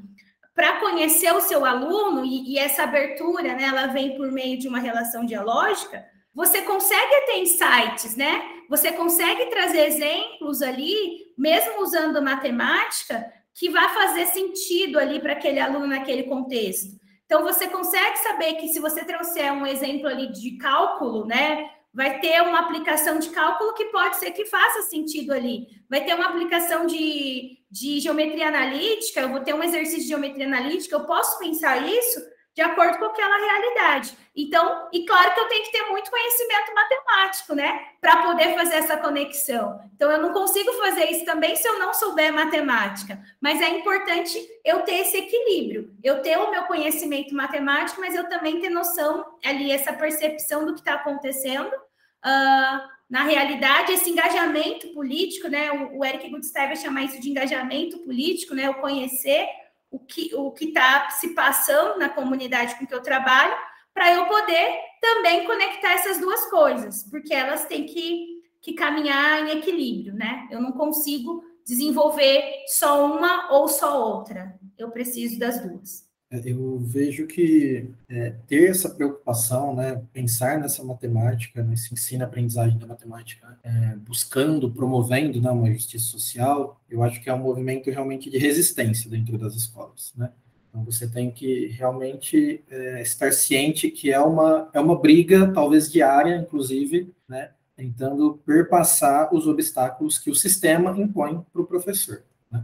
para 0.53 0.79
conhecer 0.79 1.33
o 1.33 1.41
seu 1.41 1.65
aluno, 1.65 2.25
e, 2.25 2.53
e, 2.53 2.59
essa 2.59 2.83
abertura, 2.83 3.55
né, 3.55 3.63
ela 3.63 3.87
vem 3.87 4.15
por 4.17 4.31
meio 4.31 4.59
de 4.59 4.67
uma 4.67 4.79
relação 4.79 5.25
dialógica, 5.25 6.05
você 6.33 6.61
consegue 6.61 7.25
ter 7.25 7.39
insights, 7.39 8.15
né? 8.15 8.43
Você 8.69 8.91
consegue 8.91 9.47
trazer 9.47 9.85
exemplos 9.87 10.61
ali, 10.61 11.33
mesmo 11.37 11.81
usando 11.81 12.21
matemática, 12.21 13.25
que 13.53 13.69
vai 13.69 13.89
fazer 13.93 14.27
sentido 14.27 14.99
ali 14.99 15.19
para 15.19 15.33
aquele 15.33 15.59
aluno 15.59 15.87
naquele 15.87 16.23
contexto. 16.23 16.99
Então, 17.25 17.43
você 17.43 17.67
consegue 17.67 18.17
saber 18.17 18.55
que 18.55 18.67
se 18.67 18.79
você 18.79 19.03
trouxer 19.05 19.53
um 19.53 19.65
exemplo 19.65 20.07
ali 20.07 20.31
de 20.31 20.57
cálculo, 20.57 21.25
né, 21.25 21.69
vai 21.93 22.19
ter 22.19 22.41
uma 22.41 22.59
aplicação 22.59 23.19
de 23.19 23.29
cálculo 23.29 23.73
que 23.73 23.85
pode 23.85 24.17
ser 24.17 24.31
que 24.31 24.45
faça 24.45 24.83
sentido 24.83 25.31
ali. 25.31 25.67
Vai 25.89 26.03
ter 26.05 26.13
uma 26.13 26.27
aplicação 26.27 26.85
de, 26.85 27.57
de 27.69 27.99
geometria 27.99 28.47
analítica, 28.47 29.21
eu 29.21 29.29
vou 29.29 29.41
ter 29.41 29.53
um 29.53 29.63
exercício 29.63 30.03
de 30.03 30.09
geometria 30.09 30.45
analítica, 30.45 30.95
eu 30.95 31.05
posso 31.05 31.39
pensar 31.39 31.87
isso 31.87 32.19
de 32.59 32.63
acordo 32.63 32.97
com 32.97 33.05
aquela 33.05 33.37
realidade. 33.37 34.17
Então, 34.35 34.89
e 34.91 35.05
claro 35.05 35.33
que 35.33 35.39
eu 35.39 35.47
tenho 35.47 35.63
que 35.63 35.71
ter 35.71 35.83
muito 35.83 36.11
conhecimento 36.11 36.75
matemático, 36.75 37.55
né, 37.55 37.87
para 38.01 38.21
poder 38.21 38.53
fazer 38.53 38.75
essa 38.75 38.97
conexão. 38.97 39.79
Então, 39.95 40.11
eu 40.11 40.21
não 40.21 40.33
consigo 40.33 40.73
fazer 40.73 41.05
isso 41.05 41.23
também 41.23 41.55
se 41.55 41.65
eu 41.65 41.79
não 41.79 41.93
souber 41.93 42.33
matemática, 42.33 43.17
mas 43.39 43.61
é 43.61 43.69
importante 43.69 44.37
eu 44.65 44.81
ter 44.81 44.95
esse 44.95 45.15
equilíbrio, 45.15 45.95
eu 46.03 46.21
ter 46.21 46.37
o 46.37 46.51
meu 46.51 46.63
conhecimento 46.63 47.33
matemático, 47.33 48.01
mas 48.01 48.13
eu 48.13 48.27
também 48.27 48.59
ter 48.59 48.69
noção 48.69 49.25
ali, 49.45 49.71
essa 49.71 49.93
percepção 49.93 50.65
do 50.65 50.73
que 50.73 50.81
está 50.81 50.95
acontecendo. 50.95 51.73
Uh, 51.73 52.89
na 53.09 53.23
realidade, 53.23 53.93
esse 53.93 54.09
engajamento 54.09 54.89
político, 54.89 55.47
né? 55.47 55.71
O, 55.71 55.99
o 55.99 56.05
Eric 56.05 56.29
Goodstein 56.29 56.67
vai 56.67 56.75
chamar 56.75 57.03
isso 57.05 57.21
de 57.21 57.29
engajamento 57.29 57.99
político, 57.99 58.53
né? 58.53 58.69
O 58.69 58.81
conhecer 58.81 59.47
o 59.91 59.99
que 59.99 60.33
o 60.35 60.51
que 60.51 60.65
está 60.65 61.09
se 61.09 61.33
passando 61.33 61.97
na 61.97 62.09
comunidade 62.09 62.75
com 62.75 62.85
que 62.85 62.93
eu 62.93 63.01
trabalho, 63.01 63.55
para 63.93 64.13
eu 64.13 64.25
poder 64.25 64.79
também 65.01 65.45
conectar 65.45 65.93
essas 65.93 66.19
duas 66.19 66.49
coisas, 66.49 67.03
porque 67.09 67.33
elas 67.33 67.65
têm 67.65 67.85
que, 67.85 68.41
que 68.61 68.73
caminhar 68.73 69.47
em 69.47 69.57
equilíbrio, 69.57 70.13
né? 70.13 70.47
Eu 70.51 70.61
não 70.61 70.71
consigo 70.71 71.43
desenvolver 71.65 72.43
só 72.67 73.05
uma 73.05 73.51
ou 73.53 73.67
só 73.67 74.01
outra. 74.01 74.57
Eu 74.77 74.89
preciso 74.91 75.37
das 75.37 75.61
duas. 75.61 76.08
Eu 76.31 76.77
vejo 76.77 77.25
que 77.25 77.89
é, 78.07 78.35
ter 78.45 78.69
essa 78.69 78.87
preocupação, 78.87 79.75
né, 79.75 79.99
pensar 80.13 80.59
nessa 80.59 80.83
matemática, 80.83 81.63
nesse 81.63 81.91
ensino-aprendizagem 81.91 82.77
da 82.77 82.85
matemática, 82.85 83.57
é, 83.63 83.95
buscando, 83.95 84.71
promovendo 84.71 85.41
né, 85.41 85.49
uma 85.49 85.71
justiça 85.71 86.05
social, 86.05 86.79
eu 86.87 87.01
acho 87.01 87.19
que 87.19 87.31
é 87.31 87.33
um 87.33 87.39
movimento 87.39 87.89
realmente 87.89 88.29
de 88.29 88.37
resistência 88.37 89.09
dentro 89.09 89.39
das 89.39 89.55
escolas. 89.55 90.13
Né? 90.15 90.31
Então 90.69 90.83
você 90.83 91.07
tem 91.09 91.31
que 91.31 91.65
realmente 91.69 92.63
é, 92.69 93.01
estar 93.01 93.33
ciente 93.33 93.89
que 93.89 94.11
é 94.11 94.19
uma, 94.19 94.69
é 94.71 94.79
uma 94.79 94.99
briga, 94.99 95.51
talvez 95.51 95.91
diária, 95.91 96.35
inclusive, 96.35 97.11
né, 97.27 97.49
tentando 97.75 98.39
perpassar 98.45 99.33
os 99.33 99.47
obstáculos 99.47 100.19
que 100.19 100.29
o 100.29 100.35
sistema 100.35 100.91
impõe 100.95 101.43
para 101.51 101.61
o 101.63 101.65
professor. 101.65 102.23
Né? 102.51 102.63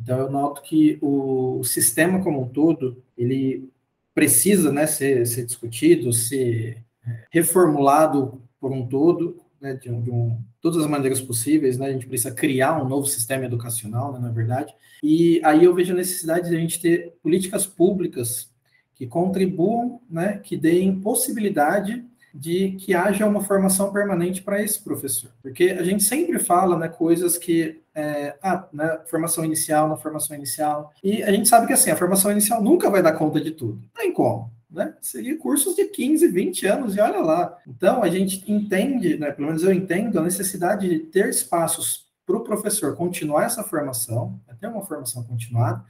Então, 0.00 0.18
eu 0.18 0.30
noto 0.30 0.62
que 0.62 0.98
o, 1.00 1.62
sistema 1.64 2.22
como 2.22 2.42
um 2.42 2.48
todo, 2.48 3.02
ele 3.16 3.70
precisa 4.14 4.72
né, 4.72 4.86
ser, 4.86 5.26
ser 5.26 5.44
discutido, 5.44 6.12
ser 6.12 6.84
é, 7.06 7.24
reformulado 7.30 8.42
por 8.60 8.72
um 8.72 8.86
todo, 8.86 9.40
né, 9.60 9.74
de, 9.74 9.88
de 9.88 10.10
um, 10.10 10.38
todas 10.60 10.78
as 10.78 10.86
maneiras 10.86 11.20
possíveis, 11.20 11.78
né, 11.78 11.86
a 11.86 11.92
gente 11.92 12.06
precisa 12.06 12.34
criar 12.34 12.82
um 12.82 12.88
novo 12.88 13.06
sistema 13.06 13.44
educacional, 13.44 14.12
né, 14.12 14.18
na 14.18 14.30
verdade, 14.30 14.74
e 15.02 15.40
aí 15.44 15.64
eu 15.64 15.74
vejo 15.74 15.92
a 15.92 15.96
necessidade 15.96 16.48
de 16.48 16.56
a 16.56 16.58
gente 16.58 16.80
ter 16.80 17.14
políticas 17.22 17.66
públicas 17.66 18.52
que 18.94 19.06
contribuam, 19.06 20.00
né, 20.08 20.38
que 20.38 20.56
deem 20.56 21.00
possibilidade 21.00 22.04
de 22.34 22.72
que 22.72 22.92
haja 22.94 23.24
uma 23.24 23.44
formação 23.44 23.92
permanente 23.92 24.42
para 24.42 24.60
esse 24.60 24.82
professor. 24.82 25.30
Porque 25.40 25.76
a 25.78 25.84
gente 25.84 26.02
sempre 26.02 26.40
fala 26.40 26.76
né, 26.76 26.88
coisas 26.88 27.38
que. 27.38 27.80
É, 27.94 28.36
ah, 28.42 28.66
né, 28.72 29.02
formação 29.06 29.44
inicial, 29.44 29.88
na 29.88 29.96
formação 29.96 30.36
inicial. 30.36 30.92
E 31.02 31.22
a 31.22 31.30
gente 31.30 31.48
sabe 31.48 31.68
que 31.68 31.72
assim, 31.72 31.92
a 31.92 31.96
formação 31.96 32.32
inicial 32.32 32.60
nunca 32.60 32.90
vai 32.90 33.00
dar 33.00 33.12
conta 33.12 33.40
de 33.40 33.52
tudo. 33.52 33.74
Não 33.74 34.02
tem 34.02 34.12
como. 34.12 34.50
Né? 34.68 34.92
Seria 35.00 35.38
cursos 35.38 35.76
de 35.76 35.84
15, 35.84 36.26
20 36.26 36.66
anos, 36.66 36.96
e 36.96 37.00
olha 37.00 37.20
lá. 37.20 37.56
Então, 37.68 38.02
a 38.02 38.08
gente 38.08 38.50
entende, 38.50 39.16
né, 39.16 39.30
pelo 39.30 39.46
menos 39.46 39.62
eu 39.62 39.72
entendo, 39.72 40.18
a 40.18 40.22
necessidade 40.22 40.88
de 40.88 40.98
ter 40.98 41.28
espaços 41.28 42.08
para 42.26 42.36
o 42.36 42.42
professor 42.42 42.96
continuar 42.96 43.44
essa 43.44 43.62
formação, 43.62 44.40
até 44.48 44.66
uma 44.66 44.84
formação 44.84 45.22
continuada, 45.22 45.84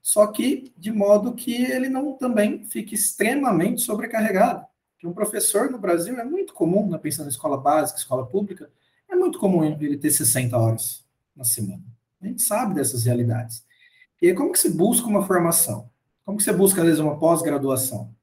só 0.00 0.26
que 0.28 0.72
de 0.78 0.90
modo 0.90 1.34
que 1.34 1.62
ele 1.62 1.90
não 1.90 2.14
também 2.14 2.64
fique 2.64 2.94
extremamente 2.94 3.82
sobrecarregado 3.82 4.64
que 5.00 5.06
um 5.06 5.14
professor 5.14 5.70
no 5.70 5.78
Brasil 5.78 6.20
é 6.20 6.24
muito 6.24 6.52
comum, 6.52 6.88
né, 6.88 6.98
pensando 6.98 7.26
em 7.26 7.30
escola 7.30 7.56
básica, 7.56 7.98
escola 7.98 8.26
pública, 8.26 8.70
é 9.08 9.16
muito 9.16 9.38
comum 9.38 9.64
ele 9.64 9.96
ter 9.96 10.10
60 10.10 10.56
horas 10.56 11.04
na 11.34 11.42
semana. 11.42 11.82
A 12.20 12.26
gente 12.26 12.42
sabe 12.42 12.74
dessas 12.74 13.04
realidades. 13.04 13.64
E 14.20 14.28
aí, 14.28 14.34
como 14.34 14.52
que 14.52 14.58
se 14.58 14.68
busca 14.68 15.08
uma 15.08 15.26
formação? 15.26 15.90
Como 16.22 16.36
que 16.36 16.44
você 16.44 16.52
busca, 16.52 16.82
às 16.82 16.86
vezes, 16.86 17.00
uma 17.00 17.18
pós-graduação? 17.18 18.14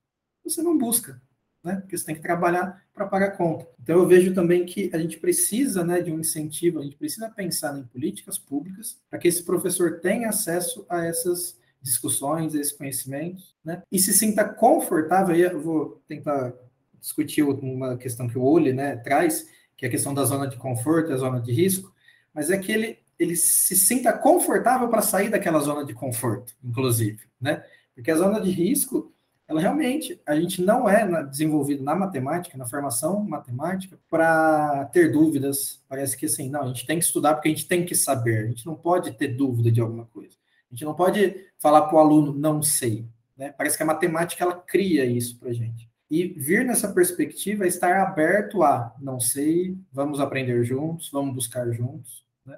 Você 0.43 0.61
não 0.61 0.77
busca, 0.77 1.19
né? 1.63 1.77
Porque 1.77 1.97
você 1.97 2.05
tem 2.05 2.15
que 2.15 2.21
trabalhar 2.21 2.85
para 2.93 3.07
pagar 3.07 3.31
conta. 3.31 3.67
Então, 3.81 3.97
eu 3.97 4.07
vejo 4.07 4.35
também 4.35 4.63
que 4.63 4.91
a 4.93 4.99
gente 4.99 5.17
precisa 5.17 5.83
né, 5.83 5.99
de 5.99 6.11
um 6.11 6.19
incentivo, 6.19 6.79
a 6.79 6.83
gente 6.83 6.95
precisa 6.95 7.27
pensar 7.27 7.75
em 7.75 7.83
políticas 7.83 8.37
públicas 8.37 8.99
para 9.09 9.17
que 9.17 9.27
esse 9.27 9.41
professor 9.41 9.99
tenha 9.99 10.29
acesso 10.29 10.85
a 10.87 11.03
essas 11.03 11.57
discussões, 11.81 12.53
a 12.53 12.59
esse 12.59 12.77
conhecimento, 12.77 13.41
né? 13.65 13.81
E 13.91 13.97
se 13.97 14.13
sinta 14.13 14.45
confortável, 14.45 15.33
aí 15.33 15.41
eu 15.41 15.59
vou 15.59 16.01
tentar 16.07 16.53
discutiu 17.07 17.51
uma 17.61 17.97
questão 17.97 18.27
que 18.27 18.37
o 18.37 18.43
Ole 18.43 18.73
né, 18.73 18.97
traz, 18.97 19.47
que 19.77 19.85
é 19.85 19.87
a 19.87 19.91
questão 19.91 20.13
da 20.13 20.25
zona 20.25 20.45
de 20.47 20.57
conforto 20.57 21.13
a 21.13 21.17
zona 21.17 21.39
de 21.39 21.53
risco, 21.53 21.93
mas 22.33 22.51
é 22.51 22.57
que 22.57 22.71
ele, 22.71 22.99
ele 23.17 23.35
se 23.35 23.77
sinta 23.77 24.11
confortável 24.11 24.89
para 24.89 25.01
sair 25.01 25.29
daquela 25.29 25.59
zona 25.59 25.85
de 25.85 25.93
conforto, 25.93 26.53
inclusive, 26.61 27.23
né? 27.39 27.63
Porque 27.95 28.11
a 28.11 28.15
zona 28.15 28.41
de 28.41 28.51
risco, 28.51 29.11
ela 29.47 29.61
realmente, 29.61 30.21
a 30.25 30.35
gente 30.35 30.61
não 30.61 30.87
é 30.87 31.23
desenvolvido 31.23 31.81
na 31.81 31.95
matemática, 31.95 32.57
na 32.57 32.65
formação 32.67 33.23
matemática, 33.23 33.97
para 34.09 34.85
ter 34.91 35.11
dúvidas. 35.11 35.81
Parece 35.87 36.15
que 36.15 36.25
assim, 36.25 36.49
não, 36.49 36.63
a 36.63 36.67
gente 36.67 36.85
tem 36.85 36.99
que 36.99 37.05
estudar 37.05 37.33
porque 37.33 37.47
a 37.47 37.51
gente 37.51 37.67
tem 37.67 37.85
que 37.85 37.95
saber, 37.95 38.43
a 38.43 38.47
gente 38.47 38.65
não 38.65 38.75
pode 38.75 39.13
ter 39.13 39.29
dúvida 39.29 39.71
de 39.71 39.79
alguma 39.81 40.05
coisa. 40.05 40.35
A 40.69 40.75
gente 40.75 40.83
não 40.83 40.93
pode 40.93 41.47
falar 41.57 41.83
para 41.83 41.95
o 41.95 41.99
aluno, 41.99 42.33
não 42.33 42.61
sei. 42.61 43.07
Né? 43.35 43.51
Parece 43.51 43.77
que 43.77 43.83
a 43.83 43.85
matemática 43.85 44.43
ela 44.43 44.55
cria 44.55 45.05
isso 45.05 45.39
para 45.39 45.49
a 45.49 45.53
gente. 45.53 45.86
E 46.09 46.27
vir 46.27 46.63
nessa 46.63 46.93
perspectiva 46.93 47.65
é 47.65 47.67
estar 47.67 48.01
aberto 48.01 48.63
a, 48.63 48.95
não 49.01 49.19
sei, 49.19 49.75
vamos 49.91 50.19
aprender 50.19 50.63
juntos, 50.63 51.09
vamos 51.11 51.35
buscar 51.35 51.69
juntos. 51.71 52.23
Né? 52.45 52.57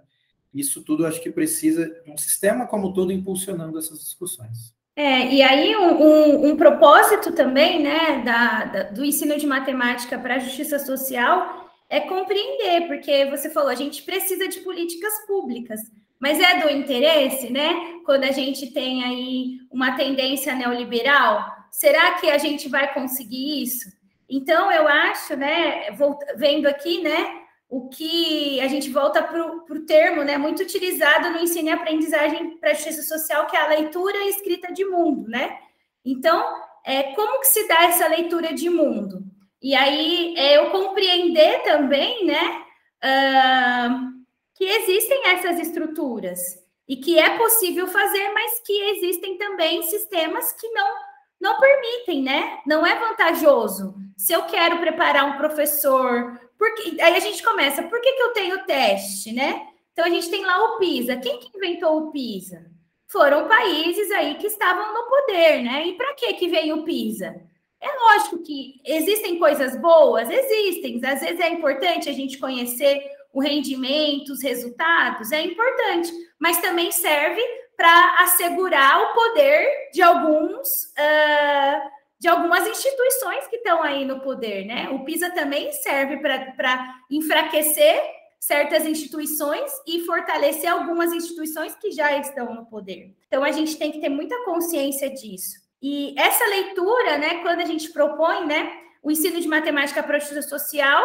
Isso 0.53 0.83
tudo 0.83 1.05
acho 1.05 1.21
que 1.21 1.31
precisa 1.31 1.87
de 2.05 2.11
um 2.11 2.17
sistema 2.17 2.67
como 2.67 2.93
todo 2.93 3.11
impulsionando 3.11 3.79
essas 3.79 3.99
discussões. 3.99 4.73
É, 4.95 5.33
e 5.33 5.41
aí 5.41 5.75
um, 5.75 5.93
um, 5.93 6.49
um 6.49 6.57
propósito 6.57 7.31
também 7.31 7.81
né, 7.81 8.21
da, 8.23 8.65
da, 8.65 8.83
do 8.83 9.03
ensino 9.03 9.37
de 9.37 9.47
matemática 9.47 10.19
para 10.19 10.35
a 10.35 10.39
justiça 10.39 10.77
social 10.77 11.71
é 11.89 12.01
compreender, 12.01 12.85
porque 12.87 13.25
você 13.31 13.49
falou, 13.49 13.69
a 13.69 13.75
gente 13.75 14.03
precisa 14.03 14.47
de 14.47 14.59
políticas 14.59 15.25
públicas, 15.25 15.79
mas 16.19 16.39
é 16.39 16.61
do 16.61 16.69
interesse, 16.69 17.49
né? 17.49 17.73
Quando 18.05 18.25
a 18.25 18.31
gente 18.31 18.67
tem 18.71 19.03
aí 19.03 19.57
uma 19.71 19.95
tendência 19.95 20.53
neoliberal, 20.53 21.58
será 21.71 22.13
que 22.15 22.29
a 22.29 22.37
gente 22.37 22.67
vai 22.69 22.93
conseguir 22.93 23.63
isso? 23.63 23.91
Então, 24.29 24.71
eu 24.71 24.87
acho, 24.87 25.35
né, 25.35 25.87
vendo 26.35 26.67
aqui, 26.67 27.01
né, 27.01 27.41
o 27.67 27.89
que 27.89 28.59
a 28.61 28.67
gente 28.67 28.89
volta 28.89 29.21
para 29.21 29.43
o 29.45 29.85
termo, 29.85 30.23
né, 30.23 30.37
muito 30.37 30.61
utilizado 30.61 31.29
no 31.31 31.39
ensino 31.39 31.69
e 31.69 31.71
aprendizagem 31.71 32.57
para 32.57 32.73
justiça 32.73 33.03
social, 33.03 33.47
que 33.47 33.55
é 33.55 33.61
a 33.61 33.67
leitura 33.67 34.17
e 34.17 34.29
escrita 34.29 34.71
de 34.73 34.85
mundo, 34.85 35.27
né? 35.29 35.57
Então, 36.03 36.43
é, 36.85 37.03
como 37.13 37.39
que 37.41 37.47
se 37.47 37.67
dá 37.67 37.83
essa 37.83 38.07
leitura 38.07 38.53
de 38.53 38.69
mundo? 38.69 39.23
E 39.61 39.75
aí, 39.75 40.33
é, 40.37 40.57
eu 40.57 40.71
compreender 40.71 41.61
também, 41.63 42.25
né, 42.25 42.63
uh, 43.03 44.19
que 44.55 44.63
existem 44.63 45.27
essas 45.27 45.59
estruturas 45.59 46.39
e 46.87 46.97
que 46.97 47.19
é 47.19 47.37
possível 47.37 47.87
fazer, 47.87 48.29
mas 48.33 48.59
que 48.65 48.73
existem 48.73 49.37
também 49.37 49.83
sistemas 49.83 50.51
que 50.53 50.67
não 50.69 51.08
não 51.39 51.59
permitem, 51.59 52.21
né? 52.21 52.59
Não 52.65 52.85
é 52.85 52.99
vantajoso. 52.99 53.95
Se 54.17 54.33
eu 54.33 54.43
quero 54.43 54.79
preparar 54.79 55.25
um 55.25 55.37
professor, 55.37 56.39
porque 56.57 57.01
aí 57.01 57.15
a 57.15 57.19
gente 57.19 57.41
começa, 57.41 57.83
por 57.83 58.01
que, 58.01 58.11
que 58.11 58.21
eu 58.21 58.33
tenho 58.33 58.65
teste, 58.65 59.31
né? 59.31 59.67
Então 59.93 60.05
a 60.05 60.09
gente 60.09 60.29
tem 60.29 60.45
lá 60.45 60.61
o 60.63 60.77
PISA. 60.77 61.17
Quem 61.17 61.39
que 61.39 61.55
inventou 61.55 61.97
o 61.97 62.11
PISA? 62.11 62.65
Foram 63.07 63.47
países 63.47 64.11
aí 64.11 64.35
que 64.35 64.47
estavam 64.47 64.93
no 64.93 65.09
poder, 65.09 65.63
né? 65.63 65.87
E 65.87 65.93
para 65.95 66.13
que 66.13 66.33
que 66.33 66.47
veio 66.47 66.77
o 66.77 66.83
PISA? 66.83 67.35
É 67.81 67.87
lógico 67.87 68.43
que 68.43 68.81
existem 68.85 69.39
coisas 69.39 69.79
boas, 69.81 70.29
existem. 70.29 70.99
Às 71.05 71.21
vezes 71.21 71.39
é 71.39 71.49
importante 71.49 72.09
a 72.09 72.13
gente 72.13 72.37
conhecer 72.37 73.01
o 73.31 73.41
rendimento, 73.41 74.33
os 74.33 74.43
resultados, 74.43 75.31
é 75.31 75.41
importante, 75.43 76.11
mas 76.39 76.59
também 76.61 76.91
serve 76.91 77.41
para 77.79 78.23
assegurar 78.23 79.01
o 79.01 79.13
poder 79.13 79.89
de 79.93 80.01
alguns 80.01 80.83
uh, 80.83 81.89
de 82.19 82.27
algumas 82.27 82.67
instituições 82.67 83.47
que 83.47 83.55
estão 83.55 83.81
aí 83.81 84.03
no 84.03 84.19
poder, 84.19 84.65
né? 84.65 84.89
O 84.89 85.05
PISA 85.05 85.29
também 85.29 85.71
serve 85.71 86.17
para 86.17 86.99
enfraquecer 87.09 88.03
certas 88.37 88.85
instituições 88.85 89.71
e 89.87 90.01
fortalecer 90.01 90.69
algumas 90.69 91.13
instituições 91.13 91.73
que 91.75 91.91
já 91.91 92.17
estão 92.17 92.53
no 92.53 92.65
poder. 92.65 93.15
Então 93.27 93.45
a 93.45 93.51
gente 93.53 93.77
tem 93.77 93.93
que 93.93 94.01
ter 94.01 94.09
muita 94.09 94.43
consciência 94.43 95.09
disso. 95.09 95.57
E 95.81 96.13
essa 96.19 96.45
leitura, 96.47 97.17
né, 97.17 97.35
quando 97.35 97.61
a 97.61 97.65
gente 97.65 97.89
propõe, 97.93 98.45
né, 98.45 98.77
o 99.01 99.09
ensino 99.09 99.39
de 99.39 99.47
matemática 99.47 100.03
para 100.03 100.17
a 100.17 100.19
justiça 100.19 100.41
social, 100.41 101.01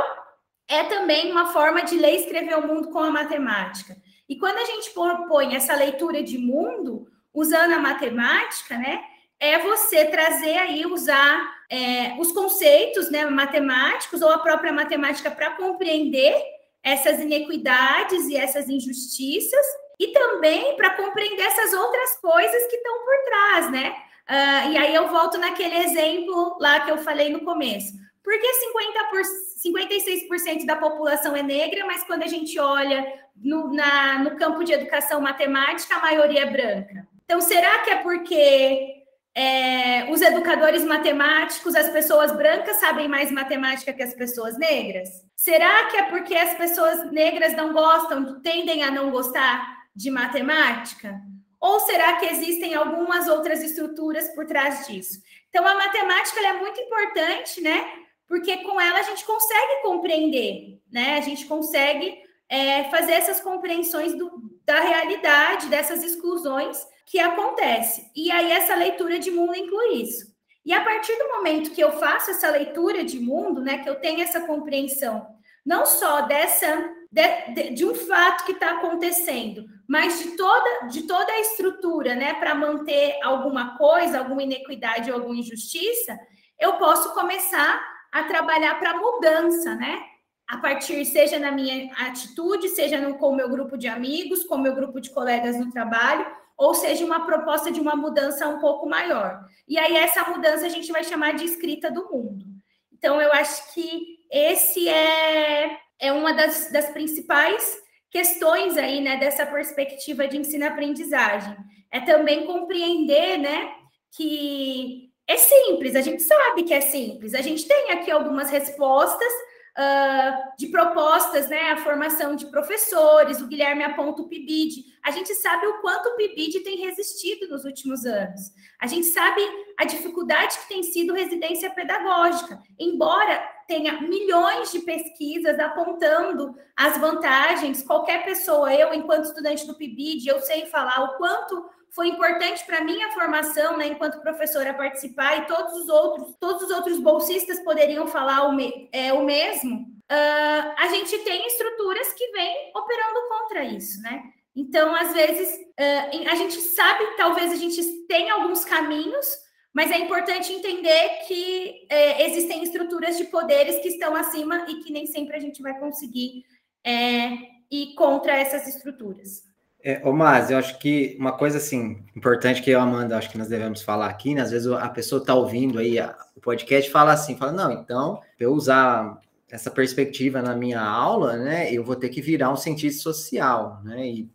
é 0.66 0.82
também 0.82 1.30
uma 1.30 1.52
forma 1.52 1.84
de 1.84 1.96
ler 1.96 2.14
e 2.14 2.20
escrever 2.22 2.58
o 2.58 2.66
mundo 2.66 2.90
com 2.90 2.98
a 2.98 3.12
matemática. 3.12 3.96
E 4.28 4.36
quando 4.36 4.58
a 4.58 4.64
gente 4.64 4.90
propõe 4.90 5.54
essa 5.54 5.74
leitura 5.74 6.22
de 6.22 6.38
mundo, 6.38 7.06
usando 7.32 7.72
a 7.72 7.78
matemática, 7.78 8.76
né, 8.76 9.02
é 9.38 9.58
você 9.58 10.06
trazer 10.06 10.56
aí, 10.56 10.86
usar 10.86 11.54
é, 11.70 12.14
os 12.18 12.32
conceitos 12.32 13.10
né, 13.10 13.26
matemáticos 13.26 14.22
ou 14.22 14.30
a 14.30 14.38
própria 14.38 14.72
matemática 14.72 15.30
para 15.30 15.50
compreender 15.50 16.34
essas 16.82 17.20
inequidades 17.20 18.26
e 18.28 18.36
essas 18.36 18.68
injustiças 18.68 19.66
e 19.98 20.08
também 20.08 20.76
para 20.76 20.90
compreender 20.90 21.42
essas 21.42 21.72
outras 21.72 22.16
coisas 22.20 22.66
que 22.66 22.76
estão 22.76 23.04
por 23.04 23.24
trás, 23.24 23.70
né? 23.70 23.96
Uh, 24.28 24.72
e 24.72 24.78
aí 24.78 24.94
eu 24.94 25.08
volto 25.08 25.38
naquele 25.38 25.76
exemplo 25.76 26.56
lá 26.58 26.80
que 26.80 26.90
eu 26.90 26.98
falei 26.98 27.30
no 27.30 27.40
começo. 27.40 27.92
Por 28.24 28.32
que 28.40 28.54
50 28.54 29.04
por, 29.04 29.20
56% 29.64 30.64
da 30.64 30.76
população 30.76 31.36
é 31.36 31.42
negra, 31.42 31.84
mas 31.86 32.02
quando 32.04 32.22
a 32.22 32.26
gente 32.26 32.58
olha 32.58 33.06
no, 33.36 33.72
na, 33.72 34.18
no 34.20 34.36
campo 34.36 34.64
de 34.64 34.72
educação 34.72 35.20
matemática, 35.20 35.94
a 35.94 36.00
maioria 36.00 36.40
é 36.40 36.50
branca? 36.50 37.06
Então, 37.24 37.40
será 37.42 37.80
que 37.80 37.90
é 37.90 37.96
porque 37.96 39.04
é, 39.34 40.10
os 40.10 40.22
educadores 40.22 40.84
matemáticos, 40.84 41.74
as 41.74 41.90
pessoas 41.90 42.32
brancas 42.32 42.76
sabem 42.76 43.08
mais 43.08 43.30
matemática 43.30 43.92
que 43.92 44.02
as 44.02 44.14
pessoas 44.14 44.56
negras? 44.56 45.08
Será 45.36 45.86
que 45.86 45.96
é 45.98 46.02
porque 46.04 46.34
as 46.34 46.54
pessoas 46.54 47.10
negras 47.12 47.54
não 47.54 47.74
gostam, 47.74 48.40
tendem 48.40 48.82
a 48.82 48.90
não 48.90 49.10
gostar 49.10 49.84
de 49.94 50.10
matemática? 50.10 51.20
Ou 51.60 51.80
será 51.80 52.16
que 52.16 52.26
existem 52.26 52.74
algumas 52.74 53.28
outras 53.28 53.62
estruturas 53.62 54.28
por 54.34 54.46
trás 54.46 54.86
disso? 54.86 55.20
Então, 55.48 55.66
a 55.66 55.74
matemática 55.74 56.40
é 56.40 56.52
muito 56.54 56.80
importante, 56.80 57.60
né? 57.60 58.03
Porque 58.28 58.58
com 58.58 58.80
ela 58.80 59.00
a 59.00 59.02
gente 59.02 59.24
consegue 59.24 59.82
compreender, 59.82 60.80
né? 60.90 61.18
A 61.18 61.20
gente 61.20 61.46
consegue 61.46 62.16
é, 62.48 62.84
fazer 62.84 63.12
essas 63.12 63.40
compreensões 63.40 64.16
do, 64.16 64.30
da 64.64 64.80
realidade, 64.80 65.68
dessas 65.68 66.02
exclusões 66.02 66.86
que 67.06 67.18
acontece. 67.18 68.10
E 68.14 68.30
aí 68.30 68.50
essa 68.52 68.74
leitura 68.74 69.18
de 69.18 69.30
mundo 69.30 69.54
inclui 69.54 70.02
isso. 70.02 70.34
E 70.64 70.72
a 70.72 70.82
partir 70.82 71.14
do 71.18 71.28
momento 71.28 71.72
que 71.72 71.82
eu 71.82 71.92
faço 71.92 72.30
essa 72.30 72.48
leitura 72.50 73.04
de 73.04 73.20
mundo, 73.20 73.60
né, 73.60 73.78
que 73.78 73.88
eu 73.88 73.96
tenho 73.96 74.22
essa 74.22 74.40
compreensão, 74.40 75.26
não 75.64 75.84
só 75.84 76.22
dessa 76.22 76.90
de, 77.10 77.54
de, 77.54 77.70
de 77.70 77.84
um 77.84 77.94
fato 77.94 78.44
que 78.44 78.52
está 78.52 78.72
acontecendo, 78.72 79.64
mas 79.86 80.18
de 80.18 80.36
toda 80.36 80.88
de 80.88 81.02
toda 81.02 81.30
a 81.30 81.40
estrutura, 81.40 82.14
né, 82.14 82.34
para 82.34 82.54
manter 82.54 83.18
alguma 83.22 83.76
coisa, 83.76 84.18
alguma 84.18 84.42
inequidade 84.42 85.10
ou 85.10 85.18
alguma 85.18 85.36
injustiça, 85.36 86.18
eu 86.58 86.74
posso 86.74 87.12
começar 87.12 87.93
a 88.14 88.22
trabalhar 88.22 88.78
para 88.78 88.96
mudança, 88.96 89.74
né? 89.74 90.00
A 90.46 90.58
partir, 90.58 91.04
seja 91.04 91.36
na 91.36 91.50
minha 91.50 91.92
atitude, 91.94 92.68
seja 92.68 93.00
no, 93.00 93.18
com 93.18 93.30
o 93.30 93.34
meu 93.34 93.48
grupo 93.48 93.76
de 93.76 93.88
amigos, 93.88 94.44
com 94.44 94.54
o 94.54 94.60
meu 94.60 94.72
grupo 94.72 95.00
de 95.00 95.10
colegas 95.10 95.58
no 95.58 95.72
trabalho, 95.72 96.24
ou 96.56 96.74
seja, 96.74 97.04
uma 97.04 97.26
proposta 97.26 97.72
de 97.72 97.80
uma 97.80 97.96
mudança 97.96 98.48
um 98.48 98.60
pouco 98.60 98.88
maior. 98.88 99.44
E 99.66 99.76
aí, 99.76 99.96
essa 99.96 100.30
mudança 100.30 100.64
a 100.64 100.68
gente 100.68 100.92
vai 100.92 101.02
chamar 101.02 101.34
de 101.34 101.44
escrita 101.44 101.90
do 101.90 102.08
mundo. 102.08 102.44
Então, 102.92 103.20
eu 103.20 103.32
acho 103.32 103.74
que 103.74 104.20
esse 104.30 104.88
é, 104.88 105.76
é 105.98 106.12
uma 106.12 106.32
das, 106.32 106.70
das 106.70 106.90
principais 106.90 107.82
questões 108.12 108.76
aí, 108.76 109.00
né, 109.00 109.16
dessa 109.16 109.44
perspectiva 109.44 110.28
de 110.28 110.36
ensino-aprendizagem. 110.36 111.56
É 111.90 112.00
também 112.00 112.46
compreender, 112.46 113.38
né, 113.38 113.74
que 114.16 115.03
é 115.26 115.36
simples, 115.36 115.96
a 115.96 116.00
gente 116.00 116.22
sabe 116.22 116.64
que 116.64 116.74
é 116.74 116.80
simples. 116.80 117.34
A 117.34 117.40
gente 117.40 117.66
tem 117.66 117.90
aqui 117.92 118.10
algumas 118.10 118.50
respostas 118.50 119.32
uh, 119.78 120.56
de 120.58 120.68
propostas, 120.68 121.48
né? 121.48 121.72
A 121.72 121.78
formação 121.78 122.36
de 122.36 122.46
professores, 122.46 123.40
o 123.40 123.46
Guilherme 123.46 123.82
aponta 123.82 124.22
o 124.22 124.28
PIBID. 124.28 124.84
A 125.02 125.10
gente 125.10 125.34
sabe 125.34 125.66
o 125.66 125.80
quanto 125.80 126.10
o 126.10 126.16
PIBID 126.16 126.60
tem 126.60 126.78
resistido 126.78 127.48
nos 127.48 127.64
últimos 127.64 128.04
anos. 128.04 128.52
A 128.80 128.86
gente 128.86 129.06
sabe 129.06 129.40
a 129.78 129.84
dificuldade 129.84 130.58
que 130.58 130.68
tem 130.68 130.82
sido 130.82 131.14
residência 131.14 131.70
pedagógica, 131.70 132.60
embora 132.78 133.42
tenha 133.66 134.00
milhões 134.02 134.70
de 134.72 134.80
pesquisas 134.80 135.58
apontando 135.58 136.54
as 136.76 136.98
vantagens. 136.98 137.82
Qualquer 137.82 138.24
pessoa, 138.24 138.72
eu, 138.74 138.92
enquanto 138.92 139.24
estudante 139.24 139.66
do 139.66 139.74
PIBID, 139.74 140.28
eu 140.28 140.40
sei 140.40 140.66
falar 140.66 141.02
o 141.02 141.16
quanto 141.16 141.64
foi 141.94 142.08
importante 142.08 142.64
para 142.66 142.82
minha 142.82 143.10
formação, 143.12 143.76
né, 143.76 143.86
enquanto 143.86 144.20
professora 144.20 144.74
participar 144.74 145.38
e 145.38 145.46
todos 145.46 145.74
os 145.74 145.88
outros, 145.88 146.34
todos 146.40 146.62
os 146.62 146.70
outros 146.70 146.98
bolsistas 146.98 147.60
poderiam 147.60 148.06
falar 148.08 148.48
o, 148.48 148.52
me, 148.52 148.88
é, 148.92 149.12
o 149.12 149.24
mesmo. 149.24 149.82
Uh, 150.10 150.74
a 150.76 150.88
gente 150.88 151.16
tem 151.20 151.46
estruturas 151.46 152.12
que 152.12 152.32
vêm 152.32 152.72
operando 152.76 153.28
contra 153.28 153.64
isso, 153.64 154.02
né? 154.02 154.22
Então, 154.56 154.94
às 154.94 155.12
vezes, 155.12 155.56
uh, 155.56 156.30
a 156.30 156.34
gente 156.34 156.60
sabe, 156.60 157.16
talvez 157.16 157.52
a 157.52 157.56
gente 157.56 157.80
tenha 158.06 158.34
alguns 158.34 158.64
caminhos, 158.64 159.26
mas 159.72 159.90
é 159.90 159.98
importante 159.98 160.52
entender 160.52 161.08
que 161.26 161.86
é, 161.90 162.26
existem 162.26 162.62
estruturas 162.62 163.16
de 163.16 163.24
poderes 163.24 163.80
que 163.80 163.88
estão 163.88 164.14
acima 164.14 164.66
e 164.68 164.80
que 164.80 164.92
nem 164.92 165.04
sempre 165.04 165.36
a 165.36 165.40
gente 165.40 165.60
vai 165.60 165.76
conseguir 165.80 166.44
é, 166.86 167.30
ir 167.68 167.94
contra 167.94 168.36
essas 168.36 168.68
estruturas. 168.68 169.42
É, 169.86 170.00
Mas, 170.10 170.50
eu 170.50 170.56
acho 170.56 170.78
que 170.78 171.14
uma 171.20 171.32
coisa 171.32 171.58
assim 171.58 172.02
importante 172.16 172.62
que 172.62 172.70
eu, 172.70 172.80
Amanda, 172.80 173.18
acho 173.18 173.28
que 173.28 173.36
nós 173.36 173.48
devemos 173.48 173.82
falar 173.82 174.06
aqui, 174.06 174.34
né? 174.34 174.40
Às 174.40 174.50
vezes 174.50 174.66
a 174.66 174.88
pessoa 174.88 175.20
está 175.20 175.34
ouvindo 175.34 175.78
aí 175.78 175.98
o 176.34 176.40
podcast 176.40 176.90
fala 176.90 177.12
assim, 177.12 177.36
fala, 177.36 177.52
não, 177.52 177.70
então, 177.70 178.18
eu 178.40 178.54
usar 178.54 179.20
essa 179.50 179.70
perspectiva 179.70 180.40
na 180.40 180.56
minha 180.56 180.80
aula, 180.80 181.36
né? 181.36 181.70
Eu 181.70 181.84
vou 181.84 181.94
ter 181.96 182.08
que 182.08 182.22
virar 182.22 182.50
um 182.50 182.56
cientista 182.56 183.02
social, 183.02 183.82
né? 183.84 184.08
E 184.08 184.30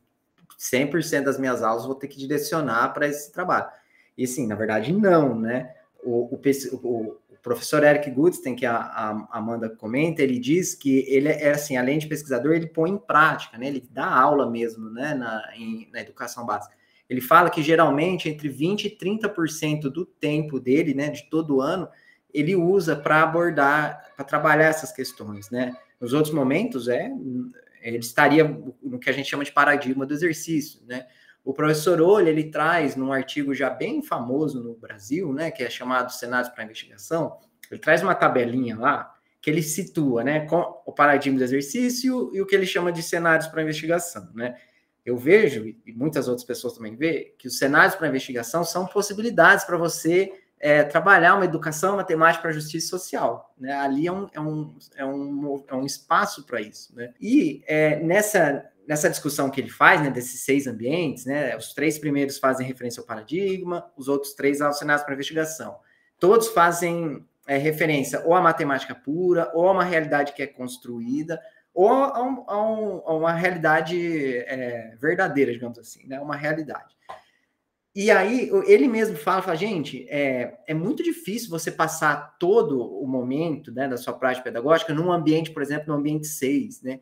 100% 0.59 1.23
das 1.23 1.39
minhas 1.39 1.63
aulas 1.63 1.83
vou 1.83 1.95
ter 1.95 2.07
que 2.07 2.19
direcionar 2.19 2.93
para 2.93 3.07
esse 3.07 3.31
trabalho. 3.31 3.69
E 4.15 4.27
sim, 4.27 4.45
na 4.45 4.53
verdade, 4.53 4.93
não, 4.93 5.33
né? 5.33 5.73
O, 6.03 6.31
o, 6.31 7.17
professor 7.41 7.83
Eric 7.83 8.09
Goodstein, 8.11 8.55
que 8.55 8.65
a, 8.65 8.75
a, 8.77 9.27
Amanda 9.37 9.69
comenta, 9.69 10.21
ele 10.21 10.39
diz 10.39 10.75
que 10.75 11.05
ele 11.07 11.29
é 11.29 11.51
assim, 11.51 11.77
além 11.77 11.97
de 11.97 12.07
pesquisador, 12.07 12.53
ele 12.53 12.67
põe 12.67 12.91
em 12.91 12.97
prática, 12.97 13.57
né? 13.57 13.67
Ele 13.67 13.87
dá 13.91 14.05
aula 14.05 14.49
mesmo, 14.49 14.89
né? 14.89 15.13
Na, 15.13 15.49
em, 15.55 15.89
na 15.91 16.01
educação 16.01 16.45
básica. 16.45 16.75
Ele 17.09 17.21
fala 17.21 17.49
que 17.49 17.63
geralmente 17.63 18.29
entre 18.29 18.49
20 18.49 18.85
e 18.85 18.97
30% 18.97 19.81
do 19.83 20.05
tempo 20.05 20.59
dele, 20.59 20.93
né? 20.93 21.09
De 21.09 21.29
todo 21.29 21.61
ano, 21.61 21.87
ele 22.33 22.55
usa 22.55 22.95
para 22.95 23.23
abordar, 23.23 24.13
para 24.15 24.25
trabalhar 24.25 24.65
essas 24.65 24.91
questões, 24.91 25.49
né? 25.49 25.75
Nos 25.99 26.13
outros 26.13 26.33
momentos, 26.33 26.87
é, 26.87 27.11
ele 27.81 27.97
estaria 27.97 28.43
no 28.81 28.99
que 28.99 29.09
a 29.09 29.13
gente 29.13 29.29
chama 29.29 29.43
de 29.43 29.51
paradigma 29.51 30.05
do 30.05 30.13
exercício, 30.13 30.81
né? 30.85 31.05
O 31.43 31.53
professor 31.53 32.01
Olho, 32.01 32.27
ele 32.27 32.51
traz 32.51 32.95
num 32.95 33.11
artigo 33.11 33.53
já 33.53 33.69
bem 33.69 34.03
famoso 34.03 34.61
no 34.61 34.75
Brasil, 34.75 35.33
né, 35.33 35.49
que 35.51 35.63
é 35.63 35.69
chamado 35.69 36.11
Cenários 36.11 36.49
para 36.49 36.63
Investigação, 36.63 37.37
ele 37.71 37.79
traz 37.79 38.01
uma 38.01 38.15
tabelinha 38.15 38.77
lá 38.77 39.15
que 39.41 39.49
ele 39.49 39.63
situa, 39.63 40.23
né, 40.23 40.41
com 40.45 40.81
o 40.85 40.91
paradigma 40.91 41.37
do 41.37 41.43
exercício 41.43 42.29
e 42.33 42.41
o 42.41 42.45
que 42.45 42.55
ele 42.55 42.65
chama 42.65 42.91
de 42.91 43.01
cenários 43.01 43.47
para 43.47 43.61
investigação, 43.61 44.29
né? 44.33 44.57
Eu 45.05 45.17
vejo, 45.17 45.65
e 45.65 45.93
muitas 45.93 46.27
outras 46.27 46.45
pessoas 46.45 46.73
também 46.73 46.95
vê, 46.95 47.33
que 47.39 47.47
os 47.47 47.57
cenários 47.57 47.95
para 47.95 48.07
investigação 48.07 48.63
são 48.63 48.85
possibilidades 48.85 49.63
para 49.63 49.77
você 49.77 50.31
é, 50.59 50.83
trabalhar 50.83 51.35
uma 51.35 51.45
educação 51.45 51.95
matemática 51.95 52.41
para 52.41 52.51
justiça 52.51 52.89
social. 52.89 53.51
Né? 53.57 53.73
Ali 53.73 54.07
é 54.07 54.11
um, 54.11 54.27
é 54.33 54.39
um, 54.39 54.77
é 54.95 55.05
um, 55.05 55.65
é 55.69 55.75
um 55.75 55.85
espaço 55.85 56.45
para 56.45 56.61
isso. 56.61 56.93
Né? 56.95 57.13
E 57.19 57.63
é, 57.65 57.95
nessa, 58.01 58.69
nessa 58.89 59.07
discussão 59.07 59.51
que 59.51 59.61
ele 59.61 59.69
faz, 59.69 60.01
né, 60.01 60.09
desses 60.09 60.41
seis 60.41 60.65
ambientes, 60.65 61.23
né, 61.23 61.55
os 61.55 61.75
três 61.75 61.99
primeiros 61.99 62.39
fazem 62.39 62.65
referência 62.65 62.99
ao 62.99 63.05
paradigma, 63.05 63.85
os 63.95 64.07
outros 64.07 64.33
três 64.33 64.61
aos 64.61 64.79
cenários 64.79 65.05
para 65.05 65.13
investigação. 65.13 65.77
Todos 66.19 66.47
fazem 66.47 67.23
é, 67.47 67.55
referência 67.55 68.23
ou 68.25 68.33
à 68.33 68.41
matemática 68.41 68.95
pura, 68.95 69.51
ou 69.53 69.67
a 69.67 69.73
uma 69.73 69.83
realidade 69.83 70.33
que 70.33 70.41
é 70.41 70.47
construída, 70.47 71.39
ou 71.71 71.87
a, 71.87 72.23
um, 72.23 72.43
a, 72.47 72.63
um, 72.63 73.01
a 73.05 73.13
uma 73.13 73.31
realidade 73.31 74.37
é, 74.39 74.95
verdadeira, 74.99 75.51
digamos 75.51 75.77
assim, 75.77 76.07
né, 76.07 76.19
uma 76.19 76.35
realidade. 76.35 76.97
E 77.93 78.09
aí, 78.09 78.49
ele 78.65 78.87
mesmo 78.87 79.15
fala, 79.17 79.43
fala 79.43 79.55
gente, 79.55 80.07
é, 80.09 80.57
é 80.65 80.73
muito 80.73 81.03
difícil 81.03 81.51
você 81.51 81.71
passar 81.71 82.37
todo 82.39 82.81
o 82.81 83.05
momento 83.05 83.71
né, 83.71 83.87
da 83.87 83.97
sua 83.97 84.13
prática 84.13 84.45
pedagógica 84.45 84.95
num 84.95 85.11
ambiente, 85.11 85.51
por 85.51 85.61
exemplo, 85.61 85.93
no 85.93 85.99
ambiente 85.99 86.25
6, 86.25 86.81
né? 86.81 86.99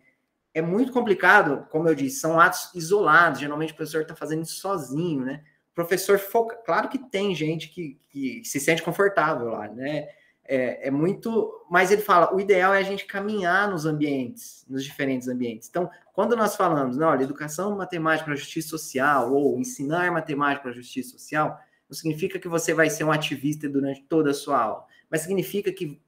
É 0.57 0.61
muito 0.61 0.91
complicado, 0.91 1.67
como 1.69 1.87
eu 1.87 1.93
disse, 1.93 2.19
são 2.19 2.39
atos 2.39 2.71
isolados. 2.73 3.39
Geralmente 3.39 3.73
o 3.73 3.75
professor 3.75 4.01
está 4.01 4.15
fazendo 4.15 4.41
isso 4.41 4.55
sozinho, 4.55 5.23
né? 5.23 5.43
O 5.71 5.75
professor 5.75 6.17
foca. 6.17 6.55
Claro 6.65 6.89
que 6.89 6.97
tem 6.97 7.35
gente 7.35 7.69
que, 7.69 7.99
que 8.09 8.41
se 8.43 8.59
sente 8.59 8.81
confortável 8.81 9.49
lá, 9.49 9.67
né? 9.67 10.07
É, 10.43 10.87
é, 10.87 10.91
muito. 10.91 11.63
Mas 11.69 11.91
ele 11.91 12.01
fala: 12.01 12.33
o 12.33 12.39
ideal 12.39 12.73
é 12.73 12.79
a 12.79 12.83
gente 12.83 13.05
caminhar 13.05 13.69
nos 13.69 13.85
ambientes, 13.85 14.65
nos 14.67 14.83
diferentes 14.83 15.27
ambientes. 15.27 15.69
Então, 15.69 15.87
quando 16.11 16.35
nós 16.35 16.55
falamos, 16.55 16.97
não, 16.97 17.09
olha, 17.09 17.23
educação 17.23 17.77
matemática 17.77 18.25
para 18.25 18.35
justiça 18.35 18.69
social, 18.69 19.31
ou 19.31 19.59
ensinar 19.59 20.11
matemática 20.11 20.63
para 20.63 20.71
justiça 20.71 21.11
social, 21.11 21.59
não 21.87 21.95
significa 21.95 22.39
que 22.39 22.47
você 22.47 22.73
vai 22.73 22.89
ser 22.89 23.03
um 23.03 23.11
ativista 23.11 23.69
durante 23.69 24.01
toda 24.05 24.31
a 24.31 24.33
sua 24.33 24.59
aula, 24.59 24.85
mas 25.07 25.21
significa 25.21 25.71
que 25.71 26.01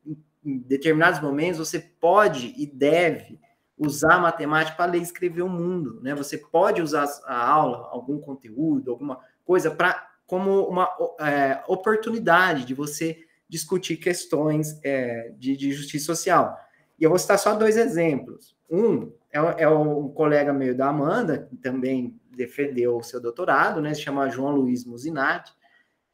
em 0.44 0.58
determinados 0.58 1.20
momentos 1.20 1.60
você 1.60 1.80
pode 1.80 2.56
e 2.58 2.66
deve 2.66 3.40
usar 3.80 4.16
a 4.16 4.20
matemática 4.20 4.76
para 4.76 4.92
ler 4.92 5.00
e 5.00 5.04
escrever 5.04 5.42
o 5.42 5.50
mundo, 5.50 6.02
né? 6.04 6.14
Você 6.14 6.38
pode 6.38 6.82
usar 6.82 7.08
a 7.26 7.48
aula, 7.48 7.88
algum 7.92 8.20
conteúdo, 8.20 8.92
alguma 8.92 9.20
coisa 9.46 9.72
para 9.72 10.08
como 10.28 10.68
uma 10.68 10.88
é, 11.22 11.64
oportunidade 11.68 12.66
de 12.66 12.76
você 12.76 13.26
discutir 13.48 13.98
questões 13.98 14.80
é, 14.84 15.34
de, 15.40 15.58
de, 15.58 15.72
justiça 15.72 16.06
social. 16.06 16.56
E 17.00 17.04
eu 17.04 17.10
vou 17.10 17.18
citar 17.18 17.40
só 17.40 17.56
dois 17.56 17.78
exemplos. 17.78 18.56
Um 18.70 19.12
é, 19.32 19.64
é 19.64 19.70
um 19.70 20.10
colega 20.10 20.54
meu 20.54 20.76
da 20.76 20.90
Amanda, 20.90 21.48
que 21.50 21.56
também 21.56 22.20
defendeu 22.30 22.98
o 22.98 23.04
seu 23.04 23.20
doutorado, 23.20 23.82
né? 23.82 23.94
Se 23.94 24.02
chama 24.02 24.30
João 24.30 24.52
Luiz 24.52 24.86
Musinati. 24.86 25.52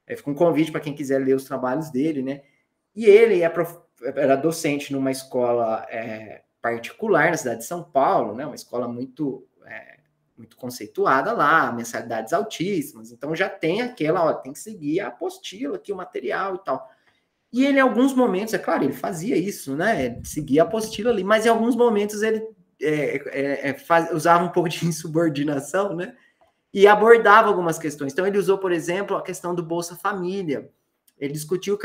É, 0.08 0.16
fica 0.16 0.30
um 0.30 0.36
convite 0.36 0.72
para 0.72 0.80
quem 0.80 0.94
quiser 0.94 1.18
ler 1.18 1.36
os 1.36 1.44
trabalhos 1.44 1.90
dele, 1.90 2.22
né? 2.22 2.42
E 2.96 3.06
ele 3.06 3.42
é 3.42 3.50
prof 3.50 3.84
era 4.02 4.36
docente 4.36 4.92
numa 4.92 5.10
escola 5.10 5.86
é, 5.90 6.44
particular 6.66 7.30
na 7.30 7.38
cidade 7.38 7.60
de 7.60 7.66
São 7.66 7.84
Paulo, 7.84 8.34
né? 8.34 8.44
Uma 8.44 8.56
escola 8.56 8.88
muito 8.88 9.48
é, 9.68 10.00
muito 10.36 10.58
conceituada 10.58 11.32
lá, 11.32 11.72
mensalidades 11.72 12.34
altíssimas. 12.34 13.12
Então 13.12 13.36
já 13.36 13.48
tem 13.48 13.84
aquela, 13.84 14.26
ó, 14.26 14.34
tem 14.34 14.52
que 14.52 14.60
seguir 14.60 15.00
a 15.00 15.08
apostila 15.10 15.76
aqui, 15.76 15.94
o 15.94 15.96
material 15.96 16.56
e 16.56 16.64
tal. 16.64 16.90
E 17.54 17.64
ele, 17.64 17.78
em 17.78 17.82
alguns 17.82 18.14
momentos, 18.16 18.54
é 18.56 18.58
claro, 18.58 18.84
ele 18.84 18.94
fazia 18.94 19.38
isso, 19.38 19.76
né? 19.76 20.20
Seguia 20.24 20.64
a 20.64 20.66
apostila 20.66 21.12
ali, 21.12 21.24
mas 21.24 21.46
em 21.46 21.50
alguns 21.50 21.76
momentos 21.76 22.24
ele 22.24 22.44
é, 22.82 23.18
é, 23.28 23.70
é, 23.70 23.74
faz, 23.76 24.12
usava 24.12 24.44
um 24.44 24.50
pouco 24.50 24.68
de 24.68 24.84
insubordinação, 24.90 25.96
né? 25.96 26.16
E 26.74 26.88
abordava 26.88 27.48
algumas 27.48 27.78
questões. 27.78 28.12
Então, 28.12 28.26
ele 28.26 28.40
usou, 28.40 28.58
por 28.58 28.72
exemplo, 28.72 29.16
a 29.16 29.22
questão 29.22 29.54
do 29.54 29.64
Bolsa 29.64 29.96
Família. 29.96 30.70
Ele 31.18 31.32
discutiu 31.32 31.78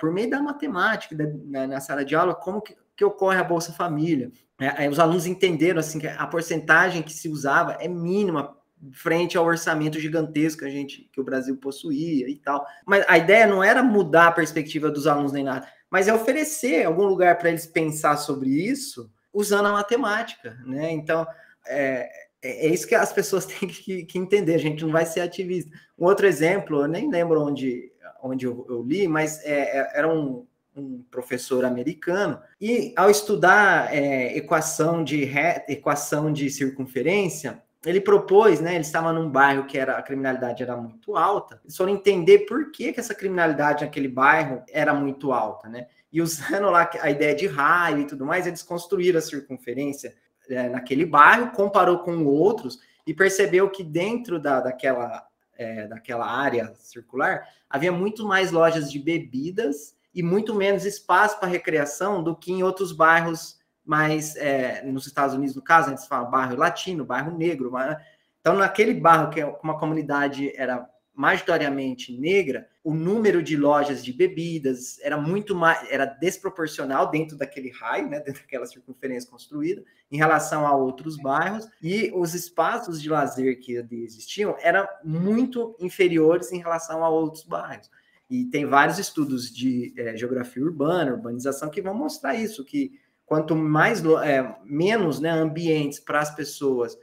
por 0.00 0.10
meio 0.10 0.30
da 0.30 0.42
matemática, 0.42 1.14
da, 1.14 1.24
na, 1.44 1.66
na, 1.66 1.80
sala 1.80 2.04
de 2.04 2.16
aula, 2.16 2.34
como 2.34 2.60
que, 2.60 2.74
que 2.96 3.04
ocorre 3.04 3.38
a 3.38 3.44
Bolsa 3.44 3.72
Família. 3.72 4.30
É, 4.60 4.88
os 4.88 4.98
alunos 4.98 5.26
entenderam 5.26 5.80
assim 5.80 5.98
que 5.98 6.06
a 6.06 6.26
porcentagem 6.26 7.02
que 7.02 7.12
se 7.12 7.28
usava 7.28 7.72
é 7.80 7.88
mínima 7.88 8.56
frente 8.92 9.36
ao 9.36 9.46
orçamento 9.46 9.98
gigantesco 9.98 10.60
que 10.60 10.66
a 10.66 10.70
gente 10.70 11.08
que 11.12 11.20
o 11.20 11.24
Brasil 11.24 11.56
possuía 11.56 12.28
e 12.28 12.36
tal. 12.36 12.64
Mas 12.86 13.04
a 13.08 13.18
ideia 13.18 13.46
não 13.46 13.64
era 13.64 13.82
mudar 13.82 14.28
a 14.28 14.32
perspectiva 14.32 14.90
dos 14.90 15.06
alunos 15.06 15.32
nem 15.32 15.44
nada, 15.44 15.66
mas 15.90 16.08
é 16.08 16.14
oferecer 16.14 16.84
algum 16.84 17.04
lugar 17.04 17.38
para 17.38 17.50
eles 17.50 17.66
pensar 17.66 18.16
sobre 18.16 18.50
isso 18.50 19.10
usando 19.32 19.66
a 19.66 19.72
matemática, 19.72 20.56
né? 20.64 20.92
Então 20.92 21.26
é, 21.66 22.08
é, 22.42 22.66
é 22.66 22.68
isso 22.68 22.86
que 22.86 22.94
as 22.94 23.12
pessoas 23.12 23.46
têm 23.46 23.68
que, 23.68 24.04
que, 24.04 24.18
entender. 24.18 24.54
A 24.54 24.58
gente 24.58 24.84
não 24.84 24.92
vai 24.92 25.06
ser 25.06 25.20
ativista. 25.20 25.70
Um 25.98 26.04
outro 26.04 26.26
exemplo, 26.26 26.82
eu 26.82 26.88
nem 26.88 27.10
lembro 27.10 27.42
onde 27.42 27.92
onde 28.22 28.46
eu, 28.46 28.64
eu 28.70 28.82
li, 28.82 29.06
mas 29.06 29.44
é, 29.44 29.78
é 29.78 29.90
era 29.94 30.08
um 30.08 30.46
um 30.76 31.02
professor 31.10 31.64
americano, 31.64 32.40
e 32.60 32.92
ao 32.96 33.08
estudar 33.08 33.94
é, 33.94 34.36
equação, 34.36 35.04
de 35.04 35.24
re... 35.24 35.64
equação 35.68 36.32
de 36.32 36.50
circunferência, 36.50 37.62
ele 37.84 38.00
propôs, 38.00 38.60
né? 38.60 38.74
Ele 38.74 38.80
estava 38.80 39.12
num 39.12 39.28
bairro 39.28 39.66
que 39.66 39.78
era 39.78 39.98
a 39.98 40.02
criminalidade 40.02 40.62
era 40.62 40.76
muito 40.76 41.16
alta. 41.16 41.60
Eles 41.62 41.76
foram 41.76 41.92
entender 41.92 42.40
por 42.40 42.70
que, 42.70 42.92
que 42.92 43.00
essa 43.00 43.14
criminalidade 43.14 43.84
naquele 43.84 44.08
bairro 44.08 44.62
era 44.72 44.94
muito 44.94 45.32
alta, 45.32 45.68
né? 45.68 45.86
E 46.12 46.22
usando 46.22 46.70
lá 46.70 46.90
a 47.00 47.10
ideia 47.10 47.34
de 47.34 47.46
raio 47.46 48.00
e 48.00 48.06
tudo 48.06 48.24
mais, 48.24 48.46
eles 48.46 48.62
construíram 48.62 49.18
a 49.18 49.22
circunferência 49.22 50.14
é, 50.48 50.68
naquele 50.68 51.04
bairro, 51.04 51.50
comparou 51.52 51.98
com 51.98 52.24
outros 52.24 52.78
e 53.06 53.12
percebeu 53.12 53.68
que 53.68 53.82
dentro 53.82 54.38
da, 54.38 54.60
daquela, 54.60 55.26
é, 55.56 55.86
daquela 55.86 56.26
área 56.26 56.72
circular 56.76 57.46
havia 57.68 57.92
muito 57.92 58.26
mais 58.26 58.50
lojas 58.50 58.90
de 58.90 58.98
bebidas 58.98 59.94
e 60.14 60.22
muito 60.22 60.54
menos 60.54 60.84
espaço 60.84 61.38
para 61.38 61.48
recreação 61.48 62.22
do 62.22 62.36
que 62.36 62.52
em 62.52 62.62
outros 62.62 62.92
bairros 62.92 63.58
mais 63.84 64.36
é, 64.36 64.82
nos 64.82 65.06
Estados 65.06 65.34
Unidos, 65.34 65.54
no 65.54 65.62
caso, 65.62 65.88
a 65.88 65.96
gente 65.96 66.08
fala 66.08 66.24
bairro 66.24 66.56
latino, 66.56 67.04
bairro 67.04 67.36
negro. 67.36 67.70
Mas... 67.70 68.00
Então, 68.40 68.54
naquele 68.54 68.94
bairro 68.94 69.30
que 69.30 69.40
é 69.40 69.46
uma 69.62 69.78
comunidade 69.78 70.52
era 70.56 70.88
majoritariamente 71.14 72.12
negra, 72.18 72.68
o 72.82 72.92
número 72.92 73.40
de 73.40 73.56
lojas 73.56 74.04
de 74.04 74.12
bebidas 74.12 74.98
era 75.00 75.16
muito 75.16 75.54
mais, 75.54 75.88
era 75.88 76.04
desproporcional 76.04 77.08
dentro 77.08 77.36
daquele 77.36 77.70
raio, 77.70 78.08
né, 78.08 78.18
dentro 78.24 78.42
daquela 78.42 78.66
circunferência 78.66 79.30
construída, 79.30 79.84
em 80.10 80.16
relação 80.16 80.66
a 80.66 80.74
outros 80.74 81.16
bairros, 81.16 81.68
e 81.80 82.10
os 82.14 82.34
espaços 82.34 83.00
de 83.00 83.08
lazer 83.08 83.60
que 83.60 83.74
existiam 83.92 84.56
eram 84.60 84.86
muito 85.04 85.76
inferiores 85.78 86.52
em 86.52 86.58
relação 86.58 87.04
a 87.04 87.08
outros 87.08 87.44
bairros. 87.44 87.88
E 88.28 88.46
tem 88.46 88.66
vários 88.66 88.98
estudos 88.98 89.52
de 89.52 89.92
é, 89.96 90.16
geografia 90.16 90.62
urbana, 90.62 91.12
urbanização, 91.12 91.70
que 91.70 91.82
vão 91.82 91.94
mostrar 91.94 92.34
isso, 92.34 92.64
que 92.64 92.98
quanto 93.26 93.54
mais 93.54 94.02
é, 94.22 94.56
menos 94.64 95.20
né, 95.20 95.30
ambientes 95.30 95.98
para 95.98 96.20
as 96.20 96.34
pessoas, 96.34 96.96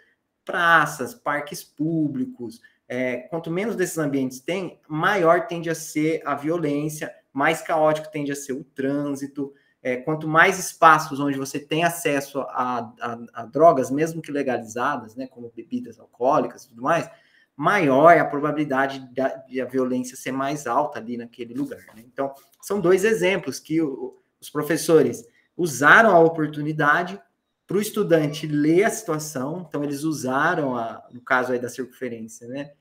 praças, 0.43 1.13
parques 1.13 1.63
públicos, 1.63 2.59
é, 2.87 3.19
quanto 3.29 3.49
menos 3.49 3.75
desses 3.75 3.97
ambientes 3.97 4.41
tem, 4.41 4.79
maior 4.87 5.47
tende 5.47 5.69
a 5.69 5.75
ser 5.75 6.21
a 6.25 6.35
violência, 6.35 7.13
mais 7.31 7.61
caótico 7.61 8.11
tende 8.11 8.31
a 8.31 8.35
ser 8.35 8.53
o 8.53 8.63
trânsito. 8.63 9.53
É, 9.83 9.97
quanto 9.97 10.27
mais 10.27 10.59
espaços 10.59 11.19
onde 11.19 11.37
você 11.37 11.59
tem 11.59 11.83
acesso 11.83 12.41
a, 12.41 12.93
a, 13.01 13.17
a 13.33 13.45
drogas, 13.45 13.89
mesmo 13.89 14.21
que 14.21 14.31
legalizadas, 14.31 15.15
né, 15.15 15.25
como 15.25 15.51
bebidas 15.55 15.99
alcoólicas 15.99 16.65
e 16.65 16.69
tudo 16.69 16.81
mais, 16.83 17.09
maior 17.55 18.11
é 18.11 18.19
a 18.19 18.25
probabilidade 18.25 19.07
de 19.47 19.61
a 19.61 19.65
violência 19.65 20.17
ser 20.17 20.31
mais 20.31 20.65
alta 20.65 20.99
ali 20.99 21.17
naquele 21.17 21.53
lugar. 21.53 21.83
Né? 21.95 22.03
Então, 22.05 22.33
são 22.61 22.79
dois 22.79 23.03
exemplos 23.03 23.59
que 23.59 23.81
o, 23.81 24.17
os 24.39 24.49
professores 24.49 25.23
usaram 25.55 26.15
a 26.15 26.19
oportunidade 26.19 27.21
para 27.67 27.77
o 27.77 27.81
estudante 27.81 28.47
ler 28.47 28.83
a 28.83 28.89
situação, 28.89 29.65
então 29.65 29.83
eles 29.83 30.03
usaram, 30.03 30.75
a, 30.75 31.07
no 31.11 31.21
caso 31.21 31.53
aí 31.53 31.59
da 31.59 31.69
circunferência, 31.69 32.45
né? 32.47 32.71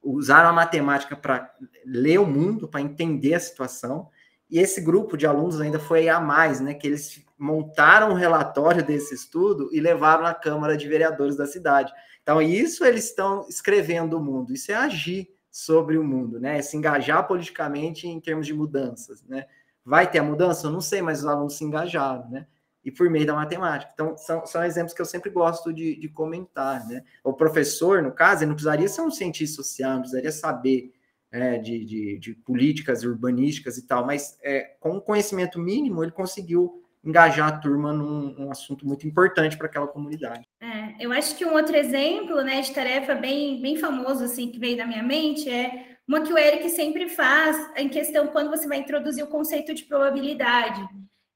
Usaram 0.00 0.50
a 0.50 0.52
matemática 0.52 1.16
para 1.16 1.52
ler 1.84 2.20
o 2.20 2.26
mundo, 2.26 2.68
para 2.68 2.80
entender 2.80 3.34
a 3.34 3.40
situação, 3.40 4.08
e 4.48 4.60
esse 4.60 4.80
grupo 4.80 5.16
de 5.16 5.26
alunos 5.26 5.60
ainda 5.60 5.80
foi 5.80 6.08
a 6.08 6.20
mais, 6.20 6.60
né? 6.60 6.72
Que 6.72 6.86
eles 6.86 7.20
montaram 7.36 8.10
um 8.10 8.14
relatório 8.14 8.84
desse 8.84 9.14
estudo 9.14 9.70
e 9.72 9.80
levaram 9.80 10.24
à 10.24 10.32
Câmara 10.32 10.76
de 10.76 10.86
Vereadores 10.86 11.36
da 11.36 11.46
cidade. 11.46 11.92
Então, 12.28 12.42
isso 12.42 12.84
eles 12.84 13.06
estão 13.06 13.46
escrevendo 13.48 14.18
o 14.18 14.22
mundo, 14.22 14.52
isso 14.52 14.70
é 14.70 14.74
agir 14.74 15.30
sobre 15.50 15.96
o 15.96 16.04
mundo, 16.04 16.38
né? 16.38 16.58
É 16.58 16.60
se 16.62 16.76
engajar 16.76 17.26
politicamente 17.26 18.06
em 18.06 18.20
termos 18.20 18.46
de 18.46 18.52
mudanças, 18.52 19.22
né? 19.22 19.46
Vai 19.82 20.10
ter 20.10 20.18
a 20.18 20.22
mudança? 20.22 20.66
Eu 20.66 20.70
não 20.70 20.82
sei, 20.82 21.00
mas 21.00 21.20
os 21.20 21.24
alunos 21.24 21.56
se 21.56 21.64
engajaram, 21.64 22.28
né? 22.28 22.46
E 22.84 22.92
por 22.92 23.08
meio 23.08 23.24
da 23.24 23.32
matemática. 23.32 23.92
Então, 23.94 24.14
são, 24.18 24.44
são 24.44 24.62
exemplos 24.62 24.92
que 24.92 25.00
eu 25.00 25.06
sempre 25.06 25.30
gosto 25.30 25.72
de, 25.72 25.98
de 25.98 26.06
comentar, 26.06 26.86
né? 26.86 27.02
O 27.24 27.32
professor, 27.32 28.02
no 28.02 28.12
caso, 28.12 28.42
ele 28.42 28.48
não 28.48 28.56
precisaria 28.56 28.88
ser 28.88 29.00
um 29.00 29.10
cientista 29.10 29.62
social, 29.62 29.92
não 29.92 30.00
precisaria 30.00 30.30
saber 30.30 30.92
é, 31.32 31.56
de, 31.56 31.82
de, 31.82 32.18
de, 32.18 32.34
políticas 32.34 33.04
urbanísticas 33.04 33.78
e 33.78 33.86
tal, 33.86 34.04
mas 34.04 34.38
é, 34.42 34.76
com 34.80 35.00
conhecimento 35.00 35.58
mínimo, 35.58 36.04
ele 36.04 36.12
conseguiu 36.12 36.84
engajar 37.08 37.48
a 37.48 37.58
turma 37.58 37.92
num, 37.92 38.34
num 38.34 38.50
assunto 38.50 38.86
muito 38.86 39.06
importante 39.06 39.56
para 39.56 39.66
aquela 39.66 39.86
comunidade. 39.86 40.46
É, 40.60 40.94
eu 41.00 41.10
acho 41.10 41.34
que 41.36 41.44
um 41.44 41.54
outro 41.54 41.74
exemplo 41.74 42.42
né, 42.42 42.60
de 42.60 42.72
tarefa 42.72 43.14
bem, 43.14 43.60
bem 43.60 43.76
famoso 43.76 44.24
assim 44.24 44.50
que 44.50 44.58
veio 44.58 44.76
na 44.76 44.86
minha 44.86 45.02
mente 45.02 45.48
é 45.48 45.96
uma 46.06 46.22
que 46.22 46.32
o 46.32 46.38
Eric 46.38 46.68
sempre 46.70 47.08
faz 47.08 47.56
em 47.76 47.88
questão 47.88 48.28
quando 48.28 48.50
você 48.50 48.66
vai 48.68 48.78
introduzir 48.78 49.24
o 49.24 49.28
conceito 49.28 49.74
de 49.74 49.84
probabilidade. 49.84 50.86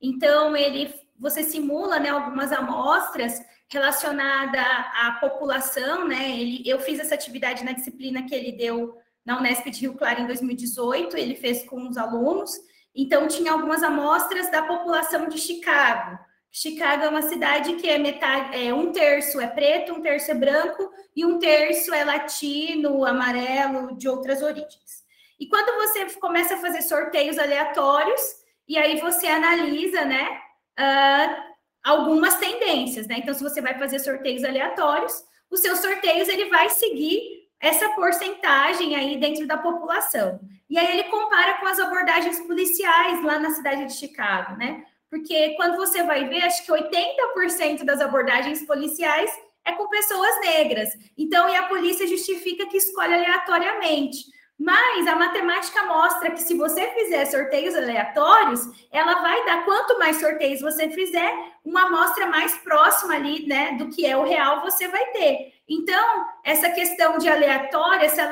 Então, 0.01 0.57
ele 0.57 0.93
você 1.19 1.45
simula 1.45 2.01
né, 2.01 2.09
algumas 2.09 2.51
amostras 2.51 3.41
relacionadas 3.71 4.61
à 4.61 5.19
população, 5.21 6.09
né? 6.09 6.37
Ele, 6.37 6.63
eu 6.67 6.81
fiz 6.81 6.99
essa 6.99 7.15
atividade 7.15 7.65
na 7.65 7.73
disciplina 7.73 8.25
que 8.25 8.35
ele 8.35 8.53
deu 8.53 8.97
na 9.25 9.39
Unesp 9.39 9.71
de 9.71 9.83
Rio 9.83 9.95
Claro 9.95 10.23
em 10.23 10.27
2018, 10.27 11.17
ele 11.17 11.37
fez 11.37 11.63
com 11.63 11.89
os 11.89 11.97
alunos, 11.97 12.51
então, 12.95 13.27
tinha 13.27 13.53
algumas 13.53 13.83
amostras 13.83 14.51
da 14.51 14.63
população 14.63 15.29
de 15.29 15.39
Chicago. 15.39 16.19
Chicago 16.51 17.05
é 17.05 17.09
uma 17.09 17.23
cidade 17.23 17.77
que 17.77 17.89
é 17.89 17.97
metade, 17.97 18.67
é, 18.67 18.75
um 18.75 18.93
terço 18.93 19.41
é 19.41 19.47
preto, 19.47 19.95
um 19.95 20.03
terço 20.03 20.31
é 20.31 20.35
branco 20.35 20.91
e 21.17 21.25
um 21.25 21.39
terço 21.39 21.95
é 21.95 22.05
latino, 22.05 23.07
amarelo, 23.07 23.97
de 23.97 24.07
outras 24.07 24.43
origens. 24.43 25.03
E 25.41 25.49
quando 25.49 25.75
você 25.81 26.05
começa 26.21 26.55
a 26.55 26.59
fazer 26.59 26.83
sorteios 26.83 27.39
aleatórios, 27.39 28.21
e 28.69 28.77
aí 28.77 29.01
você 29.01 29.27
analisa, 29.27 30.05
né, 30.05 30.41
uh, 30.79 31.53
algumas 31.83 32.37
tendências, 32.37 33.07
né? 33.09 33.17
Então, 33.19 33.35
se 33.35 33.43
você 33.43 33.61
vai 33.61 33.79
fazer 33.79 33.99
sorteios 33.99 34.45
aleatórios, 34.45 35.25
os 35.51 35.61
seus 35.61 35.79
sorteios 35.81 36.29
ele 36.29 36.51
vai 36.51 36.69
seguir 36.69 37.42
essa 37.63 37.89
porcentagem 37.91 38.97
aí 38.97 39.17
dentro 39.17 39.47
da 39.47 39.57
população. 39.57 40.41
E 40.69 40.77
aí 40.77 40.99
ele 40.99 41.05
compara 41.05 41.55
com 41.55 41.67
as 41.69 41.79
abordagens 41.79 42.41
policiais 42.41 43.23
lá 43.23 43.39
na 43.39 43.51
cidade 43.51 43.87
de 43.87 43.95
Chicago, 43.95 44.57
né? 44.57 44.85
Porque 45.09 45.51
quando 45.57 45.77
você 45.77 46.03
vai 46.03 46.29
ver, 46.29 46.43
acho 46.43 46.65
que 46.67 46.73
80% 46.73 47.85
das 47.85 48.01
abordagens 48.01 48.67
policiais 48.67 49.31
é 49.65 49.73
com 49.73 49.89
pessoas 49.89 50.41
negras. 50.41 50.89
Então, 51.17 51.49
e 51.49 51.55
a 51.55 51.69
polícia 51.69 52.07
justifica 52.07 52.67
que 52.67 52.79
escolhe 52.79 53.15
aleatoriamente. 53.15 54.25
Mas 54.59 55.07
a 55.07 55.17
matemática 55.17 55.85
mostra 55.85 56.31
que 56.31 56.41
se 56.41 56.55
você 56.55 56.87
fizer 56.91 57.25
sorteios 57.27 57.75
aleatórios, 57.75 58.61
ela 58.91 59.21
vai 59.21 59.45
dar 59.45 59.65
quanto 59.65 59.99
mais 59.99 60.19
sorteios 60.19 60.61
você 60.61 60.89
fizer, 60.89 61.33
uma 61.65 61.87
amostra 61.87 62.27
mais 62.27 62.57
próxima 62.59 63.15
ali, 63.15 63.47
né, 63.47 63.73
do 63.73 63.89
que 63.89 64.07
é 64.07 64.17
o 64.17 64.25
real 64.25 64.61
você 64.61 64.89
vai 64.89 65.05
ter. 65.07 65.53
Então, 65.73 66.27
essa 66.45 66.71
questão 66.71 67.17
de 67.17 67.29
aleatória, 67.29 68.05
essa 68.05 68.29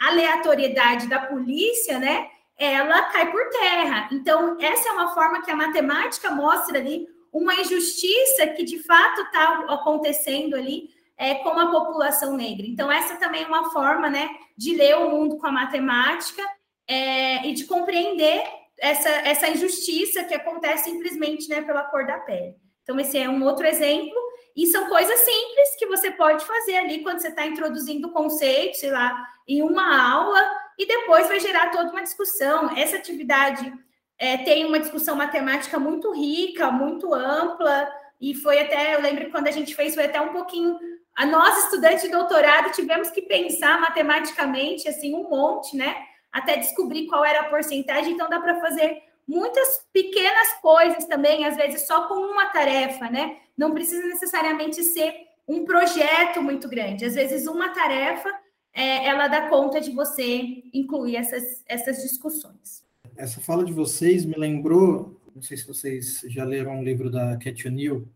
aleatoriedade 0.00 1.08
da 1.08 1.18
polícia, 1.18 1.98
né, 1.98 2.28
ela 2.56 3.02
cai 3.10 3.32
por 3.32 3.48
terra. 3.50 4.08
Então, 4.12 4.56
essa 4.60 4.88
é 4.88 4.92
uma 4.92 5.12
forma 5.12 5.42
que 5.42 5.50
a 5.50 5.56
matemática 5.56 6.30
mostra 6.30 6.78
ali 6.78 7.08
uma 7.32 7.54
injustiça 7.56 8.46
que 8.46 8.62
de 8.62 8.78
fato 8.84 9.22
está 9.22 9.64
acontecendo 9.70 10.54
ali 10.54 10.88
é, 11.16 11.34
com 11.36 11.48
a 11.48 11.70
população 11.70 12.36
negra. 12.36 12.64
Então, 12.64 12.90
essa 12.90 13.16
também 13.16 13.42
é 13.42 13.46
uma 13.46 13.72
forma 13.72 14.08
né, 14.08 14.30
de 14.56 14.76
ler 14.76 14.96
o 14.96 15.10
mundo 15.10 15.36
com 15.38 15.48
a 15.48 15.52
matemática 15.52 16.42
é, 16.86 17.44
e 17.48 17.54
de 17.54 17.64
compreender 17.64 18.44
essa, 18.78 19.08
essa 19.08 19.48
injustiça 19.48 20.22
que 20.22 20.34
acontece 20.34 20.90
simplesmente 20.90 21.48
né, 21.48 21.60
pela 21.62 21.82
cor 21.84 22.06
da 22.06 22.18
pele. 22.18 22.54
Então, 22.84 23.00
esse 23.00 23.18
é 23.18 23.28
um 23.28 23.42
outro 23.42 23.66
exemplo. 23.66 24.14
E 24.56 24.66
são 24.66 24.88
coisas 24.88 25.18
simples 25.18 25.76
que 25.78 25.86
você 25.86 26.10
pode 26.12 26.44
fazer 26.44 26.76
ali 26.76 27.02
quando 27.02 27.18
você 27.18 27.28
está 27.28 27.44
introduzindo 27.44 28.08
o 28.08 28.12
conceito, 28.12 28.76
sei 28.76 28.90
lá, 28.90 29.26
em 29.48 29.62
uma 29.62 30.12
aula, 30.12 30.40
e 30.78 30.86
depois 30.86 31.26
vai 31.26 31.40
gerar 31.40 31.70
toda 31.70 31.90
uma 31.90 32.02
discussão. 32.02 32.76
Essa 32.76 32.96
atividade 32.96 33.72
é, 34.18 34.38
tem 34.38 34.64
uma 34.64 34.78
discussão 34.78 35.16
matemática 35.16 35.78
muito 35.78 36.12
rica, 36.12 36.70
muito 36.70 37.12
ampla, 37.12 37.90
e 38.20 38.34
foi 38.34 38.60
até, 38.60 38.94
eu 38.94 39.00
lembro 39.00 39.30
quando 39.30 39.48
a 39.48 39.50
gente 39.50 39.74
fez, 39.74 39.94
foi 39.94 40.04
até 40.04 40.20
um 40.20 40.32
pouquinho. 40.32 40.78
A 41.16 41.26
nós, 41.26 41.64
estudantes 41.64 42.02
de 42.02 42.10
doutorado, 42.10 42.72
tivemos 42.72 43.10
que 43.10 43.22
pensar 43.22 43.80
matematicamente, 43.80 44.88
assim, 44.88 45.14
um 45.14 45.28
monte, 45.28 45.76
né? 45.76 45.96
Até 46.32 46.56
descobrir 46.56 47.06
qual 47.06 47.24
era 47.24 47.40
a 47.40 47.48
porcentagem, 47.48 48.12
então 48.12 48.28
dá 48.28 48.40
para 48.40 48.60
fazer 48.60 49.02
muitas 49.26 49.86
pequenas 49.92 50.54
coisas 50.60 51.06
também, 51.06 51.44
às 51.44 51.56
vezes 51.56 51.86
só 51.86 52.08
com 52.08 52.14
uma 52.14 52.46
tarefa, 52.46 53.08
né? 53.08 53.36
Não 53.56 53.72
precisa 53.72 54.06
necessariamente 54.06 54.82
ser 54.82 55.12
um 55.46 55.64
projeto 55.64 56.42
muito 56.42 56.68
grande. 56.68 57.04
Às 57.04 57.14
vezes, 57.14 57.46
uma 57.46 57.70
tarefa 57.70 58.28
é, 58.72 59.06
ela 59.06 59.28
dá 59.28 59.48
conta 59.48 59.80
de 59.80 59.92
você 59.92 60.62
incluir 60.72 61.16
essas, 61.16 61.62
essas 61.66 62.02
discussões. 62.02 62.82
Essa 63.16 63.40
fala 63.40 63.64
de 63.64 63.72
vocês 63.72 64.24
me 64.24 64.36
lembrou, 64.36 65.20
não 65.34 65.42
sei 65.42 65.56
se 65.56 65.66
vocês 65.66 66.22
já 66.28 66.44
leram 66.44 66.80
um 66.80 66.82
livro 66.82 67.08
da 67.08 67.36
Cat 67.36 67.68
O'Neill, 67.68 68.08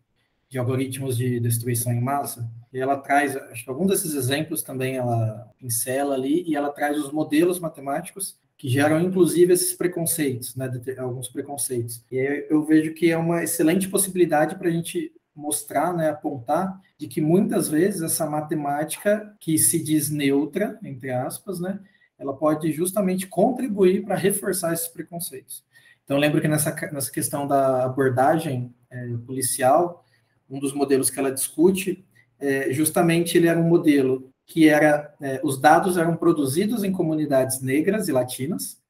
de 0.49 0.59
algoritmos 0.59 1.16
de 1.16 1.39
destruição 1.39 1.93
em 1.93 2.01
massa, 2.01 2.51
e 2.72 2.78
ela 2.78 2.97
traz, 2.97 3.36
acho 3.36 3.64
que 3.64 3.70
algum 3.70 3.86
desses 3.86 4.14
exemplos 4.14 4.62
também 4.62 4.97
ela 4.97 5.49
pincela 5.59 6.14
ali, 6.14 6.43
e 6.49 6.57
ela 6.57 6.70
traz 6.70 6.99
os 6.99 7.12
modelos 7.12 7.61
matemáticos 7.61 8.36
que 8.57 8.68
geram 8.68 9.01
inclusive 9.01 9.53
esses 9.53 9.72
preconceitos, 9.74 10.57
né, 10.57 10.68
alguns 10.97 11.28
preconceitos. 11.28 12.03
E 12.11 12.18
aí 12.18 12.47
eu 12.51 12.64
vejo 12.64 12.93
que 12.93 13.11
é 13.11 13.16
uma 13.16 13.45
excelente 13.45 13.89
possibilidade 13.89 14.57
para 14.57 14.68
a 14.68 14.72
gente 14.72 15.12
mostrar, 15.39 15.95
né, 15.95 16.11
apontar 16.11 16.80
de 16.99 17.07
que 17.07 17.20
muitas 17.20 17.68
vezes 17.68 18.03
essa 18.03 18.28
matemática 18.28 19.32
que 19.39 19.57
se 19.57 19.80
diz 19.82 20.11
neutra, 20.11 20.76
entre 20.82 21.12
aspas, 21.12 21.61
né, 21.61 21.78
ela 22.18 22.36
pode 22.36 22.72
justamente 22.72 23.28
contribuir 23.28 24.05
para 24.05 24.16
reforçar 24.16 24.72
esses 24.72 24.89
preconceitos. 24.89 25.64
Então, 26.05 26.18
lembro 26.18 26.41
que 26.41 26.49
nessa, 26.49 26.74
nessa 26.93 27.12
questão 27.12 27.47
da 27.47 27.84
abordagem 27.84 28.74
é, 28.91 29.09
policial, 29.24 30.05
um 30.51 30.59
dos 30.59 30.72
modelos 30.72 31.09
que 31.09 31.20
ela 31.20 31.30
discute, 31.30 32.05
é, 32.41 32.72
justamente 32.72 33.39
ele 33.39 33.47
era 33.47 33.61
um 33.61 33.68
modelo 33.68 34.32
que 34.45 34.68
era 34.68 35.14
é, 35.20 35.41
os 35.45 35.61
dados 35.61 35.97
eram 35.97 36.16
produzidos 36.16 36.82
em 36.82 36.91
comunidades 36.91 37.61
negras 37.61 38.09
e 38.09 38.12
latinas. 38.12 38.82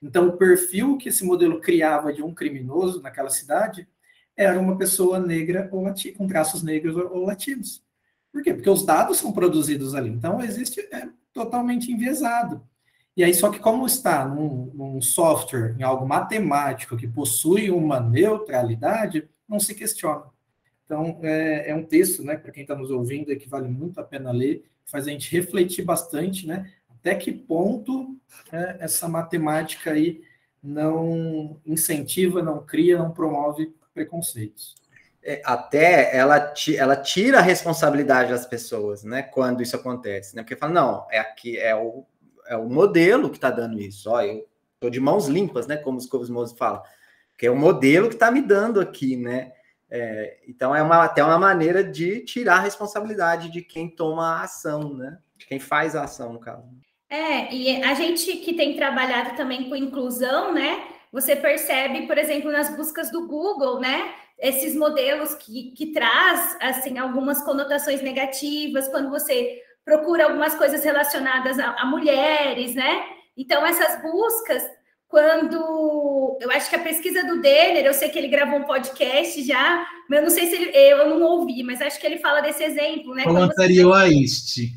Então, 0.00 0.28
o 0.28 0.36
perfil 0.36 0.98
que 0.98 1.08
esse 1.08 1.24
modelo 1.24 1.60
criava 1.60 2.12
de 2.12 2.22
um 2.22 2.32
criminoso 2.32 3.02
naquela 3.02 3.30
cidade 3.30 3.88
era 4.36 4.60
uma 4.60 4.76
pessoa 4.76 5.18
negra 5.18 5.68
ou 5.72 5.82
lati, 5.82 6.12
com 6.12 6.26
traços 6.26 6.62
negros 6.62 6.96
ou, 6.96 7.12
ou, 7.14 7.24
latinos. 7.24 7.82
Por 8.30 8.42
quê? 8.42 8.52
Porque 8.52 8.68
os 8.68 8.84
dados 8.84 9.18
são 9.18 9.32
produzidos 9.32 9.94
ali. 9.94 10.10
Então, 10.10 10.42
existe 10.42 10.80
é, 10.92 11.08
totalmente 11.32 11.90
enviesado. 11.90 12.62
E 13.16 13.24
aí, 13.24 13.32
só 13.32 13.50
que 13.50 13.58
como 13.58 13.86
está 13.86 14.26
num, 14.28 14.70
num 14.74 15.00
software, 15.00 15.74
em 15.78 15.82
algo 15.82 16.06
matemático 16.06 16.98
que 16.98 17.08
possui 17.08 17.70
uma 17.70 17.98
neutralidade, 17.98 19.26
não 19.48 19.58
se 19.58 19.74
questiona. 19.74 20.24
Então, 20.84 21.18
é, 21.22 21.70
é 21.70 21.74
um 21.74 21.82
texto, 21.82 22.22
né, 22.22 22.36
para 22.36 22.52
quem 22.52 22.62
está 22.62 22.74
nos 22.74 22.90
ouvindo, 22.90 23.32
é 23.32 23.36
que 23.36 23.48
vale 23.48 23.68
muito 23.68 23.98
a 23.98 24.04
pena 24.04 24.30
ler, 24.30 24.64
faz 24.84 25.08
a 25.08 25.10
gente 25.10 25.32
refletir 25.32 25.82
bastante, 25.82 26.46
né? 26.46 26.70
Até 26.88 27.14
que 27.14 27.32
ponto 27.32 28.16
é, 28.52 28.76
essa 28.80 29.08
matemática 29.08 29.92
aí 29.92 30.22
não 30.62 31.60
incentiva, 31.64 32.42
não 32.42 32.64
cria, 32.64 32.98
não 32.98 33.10
promove 33.10 33.74
preconceitos. 33.96 34.74
É, 35.22 35.40
até 35.44 36.14
ela, 36.14 36.52
ela 36.76 36.96
tira 36.96 37.38
a 37.38 37.42
responsabilidade 37.42 38.30
das 38.30 38.46
pessoas, 38.46 39.02
né? 39.02 39.22
Quando 39.22 39.62
isso 39.62 39.74
acontece, 39.74 40.36
né? 40.36 40.42
Porque 40.42 40.54
fala, 40.54 40.72
não, 40.72 41.06
é 41.10 41.18
aqui, 41.18 41.58
é 41.58 41.74
o, 41.74 42.04
é 42.46 42.56
o 42.56 42.68
modelo 42.68 43.30
que 43.30 43.38
está 43.38 43.50
dando 43.50 43.80
isso. 43.80 44.10
Ó, 44.10 44.20
eu 44.20 44.46
tô 44.78 44.90
de 44.90 45.00
mãos 45.00 45.26
limpas, 45.26 45.66
né? 45.66 45.78
Como 45.78 45.98
os 45.98 46.06
Covos 46.06 46.30
falam, 46.52 46.82
que 47.36 47.46
é 47.46 47.50
o 47.50 47.56
modelo 47.56 48.08
que 48.08 48.14
está 48.14 48.30
me 48.30 48.42
dando 48.42 48.80
aqui, 48.80 49.16
né? 49.16 49.52
É, 49.90 50.38
então 50.46 50.74
é 50.74 50.82
uma, 50.82 51.04
até 51.04 51.24
uma 51.24 51.38
maneira 51.38 51.82
de 51.82 52.20
tirar 52.20 52.56
a 52.56 52.60
responsabilidade 52.60 53.50
de 53.50 53.62
quem 53.62 53.88
toma 53.88 54.36
a 54.36 54.42
ação, 54.42 54.94
né? 54.94 55.18
De 55.36 55.46
quem 55.46 55.58
faz 55.58 55.96
a 55.96 56.04
ação, 56.04 56.32
no 56.34 56.38
caso. 56.38 56.68
É, 57.08 57.52
e 57.54 57.82
a 57.82 57.94
gente 57.94 58.36
que 58.38 58.54
tem 58.54 58.76
trabalhado 58.76 59.36
também 59.36 59.68
com 59.68 59.76
inclusão, 59.76 60.52
né? 60.52 60.95
Você 61.16 61.34
percebe, 61.34 62.06
por 62.06 62.18
exemplo, 62.18 62.52
nas 62.52 62.76
buscas 62.76 63.10
do 63.10 63.26
Google, 63.26 63.80
né? 63.80 64.12
Esses 64.38 64.76
modelos 64.76 65.34
que, 65.34 65.70
que 65.70 65.86
traz 65.90 66.58
assim 66.60 66.98
algumas 66.98 67.42
conotações 67.42 68.02
negativas 68.02 68.86
quando 68.88 69.08
você 69.08 69.62
procura 69.82 70.24
algumas 70.24 70.54
coisas 70.54 70.84
relacionadas 70.84 71.58
a, 71.58 71.70
a 71.70 71.86
mulheres, 71.86 72.74
né? 72.74 73.02
Então, 73.34 73.64
essas 73.64 74.02
buscas 74.02 74.62
quando 75.08 76.36
eu 76.38 76.50
acho 76.50 76.68
que 76.68 76.76
a 76.76 76.82
pesquisa 76.82 77.24
do 77.26 77.40
Denner, 77.40 77.86
eu 77.86 77.94
sei 77.94 78.10
que 78.10 78.18
ele 78.18 78.28
gravou 78.28 78.58
um 78.58 78.64
podcast 78.64 79.42
já, 79.42 79.86
mas 80.10 80.18
eu 80.18 80.22
não 80.22 80.30
sei 80.30 80.50
se 80.50 80.54
ele, 80.56 80.76
eu 80.76 81.08
não 81.08 81.22
ouvi, 81.22 81.62
mas 81.62 81.80
acho 81.80 81.98
que 81.98 82.06
ele 82.06 82.18
fala 82.18 82.42
desse 82.42 82.62
exemplo, 82.62 83.14
né? 83.14 83.22
Foi 83.22 83.32
o 83.32 83.38
anterior 83.38 83.96
você... 83.96 84.04
a 84.04 84.22
este. 84.22 84.74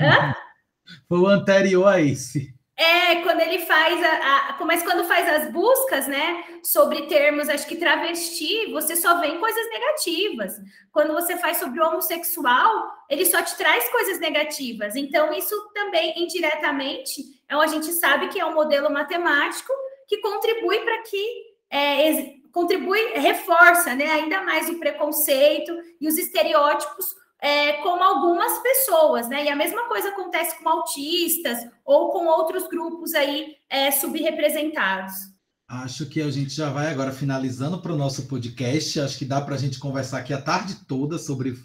Hã? 0.00 0.34
Foi 1.06 1.18
o 1.18 1.26
anterior 1.26 1.86
a 1.86 2.00
esse. 2.00 2.51
É, 2.76 3.16
quando 3.16 3.40
ele 3.40 3.58
faz 3.66 4.02
a, 4.02 4.48
a, 4.50 4.64
Mas 4.64 4.82
quando 4.82 5.04
faz 5.04 5.28
as 5.28 5.52
buscas, 5.52 6.06
né, 6.06 6.42
sobre 6.64 7.06
termos, 7.06 7.48
acho 7.48 7.66
que 7.66 7.76
travesti, 7.76 8.72
você 8.72 8.96
só 8.96 9.20
vê 9.20 9.36
coisas 9.36 9.68
negativas. 9.68 10.60
Quando 10.90 11.12
você 11.12 11.36
faz 11.36 11.58
sobre 11.58 11.80
o 11.80 11.86
homossexual, 11.86 12.90
ele 13.10 13.26
só 13.26 13.42
te 13.42 13.56
traz 13.56 13.88
coisas 13.90 14.18
negativas. 14.18 14.96
Então, 14.96 15.32
isso 15.32 15.54
também, 15.74 16.14
indiretamente, 16.16 17.22
é, 17.48 17.54
a 17.54 17.66
gente 17.66 17.92
sabe 17.92 18.28
que 18.28 18.40
é 18.40 18.46
um 18.46 18.54
modelo 18.54 18.90
matemático 18.90 19.72
que 20.08 20.18
contribui 20.18 20.80
para 20.80 21.02
que. 21.02 21.52
É, 21.70 22.42
contribui, 22.52 23.00
reforça 23.14 23.94
né, 23.94 24.04
ainda 24.10 24.42
mais 24.42 24.68
o 24.68 24.78
preconceito 24.78 25.74
e 25.98 26.06
os 26.06 26.18
estereótipos 26.18 27.06
é, 27.42 27.72
como 27.82 28.00
algumas 28.00 28.62
pessoas, 28.62 29.28
né? 29.28 29.44
E 29.44 29.48
a 29.48 29.56
mesma 29.56 29.88
coisa 29.88 30.10
acontece 30.10 30.62
com 30.62 30.68
autistas 30.68 31.58
ou 31.84 32.12
com 32.12 32.26
outros 32.28 32.68
grupos 32.68 33.12
aí 33.14 33.56
é, 33.68 33.90
subrepresentados. 33.90 35.32
Acho 35.68 36.06
que 36.06 36.22
a 36.22 36.30
gente 36.30 36.54
já 36.54 36.70
vai 36.70 36.86
agora 36.86 37.10
finalizando 37.10 37.82
para 37.82 37.92
o 37.92 37.96
nosso 37.96 38.28
podcast. 38.28 39.00
Acho 39.00 39.18
que 39.18 39.24
dá 39.24 39.40
para 39.40 39.56
a 39.56 39.58
gente 39.58 39.80
conversar 39.80 40.18
aqui 40.18 40.32
a 40.32 40.40
tarde 40.40 40.76
toda 40.86 41.18
sobre 41.18 41.58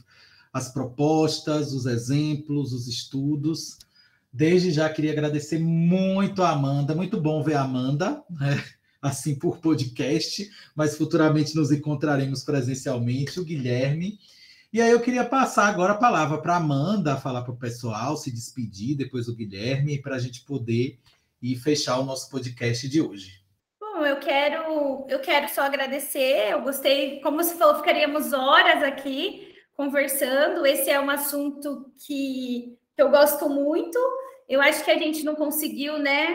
as 0.52 0.74
propostas, 0.74 1.72
os 1.72 1.86
exemplos, 1.86 2.74
os 2.74 2.88
estudos. 2.88 3.78
Desde 4.34 4.72
já 4.72 4.90
queria 4.90 5.12
agradecer 5.12 5.60
muito 5.60 6.42
a 6.42 6.52
Amanda. 6.52 6.96
Muito 6.96 7.22
bom 7.22 7.44
ver 7.44 7.54
a 7.54 7.62
Amanda, 7.62 8.24
né? 8.32 8.64
assim 9.00 9.36
por 9.36 9.60
podcast, 9.60 10.50
mas 10.76 10.98
futuramente 10.98 11.56
nos 11.56 11.72
encontraremos 11.72 12.44
presencialmente. 12.44 13.40
O 13.40 13.46
Guilherme 13.46 14.18
e 14.72 14.82
aí 14.82 14.92
eu 14.92 15.00
queria 15.00 15.24
passar 15.24 15.68
agora 15.68 15.94
a 15.94 15.98
palavra 15.98 16.38
para 16.40 16.56
Amanda, 16.56 17.18
falar 17.18 17.42
para 17.42 17.54
o 17.54 17.58
pessoal, 17.58 18.18
se 18.18 18.32
despedir, 18.32 18.98
depois 18.98 19.28
o 19.28 19.36
Guilherme, 19.36 20.02
para 20.02 20.16
a 20.16 20.20
gente 20.20 20.44
poder 20.44 21.00
ir 21.42 21.56
fechar 21.56 22.00
o 22.00 22.06
nosso 22.06 22.30
podcast 22.30 22.88
de 22.90 23.02
hoje. 23.02 23.44
Bom, 23.80 24.06
eu 24.06 24.18
quero, 24.18 25.06
eu 25.10 25.20
quero 25.20 25.50
só 25.50 25.62
agradecer. 25.62 26.52
Eu 26.52 26.62
gostei, 26.62 27.20
como 27.22 27.38
você 27.38 27.56
falou, 27.56 27.78
ficaríamos 27.78 28.34
horas 28.34 28.84
aqui 28.84 29.56
conversando. 29.74 30.66
Esse 30.66 30.90
é 30.90 31.00
um 31.00 31.10
assunto 31.10 31.92
que, 32.06 32.78
que 32.96 33.02
eu 33.02 33.10
gosto 33.10 33.50
muito. 33.50 33.98
Eu 34.50 34.62
acho 34.62 34.84
que 34.84 34.92
a 34.92 34.98
gente 34.98 35.24
não 35.24 35.36
conseguiu, 35.36 35.98
né, 35.98 36.28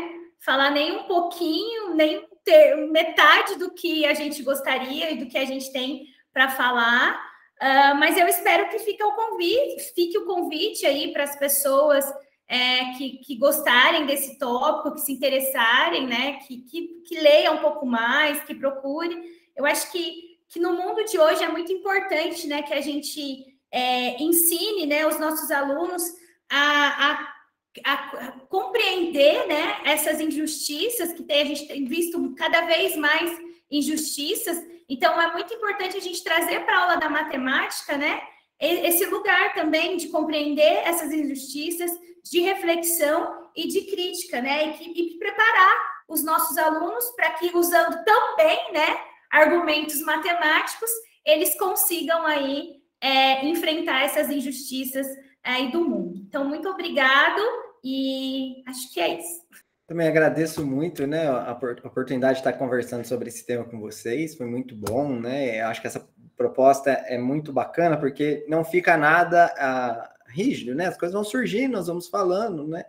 falar 0.45 0.71
nem 0.71 0.93
um 0.93 1.05
pouquinho, 1.05 1.95
nem 1.95 2.27
ter 2.45 2.77
metade 2.91 3.57
do 3.57 3.73
que 3.73 4.05
a 4.05 4.15
gente 4.15 4.43
gostaria 4.43 5.11
e 5.11 5.19
do 5.19 5.27
que 5.27 5.39
a 5.39 5.45
gente 5.45 5.73
tem 5.73 6.07
para 6.33 6.49
falar. 6.49 7.32
Uh, 7.63 7.95
mas 7.97 8.19
eu 8.19 8.27
espero 8.27 8.69
que 8.71 8.81
fique 8.81 9.03
o 9.05 9.13
convite, 9.13 9.93
fique 9.95 10.19
o 10.19 10.25
convite 10.25 10.85
aí 10.85 11.13
para 11.13 11.23
as 11.23 11.39
pessoas 11.39 12.05
é, 12.49 12.93
que, 12.99 13.19
que, 13.19 13.37
gostarem 13.37 14.05
desse 14.05 14.37
tópico, 14.37 14.97
que 14.97 15.01
se 15.01 15.13
interessarem, 15.13 16.05
né? 16.05 16.41
Que, 16.47 16.59
que, 16.63 17.03
que 17.07 17.21
leiam 17.21 17.55
um 17.55 17.61
pouco 17.61 17.87
mais, 17.87 18.43
que 18.43 18.53
procurem. 18.53 19.23
Eu 19.57 19.65
acho 19.65 19.93
que, 19.93 20.39
que 20.49 20.59
no 20.59 20.73
mundo 20.73 21.05
de 21.05 21.17
hoje 21.17 21.45
é 21.45 21.49
muito 21.49 21.73
importante 21.73 22.49
né, 22.49 22.63
que 22.63 22.75
a 22.75 22.81
gente 22.81 23.47
é, 23.71 24.21
ensine 24.21 24.85
né, 24.85 25.07
os 25.07 25.21
nossos 25.21 25.51
alunos 25.53 26.03
a, 26.51 27.13
a 27.13 27.33
a, 27.85 28.33
compreender 28.49 29.47
né, 29.47 29.81
essas 29.85 30.21
injustiças 30.21 31.13
que 31.13 31.23
tem, 31.23 31.41
a 31.41 31.45
gente 31.45 31.67
tem 31.67 31.85
visto 31.87 32.35
cada 32.35 32.63
vez 32.63 32.97
mais 32.97 33.31
injustiças 33.73 34.63
então, 34.93 35.19
é 35.19 35.33
muito 35.33 35.55
importante 35.55 35.97
a 35.97 36.01
gente 36.01 36.23
trazer 36.23 36.67
para 36.67 36.77
a 36.77 36.81
aula 36.83 36.97
da 36.97 37.09
matemática, 37.09 37.97
né? 37.97 38.21
Esse 38.61 39.07
lugar 39.07 39.55
também 39.55 39.97
de 39.97 40.09
compreender 40.09 40.87
essas 40.87 41.11
injustiças, 41.11 41.91
de 42.23 42.41
reflexão 42.41 43.49
e 43.57 43.67
de 43.69 43.83
crítica, 43.91 44.43
né? 44.43 44.69
E, 44.69 44.73
que, 44.75 44.85
e 44.91 45.19
preparar 45.19 46.03
os 46.07 46.23
nossos 46.23 46.59
alunos 46.59 47.05
para 47.17 47.31
que, 47.31 47.57
usando 47.57 48.05
também 48.05 48.73
né, 48.75 48.99
argumentos 49.31 50.03
matemáticos, 50.03 50.91
eles 51.25 51.59
consigam 51.59 52.27
aí 52.27 52.83
é, 53.01 53.47
enfrentar 53.47 54.03
essas 54.05 54.29
injustiças 54.29 55.07
aí 55.43 55.73
do 55.73 55.89
mundo. 55.89 56.19
Então, 56.19 56.45
muito 56.45 56.69
obrigado 56.69 57.41
e 57.83 58.63
acho 58.67 58.93
que 58.93 59.01
é 59.01 59.19
isso. 59.19 59.41
Também 59.87 60.07
agradeço 60.07 60.65
muito, 60.65 61.07
né, 61.07 61.27
a 61.27 61.53
oportunidade 61.85 62.35
de 62.35 62.41
estar 62.41 62.53
conversando 62.53 63.05
sobre 63.05 63.29
esse 63.29 63.45
tema 63.45 63.65
com 63.65 63.81
vocês, 63.81 64.37
foi 64.37 64.47
muito 64.47 64.77
bom, 64.77 65.19
né, 65.21 65.61
acho 65.63 65.81
que 65.81 65.89
essa 65.89 66.09
proposta 66.37 66.91
é 66.91 67.19
muito 67.19 67.53
bacana, 67.53 67.97
porque 67.97 68.47
não 68.49 68.65
fica 68.65 68.97
nada 68.97 69.53
ah, 69.59 70.15
rígido, 70.29 70.75
né, 70.75 70.87
as 70.87 70.97
coisas 70.97 71.15
vão 71.15 71.25
surgindo, 71.25 71.73
nós 71.73 71.89
vamos 71.89 72.09
falando, 72.09 72.67
né, 72.67 72.85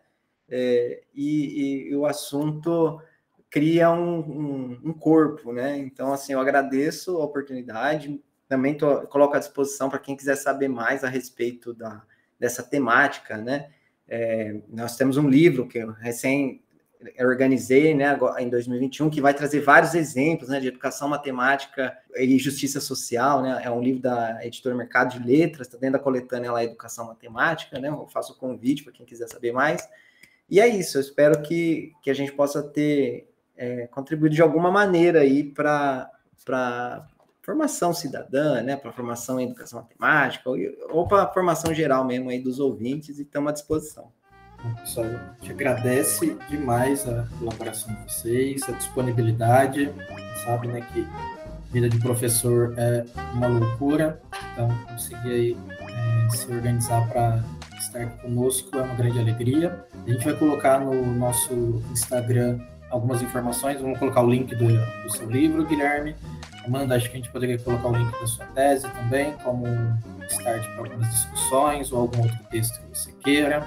é, 0.47 1.03
e, 1.13 1.89
e, 1.89 1.95
o 1.95 2.05
assunto 2.05 3.01
cria 3.49 3.89
um, 3.89 4.19
um, 4.19 4.81
um, 4.85 4.93
corpo, 4.93 5.51
né, 5.51 5.77
então, 5.77 6.13
assim, 6.13 6.33
eu 6.33 6.39
agradeço 6.39 7.17
a 7.17 7.25
oportunidade, 7.25 8.21
também 8.47 8.77
tô, 8.77 9.01
coloco 9.07 9.35
à 9.35 9.39
disposição 9.39 9.89
para 9.89 9.99
quem 9.99 10.15
quiser 10.15 10.35
saber 10.35 10.67
mais 10.67 11.03
a 11.03 11.09
respeito 11.09 11.73
da, 11.73 12.03
dessa 12.39 12.61
temática, 12.61 13.35
né, 13.35 13.71
é, 14.07 14.61
nós 14.69 14.95
temos 14.95 15.17
um 15.17 15.27
livro 15.27 15.67
que 15.67 15.79
eu 15.79 15.91
recém 15.91 16.62
organizei 17.19 17.93
né, 17.93 18.17
em 18.39 18.49
2021, 18.49 19.09
que 19.09 19.21
vai 19.21 19.33
trazer 19.33 19.61
vários 19.61 19.93
exemplos 19.95 20.49
né, 20.49 20.59
de 20.59 20.67
educação 20.67 21.07
matemática 21.07 21.97
e 22.15 22.37
justiça 22.37 22.79
social. 22.79 23.41
Né, 23.41 23.61
é 23.63 23.69
um 23.69 23.81
livro 23.81 24.01
da 24.01 24.39
editora 24.45 24.75
Mercado 24.75 25.17
de 25.17 25.25
Letras, 25.25 25.67
está 25.67 25.77
dentro 25.77 25.97
da 25.97 26.03
coletânea 26.03 26.51
lá 26.51 26.63
Educação 26.63 27.07
Matemática. 27.07 27.79
Né, 27.79 27.89
eu 27.89 28.07
faço 28.07 28.33
o 28.33 28.35
convite 28.35 28.83
para 28.83 28.93
quem 28.93 29.05
quiser 29.05 29.27
saber 29.27 29.51
mais. 29.51 29.87
E 30.49 30.59
é 30.59 30.67
isso, 30.67 30.97
eu 30.97 31.01
espero 31.01 31.41
que, 31.41 31.93
que 32.01 32.09
a 32.09 32.13
gente 32.13 32.31
possa 32.31 32.61
ter 32.61 33.29
é, 33.55 33.87
contribuído 33.87 34.35
de 34.35 34.41
alguma 34.41 34.71
maneira 34.71 35.21
aí 35.21 35.43
para 35.43 36.09
formação 37.41 37.93
cidadã, 37.93 38.61
né, 38.61 38.75
para 38.75 38.91
formação 38.91 39.39
em 39.39 39.45
educação 39.45 39.81
matemática, 39.81 40.49
ou, 40.49 40.57
ou 40.89 41.07
para 41.07 41.27
formação 41.27 41.73
geral 41.73 42.05
mesmo 42.05 42.29
aí 42.29 42.39
dos 42.39 42.59
ouvintes, 42.59 43.19
e 43.19 43.23
estamos 43.23 43.49
à 43.49 43.53
disposição. 43.53 44.11
Pessoal, 44.79 45.07
a 45.07 45.35
gente 45.41 45.51
agradece 45.51 46.37
demais 46.49 47.07
a 47.07 47.25
colaboração 47.37 47.93
de 47.93 48.03
vocês, 48.03 48.63
a 48.69 48.71
disponibilidade. 48.71 49.91
Sabe, 50.45 50.67
né, 50.67 50.81
que 50.93 51.07
vida 51.71 51.89
de 51.89 51.99
professor 51.99 52.73
é 52.77 53.05
uma 53.33 53.47
loucura, 53.47 54.21
então 54.51 54.69
conseguir 54.87 55.29
aí 55.29 55.57
é, 55.79 56.29
se 56.29 56.51
organizar 56.51 57.07
para 57.09 57.43
estar 57.79 58.05
conosco 58.21 58.77
é 58.77 58.81
uma 58.81 58.93
grande 58.95 59.19
alegria. 59.19 59.85
A 60.05 60.11
gente 60.11 60.23
vai 60.23 60.35
colocar 60.35 60.79
no 60.79 61.05
nosso 61.15 61.81
Instagram 61.91 62.59
algumas 62.89 63.21
informações, 63.21 63.81
vamos 63.81 63.97
colocar 63.97 64.21
o 64.21 64.29
link 64.29 64.55
do, 64.55 64.67
do 64.67 65.11
seu 65.11 65.29
livro, 65.29 65.65
Guilherme. 65.65 66.15
Amanda, 66.65 66.95
acho 66.95 67.09
que 67.09 67.17
a 67.17 67.19
gente 67.19 67.31
poderia 67.31 67.57
colocar 67.57 67.89
o 67.89 67.95
link 67.95 68.11
da 68.19 68.27
sua 68.27 68.45
tese 68.47 68.87
também, 68.89 69.33
como 69.43 69.65
start 70.29 70.63
para 70.75 70.85
algumas 70.85 71.09
discussões 71.09 71.91
ou 71.91 72.01
algum 72.01 72.21
outro 72.21 72.39
texto 72.49 72.79
que 72.81 72.97
você 72.97 73.11
queira. 73.23 73.65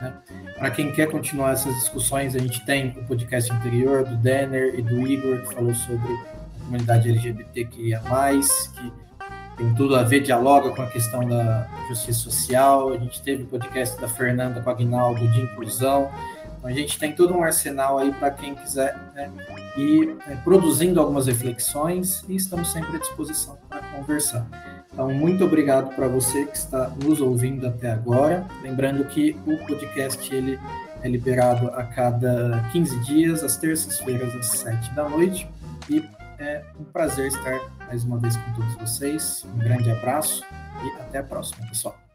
Né? 0.00 0.12
Para 0.56 0.70
quem 0.70 0.92
quer 0.92 1.10
continuar 1.10 1.52
essas 1.52 1.74
discussões, 1.74 2.34
a 2.34 2.38
gente 2.38 2.64
tem 2.64 2.90
o 2.90 3.04
podcast 3.04 3.52
anterior 3.52 4.04
do 4.04 4.16
Denner 4.16 4.74
e 4.78 4.82
do 4.82 5.06
Igor, 5.06 5.42
que 5.42 5.54
falou 5.54 5.74
sobre 5.74 6.12
a 6.12 6.64
comunidade 6.64 7.08
LGBTQIA, 7.08 8.02
que 8.74 8.92
tem 9.58 9.74
tudo 9.74 9.96
a 9.96 10.04
ver, 10.04 10.20
dialoga 10.20 10.70
com 10.70 10.82
a 10.82 10.86
questão 10.86 11.26
da 11.28 11.68
justiça 11.88 12.20
social. 12.20 12.92
A 12.92 12.96
gente 12.96 13.20
teve 13.22 13.42
o 13.42 13.46
podcast 13.46 14.00
da 14.00 14.08
Fernanda 14.08 14.60
com 14.60 14.70
Aguinaldo 14.70 15.26
de 15.28 15.40
inclusão. 15.40 16.10
Então, 16.58 16.70
a 16.70 16.72
gente 16.72 16.98
tem 16.98 17.12
todo 17.12 17.34
um 17.34 17.42
arsenal 17.42 17.98
aí 17.98 18.12
para 18.12 18.30
quem 18.30 18.54
quiser 18.54 18.96
né, 19.14 19.30
ir 19.76 20.16
é, 20.28 20.36
produzindo 20.36 21.00
algumas 21.00 21.26
reflexões 21.26 22.24
e 22.28 22.36
estamos 22.36 22.72
sempre 22.72 22.96
à 22.96 22.98
disposição 23.00 23.58
para 23.68 23.80
conversar. 23.80 24.46
Então, 24.98 25.14
muito 25.14 25.44
obrigado 25.44 25.94
para 25.94 26.08
você 26.08 26.44
que 26.44 26.56
está 26.56 26.88
nos 26.88 27.20
ouvindo 27.20 27.68
até 27.68 27.92
agora. 27.92 28.44
Lembrando 28.64 29.04
que 29.04 29.36
o 29.46 29.56
podcast 29.64 30.34
ele 30.34 30.58
é 31.02 31.08
liberado 31.08 31.68
a 31.68 31.84
cada 31.84 32.68
15 32.72 32.98
dias, 33.04 33.44
às 33.44 33.56
terças-feiras, 33.56 34.34
às 34.34 34.46
7 34.58 34.92
da 34.94 35.08
noite. 35.08 35.48
E 35.88 36.04
é 36.40 36.64
um 36.80 36.82
prazer 36.82 37.28
estar 37.28 37.60
mais 37.86 38.02
uma 38.02 38.18
vez 38.18 38.36
com 38.36 38.54
todos 38.54 38.74
vocês. 38.74 39.46
Um 39.54 39.58
grande 39.60 39.88
abraço 39.88 40.44
e 40.82 41.00
até 41.00 41.18
a 41.18 41.22
próxima, 41.22 41.64
pessoal. 41.68 42.07